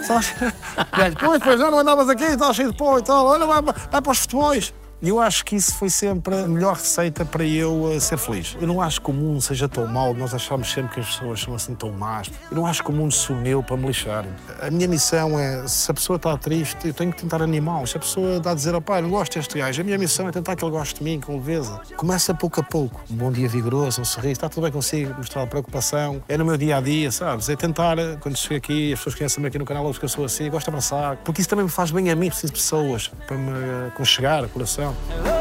Sabes? 0.05 0.33
Pois, 1.19 1.43
pois, 1.43 1.59
não, 1.59 1.71
não 1.71 1.79
andavas 1.79 2.09
aqui, 2.09 2.23
estava 2.23 2.53
cheio 2.53 2.71
de 2.71 2.77
pó 2.77 2.97
e 2.97 3.03
tal, 3.03 3.25
olha, 3.25 3.45
vai, 3.45 3.61
vai 3.61 4.01
para 4.01 4.11
os 4.11 4.19
futebols. 4.19 4.73
E 5.01 5.09
eu 5.09 5.19
acho 5.19 5.45
que 5.45 5.55
isso 5.55 5.75
foi 5.75 5.89
sempre 5.89 6.35
a 6.35 6.47
melhor 6.47 6.75
receita 6.75 7.23
para 7.23 7.45
eu 7.45 7.83
uh, 7.83 8.01
ser 8.01 8.17
feliz. 8.17 8.57
Eu 8.59 8.67
não 8.67 8.81
acho 8.81 9.01
que 9.01 9.09
o 9.09 9.13
mundo 9.13 9.39
seja 9.41 9.67
tão 9.69 9.87
mau, 9.87 10.13
nós 10.13 10.33
achamos 10.33 10.69
sempre 10.69 10.95
que 10.95 10.99
as 10.99 11.05
pessoas 11.05 11.39
são 11.39 11.55
assim 11.55 11.73
tão 11.73 11.89
más. 11.91 12.29
Eu 12.51 12.57
não 12.57 12.65
acho 12.65 12.83
que 12.83 12.89
o 12.89 12.93
mundo 12.93 13.13
se 13.13 13.29
para 13.65 13.77
me 13.77 13.87
lixar. 13.87 14.25
A 14.61 14.69
minha 14.69 14.87
missão 14.87 15.39
é, 15.39 15.65
se 15.67 15.89
a 15.89 15.93
pessoa 15.93 16.17
está 16.17 16.37
triste, 16.37 16.87
eu 16.87 16.93
tenho 16.93 17.13
que 17.13 17.21
tentar 17.21 17.41
animá-lo. 17.41 17.87
Se 17.87 17.95
a 17.95 17.99
pessoa 17.99 18.37
está 18.37 18.51
a 18.51 18.53
dizer, 18.53 18.75
oh, 18.75 18.81
pai, 18.81 19.01
não 19.01 19.09
gosto 19.09 19.35
deste 19.35 19.57
gajo, 19.57 19.81
a 19.81 19.83
minha 19.85 19.97
missão 19.97 20.27
é 20.27 20.31
tentar 20.31 20.55
que 20.55 20.65
ele 20.65 20.71
goste 20.71 20.95
de 20.95 21.03
mim 21.03 21.19
com 21.19 21.37
leveza. 21.37 21.79
Começa 21.95 22.33
pouco 22.33 22.59
a 22.59 22.63
pouco. 22.63 23.01
Um 23.09 23.15
bom 23.15 23.31
dia 23.31 23.47
vigoroso, 23.47 24.01
um 24.01 24.05
sorriso, 24.05 24.33
está 24.33 24.49
tudo 24.49 24.63
bem 24.63 24.71
consigo, 24.71 25.13
mostrar 25.15 25.47
preocupação. 25.47 26.21
É 26.27 26.37
no 26.37 26.43
meu 26.43 26.57
dia 26.57 26.77
a 26.77 26.81
dia, 26.81 27.09
sabes? 27.11 27.47
É 27.47 27.55
tentar, 27.55 27.95
quando 28.19 28.37
chego 28.37 28.55
aqui, 28.55 28.91
as 28.91 28.99
pessoas 28.99 29.15
conhecem-me 29.15 29.47
aqui 29.47 29.57
no 29.57 29.65
canal, 29.65 29.89
que 29.93 30.03
eu 30.03 30.09
sou 30.09 30.25
assim, 30.25 30.49
gosto 30.49 30.65
de 30.65 30.69
abraçar. 30.71 31.15
Porque 31.17 31.39
isso 31.39 31.49
também 31.49 31.63
me 31.63 31.71
faz 31.71 31.91
bem 31.91 32.09
a 32.11 32.15
mim, 32.15 32.27
preciso 32.27 32.53
de 32.53 32.59
pessoas 32.59 33.09
para 33.25 33.37
me 33.37 33.87
aconchegar 33.87 34.43
o 34.43 34.49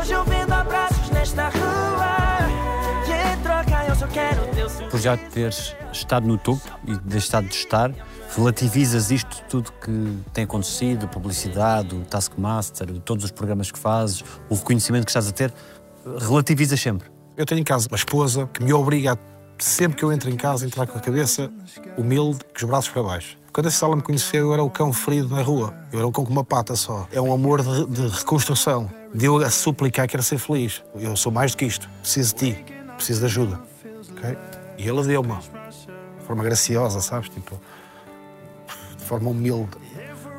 Hoje 0.00 0.12
eu 0.12 0.24
vendo 0.24 0.52
abraços 0.52 1.10
nesta 1.10 1.48
rua. 1.48 2.38
E 3.06 3.32
em 3.32 3.42
troca 3.42 3.84
eu 3.86 3.94
só 3.94 4.06
quero 4.06 4.46
teu 4.54 4.68
sorriso. 4.68 4.90
Por 4.90 5.00
já 5.00 5.16
teres 5.16 5.76
estado 5.92 6.26
no 6.26 6.38
topo 6.38 6.62
e 6.86 6.96
deixado 6.98 7.46
de 7.46 7.54
estar, 7.54 7.92
relativizas 8.36 9.10
isto 9.10 9.42
tudo 9.48 9.72
que 9.72 10.18
tem 10.32 10.44
acontecido, 10.44 11.06
a 11.06 11.08
publicidade, 11.08 11.94
o 11.94 12.00
Taskmaster, 12.04 12.88
todos 13.00 13.24
os 13.24 13.30
programas 13.30 13.70
que 13.70 13.78
fazes, 13.78 14.24
o 14.48 14.54
reconhecimento 14.54 15.04
que 15.04 15.10
estás 15.10 15.28
a 15.28 15.32
ter, 15.32 15.52
relativizas 16.18 16.80
sempre. 16.80 17.08
Eu 17.36 17.46
tenho 17.46 17.60
em 17.60 17.64
casa 17.64 17.88
uma 17.88 17.96
esposa 17.96 18.48
que 18.52 18.62
me 18.62 18.72
obriga 18.72 19.12
a, 19.12 19.18
sempre 19.58 19.96
que 19.96 20.04
eu 20.04 20.12
entro 20.12 20.28
em 20.30 20.36
casa, 20.36 20.66
entrar 20.66 20.86
com 20.86 20.98
a 20.98 21.00
cabeça 21.00 21.50
humilde, 21.96 22.40
com 22.44 22.56
os 22.56 22.64
braços 22.64 22.90
para 22.90 23.02
baixo. 23.02 23.38
Quando 23.58 23.66
essa 23.66 23.78
sala 23.78 23.96
me 23.96 24.02
conheceu, 24.02 24.46
eu 24.46 24.54
era 24.54 24.62
o 24.62 24.70
cão 24.70 24.92
ferido 24.92 25.34
na 25.34 25.42
rua. 25.42 25.74
Eu 25.90 25.98
era 25.98 26.06
um 26.06 26.12
cão 26.12 26.24
com 26.24 26.30
uma 26.30 26.44
pata 26.44 26.76
só. 26.76 27.08
É 27.10 27.20
um 27.20 27.32
amor 27.32 27.60
de, 27.60 27.86
de 27.86 28.06
reconstrução. 28.06 28.88
De 29.12 29.26
eu 29.26 29.36
a 29.38 29.50
suplicar 29.50 30.06
que 30.06 30.12
quero 30.12 30.22
ser 30.22 30.38
feliz. 30.38 30.80
Eu 30.94 31.16
sou 31.16 31.32
mais 31.32 31.50
do 31.50 31.58
que 31.58 31.64
isto. 31.64 31.90
Preciso 32.00 32.36
de 32.36 32.52
ti. 32.52 32.64
Preciso 32.94 33.18
de 33.18 33.26
ajuda. 33.26 33.60
ok? 34.12 34.38
E 34.78 34.88
ele 34.88 35.02
deu-me. 35.02 35.34
De 35.34 36.24
forma 36.24 36.44
graciosa, 36.44 37.00
sabes? 37.00 37.30
Tipo, 37.30 37.60
de 38.96 39.04
forma 39.04 39.28
humilde. 39.28 39.70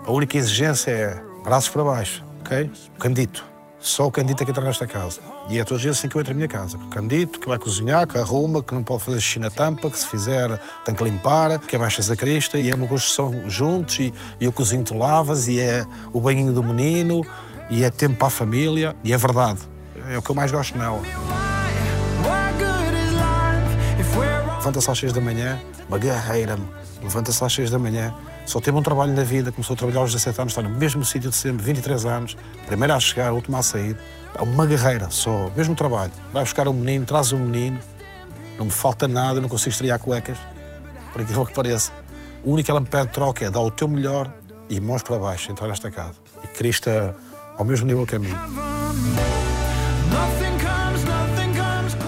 A 0.06 0.12
única 0.14 0.38
exigência 0.38 0.90
é 0.90 1.22
braços 1.44 1.68
para 1.68 1.84
baixo, 1.84 2.24
ok? 2.40 2.72
Candito. 2.98 3.49
Só 3.80 4.08
o 4.08 4.12
Candito 4.12 4.44
é 4.44 4.46
que 4.46 4.52
entra 4.52 4.64
nesta 4.64 4.86
casa. 4.86 5.22
E 5.48 5.58
é 5.58 5.64
todos 5.64 5.86
assim 5.86 6.10
que 6.10 6.16
eu 6.16 6.22
entro 6.22 6.34
na 6.34 6.38
minha 6.38 6.50
casa. 6.50 6.78
O 6.78 6.88
Candito, 6.90 7.40
que 7.40 7.48
vai 7.48 7.58
cozinhar, 7.58 8.06
que 8.06 8.18
arruma, 8.18 8.62
que 8.62 8.74
não 8.74 8.84
pode 8.84 9.04
fazer 9.04 9.22
xixi 9.22 9.40
na 9.40 9.50
tampa, 9.50 9.90
que 9.90 9.98
se 9.98 10.06
fizer 10.06 10.60
tem 10.84 10.94
que 10.94 11.04
limpar, 11.04 11.58
que 11.60 11.76
é 11.76 11.80
baixas 11.80 12.12
a 12.12 12.16
crista, 12.16 12.60
e 12.60 12.70
é 12.70 12.76
uma 12.76 12.88
construção 12.88 13.50
juntos, 13.50 14.00
e, 14.00 14.14
e 14.40 14.46
eu 14.46 14.52
cozinho, 14.52 14.84
tu 14.84 14.98
lavas, 14.98 15.48
e 15.48 15.62
é 15.62 15.86
o 16.12 16.20
banhinho 16.20 16.52
do 16.52 16.62
menino, 16.62 17.26
e 17.70 17.84
é 17.84 17.90
tempo 17.90 18.18
para 18.18 18.28
a 18.28 18.32
família, 18.32 18.96
e 19.02 19.14
é 19.14 19.18
verdade. 19.18 19.60
É 20.10 20.18
o 20.18 20.22
que 20.22 20.30
eu 20.30 20.36
mais 20.36 20.52
gosto 20.52 20.78
nela. 20.78 21.02
Levanta-se 24.58 24.92
às 24.92 25.00
6 25.00 25.14
da 25.14 25.22
manhã, 25.22 25.60
uma 25.88 25.98
guerreira, 25.98 26.58
levanta-se 27.02 27.44
às 27.44 27.54
6 27.54 27.72
da 27.72 27.80
manhã, 27.80 28.14
só 28.50 28.60
teve 28.60 28.76
um 28.76 28.82
trabalho 28.82 29.14
na 29.14 29.22
vida, 29.22 29.52
começou 29.52 29.76
a 29.76 29.78
trabalhar 29.78 30.00
aos 30.00 30.12
17 30.12 30.42
anos, 30.42 30.54
está 30.54 30.64
no 30.64 30.72
mesmo 30.72 31.06
sítio 31.06 31.30
de 31.30 31.36
sempre, 31.36 31.64
23 31.64 32.04
anos, 32.08 32.36
primeiro 32.66 32.96
a 32.96 33.00
chegar, 33.00 33.32
último 33.32 33.56
a 33.58 33.62
sair. 33.62 33.96
É 34.34 34.42
uma 34.42 34.66
guerreira 34.66 35.08
só, 35.12 35.52
mesmo 35.56 35.76
trabalho. 35.76 36.12
Vai 36.34 36.44
buscar 36.44 36.68
um 36.68 36.74
menino, 36.74 37.06
traz 37.06 37.32
um 37.32 37.38
menino, 37.38 37.78
não 38.58 38.66
me 38.66 38.72
falta 38.72 39.08
nada, 39.08 39.40
não 39.40 39.48
consigo 39.48 39.70
estrear 39.70 40.00
cuecas, 40.00 40.36
por 41.14 41.22
aquilo 41.22 41.46
que 41.46 41.54
pareça. 41.54 41.92
O 42.44 42.54
único 42.54 42.66
que 42.66 42.72
ela 42.72 42.80
me 42.80 42.88
pede 42.88 43.06
de 43.06 43.14
troca 43.14 43.46
é 43.46 43.52
dar 43.52 43.60
o 43.60 43.70
teu 43.70 43.88
melhor 43.88 44.34
e 44.68 44.80
mãos 44.80 45.04
para 45.04 45.20
baixo, 45.20 45.52
entrar 45.52 45.68
nesta 45.68 45.92
casa. 45.92 46.16
E 46.44 46.48
Cristo 46.48 46.90
ao 47.56 47.64
mesmo 47.64 47.86
nível 47.86 48.04
que 48.08 48.16
a 48.16 48.20
mim. 48.20 48.34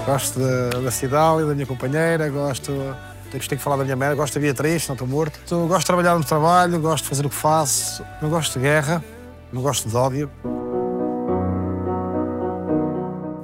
Gosto 0.07 0.39
da, 0.39 0.79
da 0.79 0.89
Cidália, 0.89 1.45
da 1.45 1.53
minha 1.53 1.67
companheira, 1.67 2.27
gosto. 2.29 2.73
Tenho 3.31 3.41
que 3.41 3.57
falar 3.57 3.77
da 3.77 3.83
minha 3.85 3.95
mãe, 3.95 4.13
gosto 4.13 4.33
da 4.33 4.41
Beatriz, 4.41 4.87
não 4.87 4.93
estou 4.93 5.07
morto. 5.07 5.39
Gosto 5.67 5.79
de 5.79 5.85
trabalhar 5.85 6.17
no 6.17 6.23
trabalho, 6.23 6.79
gosto 6.81 7.05
de 7.05 7.09
fazer 7.09 7.25
o 7.25 7.29
que 7.29 7.35
faço. 7.35 8.03
Não 8.21 8.29
gosto 8.29 8.59
de 8.59 8.65
guerra, 8.65 9.03
não 9.53 9.61
gosto 9.61 9.87
de 9.87 9.95
ódio. 9.95 10.29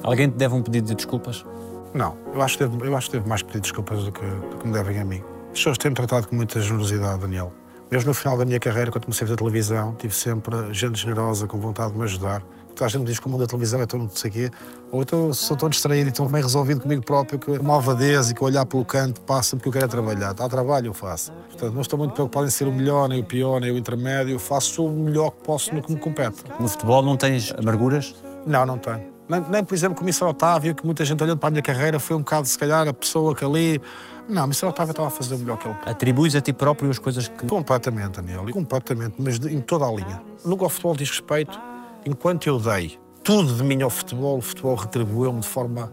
Alguém 0.03 0.29
te 0.29 0.35
deve 0.35 0.55
um 0.55 0.61
pedido 0.61 0.87
de 0.87 0.95
desculpas? 0.95 1.45
Não, 1.93 2.17
eu 2.33 2.41
acho 2.41 2.57
que 2.57 2.65
devo, 2.65 2.83
eu 2.85 2.95
acho 2.95 3.09
que 3.09 3.17
devo 3.17 3.29
mais 3.29 3.41
pedir 3.41 3.61
desculpas 3.61 4.03
do 4.03 4.11
que, 4.11 4.25
do 4.25 4.57
que 4.57 4.67
me 4.67 4.73
devem 4.73 4.99
a 4.99 5.05
mim. 5.05 5.23
As 5.51 5.59
pessoas 5.59 5.77
têm-me 5.77 5.95
tratado 5.95 6.27
com 6.27 6.35
muita 6.35 6.59
generosidade, 6.61 7.19
Daniel. 7.21 7.51
Mesmo 7.89 8.09
no 8.09 8.13
final 8.13 8.37
da 8.37 8.43
minha 8.43 8.59
carreira, 8.59 8.91
quando 8.91 9.05
comecei 9.05 9.23
a 9.23 9.27
fazer 9.27 9.37
televisão, 9.37 9.95
tive 9.95 10.13
sempre 10.13 10.73
gente 10.73 10.99
generosa, 10.99 11.47
com 11.47 11.57
vontade 11.59 11.93
de 11.93 11.97
me 11.97 12.03
ajudar. 12.03 12.43
Toda 12.77 12.85
a 12.85 12.89
gente 12.89 13.05
diz 13.05 13.19
que 13.19 13.25
o 13.25 13.29
mundo 13.29 13.41
da 13.41 13.47
televisão 13.47 13.81
é 13.81 13.85
tão 13.87 13.99
não 13.99 14.09
sei 14.09 14.29
quê. 14.29 14.51
Ou 14.91 15.01
então 15.01 15.33
sou 15.33 15.57
tão 15.57 15.67
distraído 15.67 16.09
e 16.09 16.11
tão 16.11 16.27
bem 16.27 16.41
resolvido 16.43 16.79
comigo 16.81 17.03
próprio 17.03 17.39
que 17.39 17.49
uma 17.51 17.73
alvadez 17.73 18.29
e 18.29 18.35
que 18.35 18.43
olhar 18.43 18.65
pelo 18.67 18.85
canto 18.85 19.19
passa 19.21 19.55
porque 19.55 19.67
eu 19.69 19.73
quero 19.73 19.85
é 19.85 19.87
trabalhar. 19.87 20.29
Há 20.39 20.47
trabalho, 20.47 20.87
eu 20.87 20.93
faço. 20.93 21.31
Portanto, 21.49 21.73
não 21.73 21.81
estou 21.81 21.97
muito 21.97 22.13
preocupado 22.13 22.45
em 22.45 22.51
ser 22.51 22.67
o 22.67 22.71
melhor, 22.71 23.09
nem 23.09 23.19
o 23.19 23.23
pior, 23.23 23.59
nem 23.59 23.71
o 23.71 23.77
intermédio. 23.77 24.33
Eu 24.35 24.39
faço 24.39 24.85
o 24.85 24.91
melhor 24.91 25.31
que 25.31 25.43
posso 25.43 25.73
no 25.73 25.81
que 25.81 25.91
me 25.91 25.99
compete. 25.99 26.43
No 26.59 26.67
futebol 26.67 27.01
não 27.01 27.17
tens 27.17 27.51
amarguras? 27.57 28.13
Não, 28.45 28.63
não 28.65 28.77
tenho. 28.77 29.01
Nem, 29.27 29.41
nem, 29.49 29.63
por 29.63 29.73
exemplo, 29.73 29.95
com 29.97 30.03
o 30.03 30.05
Mr. 30.07 30.23
Otávio, 30.25 30.73
que 30.75 30.85
muita 30.85 31.03
gente 31.03 31.21
olhando 31.21 31.39
para 31.39 31.47
a 31.47 31.51
minha 31.51 31.63
carreira 31.63 31.99
foi 31.99 32.15
um 32.15 32.19
bocado, 32.19 32.47
se 32.47 32.57
calhar, 32.57 32.87
a 32.87 32.93
pessoa 32.93 33.35
que 33.35 33.43
ali. 33.43 33.81
Não, 34.29 34.43
o 34.43 34.45
Mr. 34.45 34.67
Otávio 34.67 34.91
estava 34.91 35.07
a 35.07 35.11
fazer 35.11 35.35
o 35.35 35.37
melhor 35.39 35.57
que 35.57 35.67
ele. 35.67 35.75
Atribuis 35.85 36.33
a 36.35 36.41
ti 36.41 36.53
próprio 36.53 36.89
as 36.89 36.99
coisas 36.99 37.27
que. 37.27 37.45
Completamente, 37.45 38.21
Daniel, 38.21 38.45
completamente, 38.53 39.15
mas 39.17 39.39
de- 39.39 39.53
em 39.53 39.59
toda 39.59 39.85
a 39.85 39.91
linha. 39.91 40.21
No 40.45 40.61
ao 40.63 40.69
futebol 40.69 40.95
diz 40.95 41.09
respeito, 41.09 41.59
enquanto 42.07 42.47
eu 42.47 42.57
dei 42.57 42.97
tudo 43.23 43.53
de 43.53 43.63
mim 43.63 43.81
ao 43.81 43.89
futebol, 43.89 44.37
o 44.37 44.41
futebol 44.41 44.75
retribuiu-me 44.75 45.41
de 45.41 45.47
forma 45.47 45.91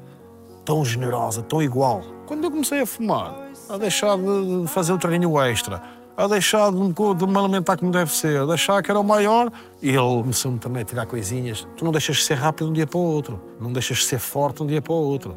tão 0.64 0.84
generosa, 0.84 1.42
tão 1.42 1.60
igual. 1.60 2.02
Quando 2.26 2.44
eu 2.44 2.50
comecei 2.50 2.80
a 2.80 2.86
fumar, 2.86 3.34
a 3.68 3.76
deixar 3.76 4.16
de 4.16 4.68
fazer 4.68 4.92
o 4.92 4.98
treininho 4.98 5.40
extra, 5.40 5.82
a 6.16 6.28
deixar 6.28 6.70
de 6.70 6.78
me, 6.78 6.92
de 6.92 7.26
me 7.26 7.36
alimentar 7.36 7.76
como 7.76 7.90
deve 7.90 8.12
ser, 8.12 8.40
a 8.40 8.46
deixar 8.46 8.80
que 8.80 8.90
era 8.90 9.00
o 9.00 9.02
maior, 9.02 9.50
e 9.82 9.88
ele 9.88 9.98
começou-me 9.98 10.58
também 10.58 10.82
a 10.82 10.84
tirar 10.84 11.06
coisinhas. 11.06 11.66
Tu 11.76 11.84
não 11.84 11.90
deixas 11.90 12.18
de 12.18 12.22
ser 12.22 12.34
rápido 12.34 12.66
de 12.66 12.70
um 12.70 12.74
dia 12.74 12.86
para 12.86 12.98
o 12.98 13.02
outro, 13.02 13.40
não 13.60 13.72
deixas 13.72 13.98
de 13.98 14.04
ser 14.04 14.20
forte 14.20 14.58
de 14.58 14.62
um 14.62 14.66
dia 14.66 14.80
para 14.80 14.92
o 14.92 14.96
outro. 14.96 15.36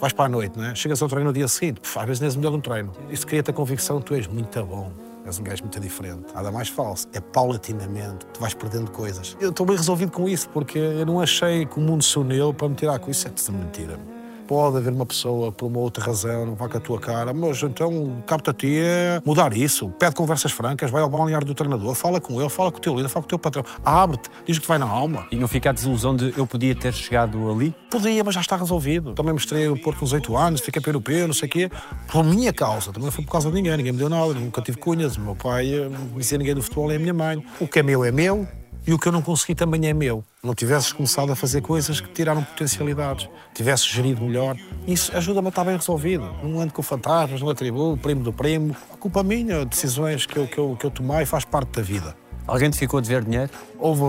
Vais 0.00 0.12
para 0.14 0.24
a 0.24 0.28
noite, 0.28 0.58
não 0.58 0.64
é? 0.64 0.74
Chegas 0.74 1.02
ao 1.02 1.08
treino 1.08 1.26
no 1.26 1.32
dia 1.32 1.46
seguinte, 1.46 1.80
puf, 1.80 1.98
às 1.98 2.06
vezes 2.06 2.34
o 2.34 2.38
melhor 2.38 2.52
no 2.52 2.60
treino. 2.60 2.90
Isso 3.10 3.26
cria-te 3.26 3.50
a 3.50 3.54
convicção 3.54 4.00
que 4.00 4.06
tu 4.06 4.14
és 4.14 4.26
muito 4.26 4.64
bom. 4.64 4.90
És 5.24 5.38
um 5.38 5.42
gajo 5.42 5.62
muito 5.62 5.80
diferente. 5.80 6.34
Nada 6.34 6.52
mais 6.52 6.68
falso. 6.68 7.08
É 7.12 7.20
paulatinamente. 7.20 8.26
Tu 8.32 8.40
vais 8.40 8.52
perdendo 8.54 8.90
coisas. 8.90 9.36
Eu 9.40 9.50
estou 9.50 9.64
bem 9.64 9.76
resolvido 9.76 10.12
com 10.12 10.28
isso, 10.28 10.48
porque 10.50 10.78
eu 10.78 11.06
não 11.06 11.20
achei 11.20 11.64
que 11.64 11.78
o 11.78 11.80
mundo 11.80 12.04
se 12.04 12.18
uniu 12.18 12.52
para 12.52 12.68
me 12.68 12.74
tirar 12.74 12.98
com 12.98 13.10
isso. 13.10 13.26
É 13.26 13.30
tudo 13.30 13.56
mentira. 13.56 13.98
Pode 14.46 14.76
haver 14.76 14.92
uma 14.92 15.06
pessoa, 15.06 15.50
por 15.50 15.66
uma 15.66 15.78
outra 15.78 16.04
razão, 16.04 16.46
não 16.46 16.54
vá 16.54 16.68
com 16.68 16.76
a 16.76 16.80
tua 16.80 17.00
cara, 17.00 17.32
mas 17.32 17.62
então 17.62 18.22
capta 18.26 18.50
a 18.50 18.54
ti 18.54 18.78
é 18.78 19.20
mudar 19.24 19.56
isso. 19.56 19.88
Pede 19.98 20.14
conversas 20.14 20.52
francas, 20.52 20.90
vai 20.90 21.02
ao 21.02 21.08
balneário 21.08 21.46
do 21.46 21.54
treinador, 21.54 21.94
fala 21.94 22.20
com 22.20 22.40
ele, 22.40 22.50
fala 22.50 22.70
com 22.70 22.78
o 22.78 22.80
teu 22.80 22.94
líder, 22.94 23.08
fala 23.08 23.22
com 23.22 23.26
o 23.26 23.28
teu 23.28 23.38
patrão. 23.38 23.64
Abre-te, 23.84 24.30
diz 24.46 24.58
que 24.58 24.66
vai 24.66 24.78
na 24.78 24.86
alma. 24.86 25.26
E 25.30 25.36
não 25.36 25.48
fica 25.48 25.70
a 25.70 25.72
desilusão 25.72 26.14
de 26.14 26.34
eu 26.36 26.46
podia 26.46 26.74
ter 26.74 26.92
chegado 26.92 27.50
ali? 27.50 27.74
Podia, 27.90 28.22
mas 28.22 28.34
já 28.34 28.40
está 28.40 28.56
resolvido. 28.56 29.14
Também 29.14 29.32
mostrei 29.32 29.68
o 29.68 29.80
Porto 29.80 30.00
com 30.00 30.04
18 30.04 30.36
anos, 30.36 30.60
fiquei 30.60 30.80
para 30.80 30.90
europeu, 30.90 31.26
não 31.26 31.34
sei 31.34 31.48
o 31.48 31.52
quê. 31.52 31.70
Por 32.10 32.24
minha 32.24 32.52
causa, 32.52 32.92
também 32.92 33.04
não 33.04 33.12
foi 33.12 33.24
por 33.24 33.32
causa 33.32 33.48
de 33.48 33.54
ninguém, 33.54 33.76
ninguém 33.76 33.92
me 33.92 33.98
deu 33.98 34.08
nada, 34.08 34.34
nunca 34.34 34.60
tive 34.60 34.78
cunhas. 34.78 35.16
O 35.16 35.20
meu 35.20 35.34
pai 35.34 35.72
eh, 35.72 35.88
não 35.88 36.08
conhecia 36.08 36.36
ninguém 36.36 36.54
do 36.54 36.62
futebol, 36.62 36.90
é 36.90 36.96
a 36.96 36.98
minha 36.98 37.14
mãe. 37.14 37.42
O 37.60 37.66
que 37.66 37.78
é 37.78 37.82
meu 37.82 38.04
é 38.04 38.12
meu 38.12 38.46
e 38.86 38.92
o 38.92 38.98
que 38.98 39.08
eu 39.08 39.12
não 39.12 39.22
consegui 39.22 39.54
também 39.54 39.86
é 39.86 39.94
meu. 39.94 40.24
Não 40.42 40.54
tivesses 40.54 40.92
começado 40.92 41.32
a 41.32 41.36
fazer 41.36 41.60
coisas 41.62 42.00
que 42.00 42.08
tiraram 42.08 42.42
potencialidades, 42.42 43.28
tivesses 43.54 43.86
gerido 43.86 44.22
melhor, 44.22 44.56
isso 44.86 45.16
ajuda-me 45.16 45.48
a 45.48 45.50
estar 45.50 45.64
bem 45.64 45.76
resolvido. 45.76 46.24
Não 46.42 46.60
ando 46.60 46.72
com 46.72 46.82
fantasmas, 46.82 47.40
não 47.40 47.48
atribuo, 47.48 47.96
primo 47.96 48.22
do 48.22 48.32
primo. 48.32 48.76
A 48.92 48.96
culpa 48.96 49.22
minha, 49.22 49.64
decisões 49.64 50.26
que 50.26 50.36
eu, 50.36 50.46
que 50.46 50.58
eu, 50.58 50.76
que 50.78 50.84
eu 50.84 50.90
tomei 50.90 51.24
faz 51.24 51.44
parte 51.44 51.70
da 51.72 51.82
vida. 51.82 52.14
Alguém 52.46 52.68
te 52.68 52.76
ficou 52.76 52.98
a 52.98 53.00
dever 53.00 53.24
dinheiro? 53.24 53.50
Houve 53.78 54.02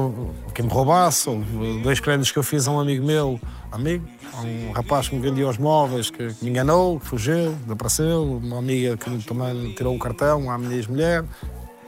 quem 0.53 0.65
me 0.65 0.71
roubasse, 0.71 1.29
houve 1.29 1.81
dois 1.81 2.01
créditos 2.01 2.31
que 2.31 2.37
eu 2.37 2.43
fiz 2.43 2.67
a 2.67 2.71
um 2.71 2.79
amigo 2.81 3.05
meu, 3.05 3.39
amigo, 3.71 4.05
um 4.43 4.73
rapaz 4.73 5.07
que 5.07 5.15
me 5.15 5.21
vendia 5.21 5.47
os 5.47 5.57
móveis, 5.57 6.09
que 6.09 6.23
me 6.41 6.49
enganou, 6.49 6.99
que 6.99 7.07
fugiu, 7.07 7.53
desapareceu, 7.63 8.23
uma 8.23 8.57
amiga 8.57 8.97
que 8.97 9.23
também 9.23 9.73
tirou 9.73 9.95
o 9.95 9.99
cartão, 9.99 10.51
a 10.51 10.57
minha 10.57 10.75
ex-mulher. 10.75 11.23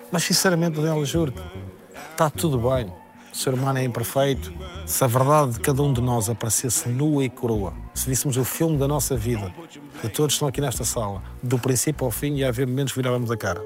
Mas 0.10 0.24
sinceramente, 0.24 0.78
Daniel, 0.78 1.04
juro-te, 1.04 1.42
está 2.12 2.30
tudo 2.30 2.58
bem. 2.58 2.92
O 3.32 3.36
ser 3.36 3.54
humano 3.54 3.78
é 3.78 3.84
imperfeito. 3.84 4.52
Se 4.86 5.04
a 5.04 5.08
verdade 5.08 5.54
de 5.54 5.60
cada 5.60 5.82
um 5.84 5.94
de 5.94 6.02
nós 6.02 6.30
aparecesse 6.30 6.90
nua 6.90 7.24
e 7.24 7.30
coroa, 7.30 7.74
se 7.94 8.10
víssemos 8.10 8.36
o 8.38 8.44
filme 8.44 8.78
da 8.78 8.88
nossa 8.88 9.16
vida, 9.16 9.54
de 10.02 10.10
todos 10.10 10.34
que 10.34 10.34
estão 10.34 10.48
aqui 10.48 10.62
nesta 10.62 10.84
sala, 10.84 11.22
do 11.44 11.60
princípio 11.60 12.06
ao 12.06 12.12
fim, 12.12 12.36
ia 12.36 12.50
haver 12.50 12.66
momentos 12.66 12.94
que 12.94 13.00
virávamos 13.00 13.30
a 13.30 13.38
cara. 13.38 13.62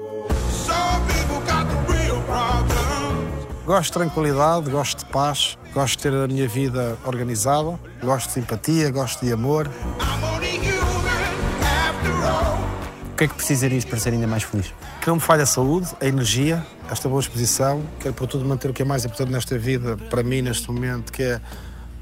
Some 0.50 1.06
people 1.06 1.40
got 1.46 1.66
the 1.66 1.92
real 1.92 2.20
problems. 2.22 3.64
Gosto 3.64 3.86
de 3.86 3.92
tranquilidade, 3.92 4.70
gosto 4.70 4.98
de 4.98 5.04
paz, 5.06 5.56
gosto 5.72 5.96
de 5.96 6.02
ter 6.02 6.14
a 6.14 6.26
minha 6.26 6.48
vida 6.48 6.98
organizada, 7.04 7.78
gosto 8.02 8.26
de 8.26 8.32
simpatia, 8.32 8.90
gosto 8.90 9.24
de 9.24 9.32
amor. 9.32 9.70
O 13.12 13.16
que 13.16 13.24
é 13.24 13.28
que 13.28 13.34
precisarias 13.34 13.84
para 13.84 13.98
ser 13.98 14.12
ainda 14.12 14.26
mais 14.26 14.42
feliz? 14.42 14.74
Que 15.02 15.08
não 15.08 15.16
me 15.16 15.20
falhe 15.20 15.42
a 15.42 15.46
saúde, 15.46 15.88
a 16.00 16.06
energia, 16.06 16.64
esta 16.88 17.08
boa 17.08 17.20
disposição. 17.20 17.82
Quero, 17.98 18.14
por 18.14 18.28
tudo, 18.28 18.44
manter 18.44 18.70
o 18.70 18.72
que 18.72 18.82
é 18.82 18.84
mais 18.84 19.04
importante 19.04 19.32
nesta 19.32 19.58
vida, 19.58 19.96
para 20.08 20.22
mim, 20.22 20.42
neste 20.42 20.70
momento, 20.70 21.12
que 21.12 21.24
é 21.24 21.40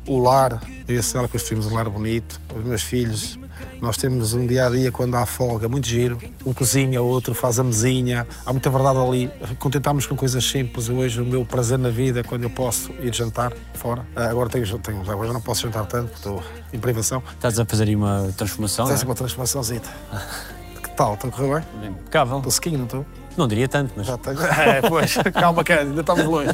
o 0.07 0.19
lar. 0.19 0.63
Eu 0.87 0.97
e 0.97 0.99
a 0.99 1.03
senhora 1.03 1.27
construímos 1.27 1.65
um 1.65 1.75
lar 1.75 1.89
bonito, 1.89 2.39
os 2.55 2.63
meus 2.63 2.83
filhos. 2.83 3.39
Nós 3.81 3.97
temos 3.97 4.35
um 4.35 4.47
dia 4.47 4.67
a 4.67 4.69
dia, 4.69 4.93
quando 4.93 5.15
há 5.15 5.25
folga, 5.25 5.67
muito 5.67 5.89
giro. 5.89 6.19
Um 6.45 6.53
cozinha, 6.53 7.01
outro 7.01 7.33
faz 7.33 7.59
a 7.59 7.65
mesinha. 7.65 8.27
Há 8.45 8.53
muita 8.53 8.69
verdade 8.69 8.99
ali. 8.99 9.31
Contentámos 9.59 10.05
com 10.05 10.15
coisas 10.15 10.45
simples. 10.45 10.91
Hoje, 10.91 11.23
o 11.23 11.25
meu 11.25 11.43
prazer 11.43 11.79
na 11.79 11.89
vida 11.89 12.21
é 12.21 12.23
quando 12.23 12.43
eu 12.43 12.51
posso 12.51 12.93
ir 13.01 13.15
jantar 13.15 13.51
fora. 13.73 14.05
Ah, 14.15 14.29
Agora, 14.29 14.51
tenho, 14.51 14.79
tenho, 14.79 15.01
agora 15.11 15.29
já 15.29 15.33
não 15.33 15.41
posso 15.41 15.63
jantar 15.63 15.87
tanto, 15.87 16.13
estou 16.13 16.43
em 16.71 16.79
privação. 16.79 17.23
Estás 17.33 17.59
a 17.59 17.65
fazer 17.65 17.85
aí 17.85 17.97
uma 17.97 18.31
transformação? 18.37 18.85
Fizesse 18.85 19.05
não 19.05 19.11
uma 19.11 19.17
transformaçãozita. 19.17 19.89
Que 21.01 21.05
tal? 21.05 21.15
Estou 21.15 21.31
a 21.31 21.33
correr 21.33 21.65
bem? 21.81 21.89
Impecável. 21.89 22.37
Estou 22.37 22.53
sequinho, 22.53 22.77
não 22.77 22.85
estou? 22.85 23.07
Não 23.35 23.49
diria 23.49 23.67
tanto, 23.67 23.95
mas 23.97 24.07
Já 24.07 24.19
tenho. 24.19 24.37
É, 24.45 24.83
pois, 24.87 25.17
calma, 25.33 25.65
cara, 25.65 25.81
ainda 25.81 26.03
estamos 26.03 26.27
longe. 26.27 26.51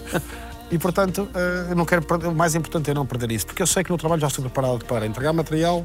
E, 0.70 0.78
portanto, 0.78 1.28
eh, 1.34 1.66
eu 1.70 1.74
não 1.76 1.84
quero 1.84 2.02
perder, 2.02 2.28
o 2.28 2.34
mais 2.34 2.54
importante 2.54 2.88
é 2.88 2.94
não 2.94 3.04
perder 3.04 3.32
isso, 3.32 3.46
porque 3.46 3.60
eu 3.60 3.66
sei 3.66 3.82
que 3.82 3.90
no 3.90 3.98
trabalho 3.98 4.20
já 4.20 4.28
estou 4.28 4.44
preparado 4.44 4.84
para 4.84 5.04
entregar 5.04 5.32
material 5.32 5.84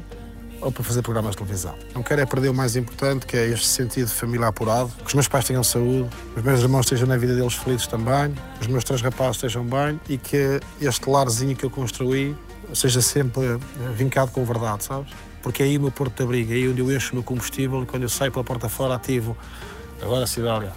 ou 0.60 0.70
para 0.70 0.84
fazer 0.84 1.02
programas 1.02 1.32
de 1.32 1.38
televisão. 1.38 1.74
Não 1.92 2.04
quero 2.04 2.20
é 2.20 2.26
perder 2.26 2.50
o 2.50 2.54
mais 2.54 2.76
importante, 2.76 3.26
que 3.26 3.36
é 3.36 3.48
este 3.48 3.66
sentido 3.66 4.06
de 4.06 4.14
família 4.14 4.46
apurado, 4.46 4.92
que 4.98 5.06
os 5.06 5.14
meus 5.14 5.26
pais 5.26 5.44
tenham 5.44 5.64
saúde, 5.64 6.08
os 6.36 6.42
meus 6.44 6.60
irmãos 6.60 6.86
estejam 6.86 7.08
na 7.08 7.16
vida 7.16 7.34
deles 7.34 7.54
felizes 7.54 7.88
também, 7.88 8.32
os 8.60 8.68
meus 8.68 8.84
três 8.84 9.02
rapazes 9.02 9.36
estejam 9.36 9.64
bem 9.64 10.00
e 10.08 10.16
que 10.16 10.60
este 10.80 11.10
larzinho 11.10 11.56
que 11.56 11.64
eu 11.64 11.70
construí 11.70 12.36
seja 12.74 13.02
sempre 13.02 13.44
eh, 13.44 13.58
vincado 13.92 14.30
com 14.30 14.44
verdade, 14.44 14.84
sabes? 14.84 15.10
Porque 15.42 15.62
é 15.62 15.66
aí 15.66 15.78
o 15.78 15.80
meu 15.80 15.90
porto 15.90 16.16
de 16.16 16.22
abrigo, 16.22 16.52
é 16.52 16.56
aí 16.56 16.68
onde 16.68 16.80
eu 16.80 16.90
encho 16.94 17.12
o 17.12 17.16
meu 17.16 17.22
combustível 17.22 17.82
e 17.82 17.86
quando 17.86 18.04
eu 18.04 18.08
saio 18.08 18.30
pela 18.30 18.44
porta 18.44 18.68
fora 18.68 18.94
ativo. 18.94 19.36
Agora, 20.00 20.26
Cidália, 20.26 20.72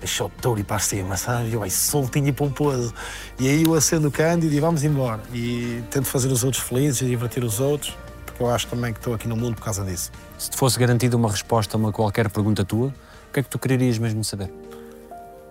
deixa 0.00 0.24
o 0.24 0.28
touro 0.28 0.60
ir 0.60 0.64
para 0.64 0.78
cima, 0.78 1.16
sabe? 1.16 1.52
Eu 1.52 1.60
vai 1.60 1.70
soltinho 1.70 2.28
e 2.28 2.32
pomposo. 2.32 2.92
E 3.38 3.48
aí 3.48 3.62
eu 3.64 3.74
acendo 3.74 4.08
o 4.08 4.10
cândido 4.10 4.54
e 4.54 4.60
vamos 4.60 4.84
embora. 4.84 5.22
E 5.32 5.82
tento 5.90 6.06
fazer 6.06 6.28
os 6.28 6.44
outros 6.44 6.62
felizes 6.62 7.02
e 7.02 7.06
divertir 7.06 7.42
os 7.42 7.58
outros, 7.58 7.96
porque 8.26 8.42
eu 8.42 8.50
acho 8.50 8.66
também 8.66 8.92
que 8.92 8.98
estou 8.98 9.14
aqui 9.14 9.26
no 9.26 9.36
mundo 9.36 9.56
por 9.56 9.64
causa 9.64 9.82
disso. 9.84 10.12
se 10.36 10.50
te 10.50 10.56
fosse 10.56 10.78
garantida 10.78 11.16
uma 11.16 11.30
resposta 11.30 11.76
a 11.76 11.78
uma 11.78 11.90
qualquer 11.90 12.28
pergunta 12.28 12.64
tua, 12.64 12.88
o 12.88 13.32
que 13.32 13.40
é 13.40 13.42
que 13.42 13.48
tu 13.48 13.58
quererias 13.58 13.98
mesmo 13.98 14.22
saber? 14.22 14.52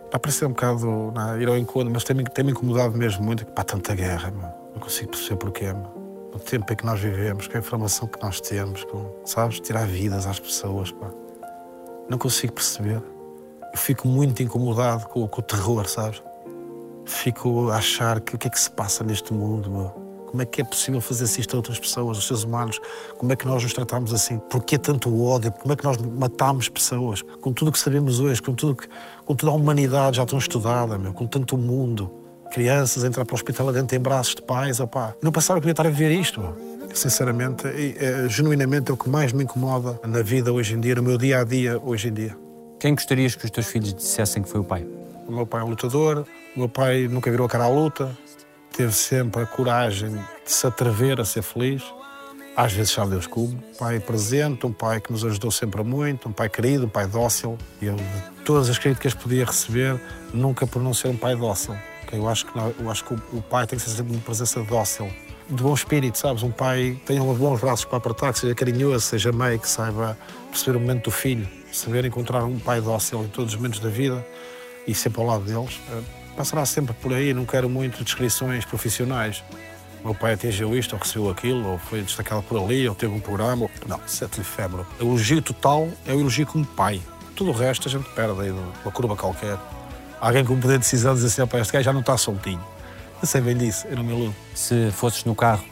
Para 0.10 0.20
parecer 0.20 0.46
um 0.46 0.50
bocado 0.50 1.12
não, 1.12 1.42
ir 1.42 1.48
ao 1.48 1.58
encontro, 1.58 1.92
mas 1.92 2.04
tem-me 2.04 2.24
tem 2.26 2.48
incomodado 2.48 2.96
mesmo 2.96 3.24
muito. 3.24 3.46
Pá, 3.48 3.64
tanta 3.64 3.96
guerra, 3.96 4.30
meu. 4.30 4.48
não 4.74 4.80
consigo 4.80 5.10
perceber 5.10 5.38
porquê. 5.38 5.74
Meu. 5.74 6.03
O 6.34 6.40
tempo 6.40 6.74
em 6.74 6.76
que 6.76 6.86
nós 6.86 7.00
vivemos, 7.00 7.48
com 7.48 7.56
a 7.56 7.60
informação 7.60 8.08
que 8.08 8.22
nós 8.22 8.42
temos, 8.42 8.84
com, 8.86 9.06
sabes, 9.24 9.60
tirar 9.60 9.86
vidas 9.86 10.26
às 10.26 10.40
pessoas. 10.40 10.92
Pá. 10.92 11.12
Não 12.10 12.18
consigo 12.18 12.54
perceber. 12.54 13.02
Eu 13.72 13.78
fico 13.78 14.08
muito 14.08 14.42
incomodado 14.42 15.08
com, 15.08 15.28
com 15.28 15.42
o 15.42 15.44
terror, 15.44 15.88
sabes? 15.88 16.24
Fico 17.06 17.70
a 17.70 17.78
achar 17.78 18.20
que 18.20 18.36
o 18.36 18.38
que 18.38 18.48
é 18.48 18.50
que 18.50 18.60
se 18.60 18.72
passa 18.72 19.04
neste 19.04 19.34
mundo, 19.34 19.70
meu? 19.70 20.04
Como 20.26 20.42
é 20.42 20.46
que 20.46 20.62
é 20.62 20.64
possível 20.64 21.00
fazer-se 21.00 21.42
isto 21.42 21.54
a 21.54 21.58
outras 21.58 21.78
pessoas, 21.78 22.18
os 22.18 22.26
seres 22.26 22.44
humanos? 22.44 22.80
Como 23.20 23.32
é 23.32 23.36
que 23.36 23.46
nós 23.46 23.62
nos 23.62 23.72
tratamos 23.72 24.12
assim? 24.12 24.40
Porquê 24.40 24.80
tanto 24.80 25.24
ódio? 25.24 25.52
Como 25.52 25.72
é 25.72 25.76
que 25.76 25.84
nós 25.84 25.98
matamos 25.98 26.68
pessoas? 26.68 27.22
Com 27.22 27.54
tudo 27.54 27.68
o 27.68 27.72
que 27.72 27.78
sabemos 27.78 28.20
hoje, 28.20 28.42
com, 28.42 28.56
tudo 28.56 28.76
que, 28.76 28.88
com 29.24 29.36
toda 29.36 29.52
a 29.52 29.56
humanidade 29.56 30.18
já 30.18 30.26
tão 30.26 30.40
estudada, 30.40 30.98
meu, 30.98 31.14
com 31.14 31.28
tanto 31.28 31.56
mundo. 31.56 32.23
Crianças 32.54 33.04
a 33.04 33.08
entrar 33.08 33.26
para 33.26 33.34
o 33.34 33.36
hospital 33.36 33.70
adentro 33.70 33.98
em 33.98 34.00
braços 34.00 34.36
de 34.36 34.44
pais, 34.44 34.80
opá. 34.80 35.16
Não 35.24 35.32
pensava 35.32 35.60
que 35.60 35.66
eu 35.66 35.70
ia 35.70 35.74
estar 35.74 35.88
a 35.88 35.90
viver 35.90 36.12
isto. 36.12 36.56
Sinceramente, 36.94 37.68
e, 37.68 37.96
é, 37.98 38.30
genuinamente 38.30 38.92
é 38.92 38.94
o 38.94 38.98
que 38.98 39.10
mais 39.10 39.34
me 39.34 39.44
incomoda 39.44 40.00
na 40.06 40.22
vida 40.22 40.54
hoje 40.54 40.76
em 40.76 40.80
dia, 40.80 40.94
no 40.94 41.02
meu 41.02 41.18
dia 41.18 41.40
a 41.40 41.44
dia 41.44 41.80
hoje 41.84 42.10
em 42.10 42.14
dia. 42.14 42.38
Quem 42.80 42.94
gostarias 42.94 43.34
que 43.34 43.44
os 43.44 43.50
teus 43.50 43.66
filhos 43.66 43.92
dissessem 43.92 44.44
que 44.44 44.50
foi 44.50 44.62
o 44.62 44.64
pai? 44.64 44.86
O 45.28 45.32
meu 45.32 45.48
pai 45.48 45.62
é 45.62 45.64
um 45.64 45.70
lutador, 45.70 46.28
o 46.56 46.60
meu 46.60 46.70
pai 46.70 47.08
nunca 47.08 47.32
virou 47.32 47.48
a 47.48 47.50
cara 47.50 47.64
à 47.64 47.68
luta, 47.68 48.16
teve 48.72 48.94
sempre 48.94 49.42
a 49.42 49.48
coragem 49.48 50.12
de 50.12 50.52
se 50.52 50.68
atrever 50.68 51.20
a 51.20 51.26
ser 51.26 51.42
feliz. 51.42 51.82
Às 52.56 52.72
vezes 52.72 52.92
sabe 52.92 53.10
Deus 53.10 53.26
como. 53.26 53.48
Um 53.48 53.78
pai 53.80 54.00
presente, 54.00 54.64
um 54.68 54.72
pai 54.72 55.02
que 55.02 55.12
nos 55.12 55.26
ajudou 55.26 55.50
sempre 55.50 55.82
muito, 55.82 56.30
um 56.30 56.32
pai 56.32 56.50
querido, 56.50 56.86
um 56.86 56.90
pai 56.90 57.08
dócil. 57.08 57.58
E 57.82 57.88
eu, 57.88 57.96
de 57.96 58.44
todas 58.46 58.70
as 58.70 58.78
críticas 58.78 59.16
que 59.16 59.24
podia 59.24 59.44
receber, 59.44 60.00
nunca 60.32 60.68
por 60.68 60.84
não 60.84 60.94
ser 60.94 61.08
um 61.08 61.18
pai 61.18 61.36
dócil. 61.36 61.76
Eu 62.14 62.30
acho 62.30 62.46
que, 62.46 62.56
não- 62.58 62.74
eu 62.80 62.90
acho 62.92 63.04
que 63.04 63.14
o, 63.14 63.42
pai 63.42 63.66
tem 63.68 63.78
que 63.78 63.84
ser 63.86 63.92
sempre 63.96 64.14
uma 64.14 64.22
presença 64.22 64.62
dócil. 64.62 65.12
De 65.50 65.62
bom 65.62 65.74
espírito, 65.74 66.18
sabes? 66.18 66.42
Um 66.44 66.52
pai 66.52 66.96
que 67.00 67.06
tenha 67.08 67.22
bons 67.22 67.60
braços 67.60 67.84
para 67.86 67.98
apertar, 67.98 68.32
que 68.32 68.40
seja 68.40 68.56
carinhoso, 68.56 69.02
seja 69.06 69.32
meio, 69.32 69.60
que 69.60 69.68
saiba 69.68 70.18
perceber 70.50 70.78
o 70.78 70.80
momento 70.80 71.06
do 71.06 71.12
filho, 71.12 71.48
saber 71.72 72.06
encontrar 72.06 72.46
um 72.46 72.58
pai 72.60 72.80
dócil 72.80 73.24
em 73.24 73.28
todos 73.28 73.54
os 73.54 73.58
momentos 73.60 73.80
da 73.80 73.90
vida 73.90 74.26
e 74.88 74.96
sempre 74.96 75.20
ao 75.22 75.28
lado 75.28 75.44
deles. 75.44 75.80
Eh, 75.92 76.02
Passará 76.36 76.66
sempre 76.66 76.96
por 76.96 77.14
aí, 77.14 77.32
não 77.34 77.46
quero 77.46 77.70
muito 77.70 78.04
descrições 78.04 78.66
profissionais. 78.66 79.44
Meu 80.04 80.16
pai 80.16 80.34
atingiu 80.34 80.76
isto, 80.76 80.94
ou 80.94 81.00
recebeu 81.00 81.30
aquilo, 81.30 81.68
ou 81.68 81.78
foi 81.78 82.02
destacado 82.02 82.42
por 82.44 82.60
ali, 82.60 82.90
ou 82.90 82.96
teve 82.96 83.14
um 83.14 83.20
programa. 83.20 83.70
Não, 83.88 83.98
é 83.98 84.42
efêmero. 84.42 84.86
O 85.00 85.04
elogio 85.04 85.42
total 85.44 85.88
é 86.08 86.14
o 86.14 86.20
elogio 86.20 86.48
como 86.48 86.66
pai. 86.66 87.00
Tudo 87.36 87.52
o 87.52 87.54
resto 87.54 87.88
a 87.88 87.92
gente 87.92 88.10
perde 88.10 88.42
aí 88.42 88.48
de 88.52 88.60
uma 88.84 88.92
curva 88.92 89.16
qualquer. 89.16 89.58
Alguém 90.24 90.46
com 90.46 90.58
poder 90.58 90.76
de 90.76 90.86
decisão 90.86 91.14
diz 91.14 91.26
assim, 91.26 91.42
"Opa, 91.42 91.60
este 91.60 91.74
gajo 91.74 91.84
já 91.84 91.92
não 91.92 92.00
está 92.00 92.18
soltinho. 92.18 92.66
Eu 93.22 93.28
sei 93.28 93.42
bem 93.42 93.58
disso, 93.58 93.86
eu 93.90 93.98
não 93.98 94.06
me 94.06 94.14
iludo. 94.14 94.34
Se 94.56 94.90
fosses 94.92 95.26
no 95.26 95.36
carro 95.36 95.66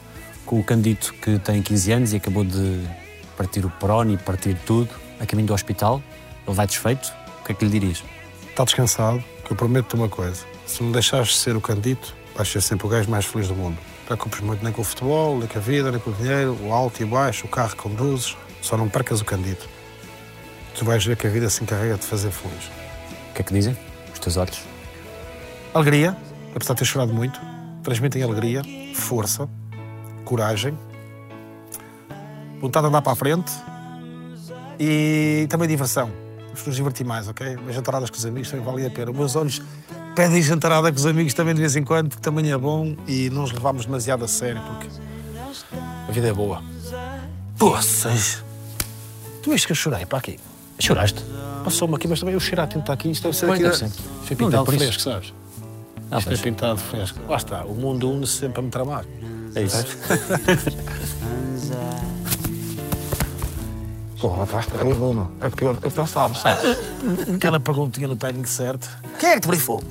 com 0.44 0.60
o 0.60 0.62
Candito 0.62 1.14
que 1.22 1.38
tem 1.38 1.62
15 1.62 1.90
anos 1.90 2.12
e 2.12 2.16
acabou 2.16 2.44
de 2.44 2.86
partir 3.34 3.64
o 3.64 3.70
perone 3.70 4.12
e 4.12 4.18
partir 4.18 4.54
tudo, 4.66 4.90
a 5.18 5.24
caminho 5.24 5.48
do 5.48 5.54
hospital, 5.54 6.02
ele 6.46 6.54
vai 6.54 6.66
desfeito, 6.66 7.10
o 7.40 7.44
que 7.46 7.52
é 7.52 7.54
que 7.54 7.64
lhe 7.64 7.70
dirias? 7.70 8.04
Está 8.50 8.62
descansado, 8.64 9.24
que 9.42 9.52
eu 9.52 9.56
prometo-te 9.56 9.94
uma 9.94 10.10
coisa. 10.10 10.44
Se 10.66 10.82
me 10.82 10.92
deixares 10.92 11.28
de 11.28 11.36
ser 11.36 11.56
o 11.56 11.60
candito, 11.62 12.14
vais 12.36 12.46
ser 12.46 12.60
sempre 12.60 12.86
o 12.86 12.90
gajo 12.90 13.10
mais 13.10 13.24
feliz 13.24 13.48
do 13.48 13.54
mundo. 13.54 13.78
Não 14.00 14.04
preocupes 14.04 14.40
muito 14.40 14.62
nem 14.62 14.70
com 14.70 14.82
o 14.82 14.84
futebol, 14.84 15.38
nem 15.38 15.48
com 15.48 15.58
a 15.58 15.62
vida, 15.62 15.90
nem 15.90 15.98
com 15.98 16.10
o 16.10 16.12
dinheiro, 16.12 16.58
o 16.60 16.74
alto 16.74 17.00
e 17.00 17.04
o 17.04 17.08
baixo, 17.08 17.46
o 17.46 17.48
carro 17.48 17.70
que 17.70 17.76
conduzes. 17.76 18.36
Só 18.60 18.76
não 18.76 18.86
percas 18.86 19.22
o 19.22 19.24
candito. 19.24 19.66
Tu 20.74 20.84
vais 20.84 21.02
ver 21.02 21.16
que 21.16 21.26
a 21.26 21.30
vida 21.30 21.48
se 21.48 21.62
encarrega 21.62 21.96
de 21.96 22.04
fazer 22.04 22.30
feliz. 22.30 22.66
O 23.30 23.32
que 23.32 23.40
é 23.40 23.44
que 23.44 23.54
dizem? 23.54 23.91
Os 24.12 24.18
teus 24.18 24.36
olhos? 24.36 24.60
Alegria, 25.74 26.16
apesar 26.54 26.74
de 26.74 26.80
ter 26.80 26.84
chorado 26.84 27.12
muito, 27.12 27.40
transmitem 27.82 28.22
alegria, 28.22 28.62
força, 28.94 29.48
coragem, 30.24 30.76
vontade 32.60 32.84
de 32.84 32.88
andar 32.88 33.02
para 33.02 33.12
a 33.12 33.16
frente 33.16 33.50
e 34.78 35.46
também 35.48 35.68
diversão. 35.68 36.10
Vamos 36.48 36.66
nos 36.66 36.76
divertir 36.76 37.06
mais, 37.06 37.28
ok? 37.28 37.56
As 37.68 37.74
jantaradas 37.74 38.10
com 38.10 38.16
os 38.16 38.26
amigos 38.26 38.50
também 38.50 38.64
valem 38.64 38.86
a 38.86 38.90
pena. 38.90 39.10
Os 39.10 39.16
meus 39.16 39.36
olhos 39.36 39.62
pedem 40.14 40.42
jantarada 40.42 40.92
com 40.92 40.98
os 40.98 41.06
amigos 41.06 41.32
também 41.32 41.54
de 41.54 41.60
vez 41.60 41.74
em 41.76 41.82
quando, 41.82 42.10
porque 42.10 42.22
também 42.22 42.52
é 42.52 42.58
bom 42.58 42.94
e 43.08 43.30
não 43.30 43.44
os 43.44 43.52
levamos 43.52 43.86
demasiado 43.86 44.24
a 44.24 44.28
sério, 44.28 44.60
porque 44.60 44.88
a 46.08 46.12
vida 46.12 46.28
é 46.28 46.32
boa. 46.32 46.62
Poças! 47.58 48.44
Tu 49.42 49.50
viste 49.50 49.66
que 49.66 49.72
eu 49.72 49.76
chorei 49.76 50.04
para 50.04 50.18
aqui? 50.18 50.38
Choraste? 50.78 51.24
Passou-me 51.64 51.94
aqui, 51.94 52.08
mas 52.08 52.20
também 52.20 52.34
o 52.36 52.40
cheiro 52.40 52.62
a 52.62 52.66
tinta 52.66 52.80
está 52.80 52.92
aqui. 52.92 53.10
Isto 53.10 53.24
deve 53.24 53.36
ser 53.36 53.46
Pois, 53.46 53.58
aqui. 53.60 53.68
deve 53.68 53.78
ser. 53.78 53.90
Foi 54.24 54.36
pintado 54.36 54.66
fresco, 54.72 55.02
sabes? 55.02 55.32
Ah, 56.10 56.18
Isto 56.18 56.32
é 56.32 56.36
pintado 56.36 56.78
fresco. 56.78 57.18
Lá 57.28 57.36
está, 57.36 57.64
o 57.64 57.74
mundo 57.74 58.10
une-se 58.10 58.38
sempre 58.38 58.60
a 58.60 58.62
me 58.62 58.70
tramar. 58.70 59.04
É 59.54 59.62
isso. 59.62 59.84
Porra, 64.20 64.46
pá, 64.60 64.64
Bruno. 64.78 65.32
É 65.40 65.48
pior, 65.48 65.76
eu 65.82 65.92
não 65.96 66.06
sabes. 66.06 66.42
Aquela 67.34 67.60
perguntinha 67.60 68.08
no 68.08 68.16
timing 68.16 68.44
certo. 68.44 68.88
Quem 69.18 69.30
é 69.30 69.34
que 69.34 69.40
te 69.40 69.48
brifou? 69.48 69.82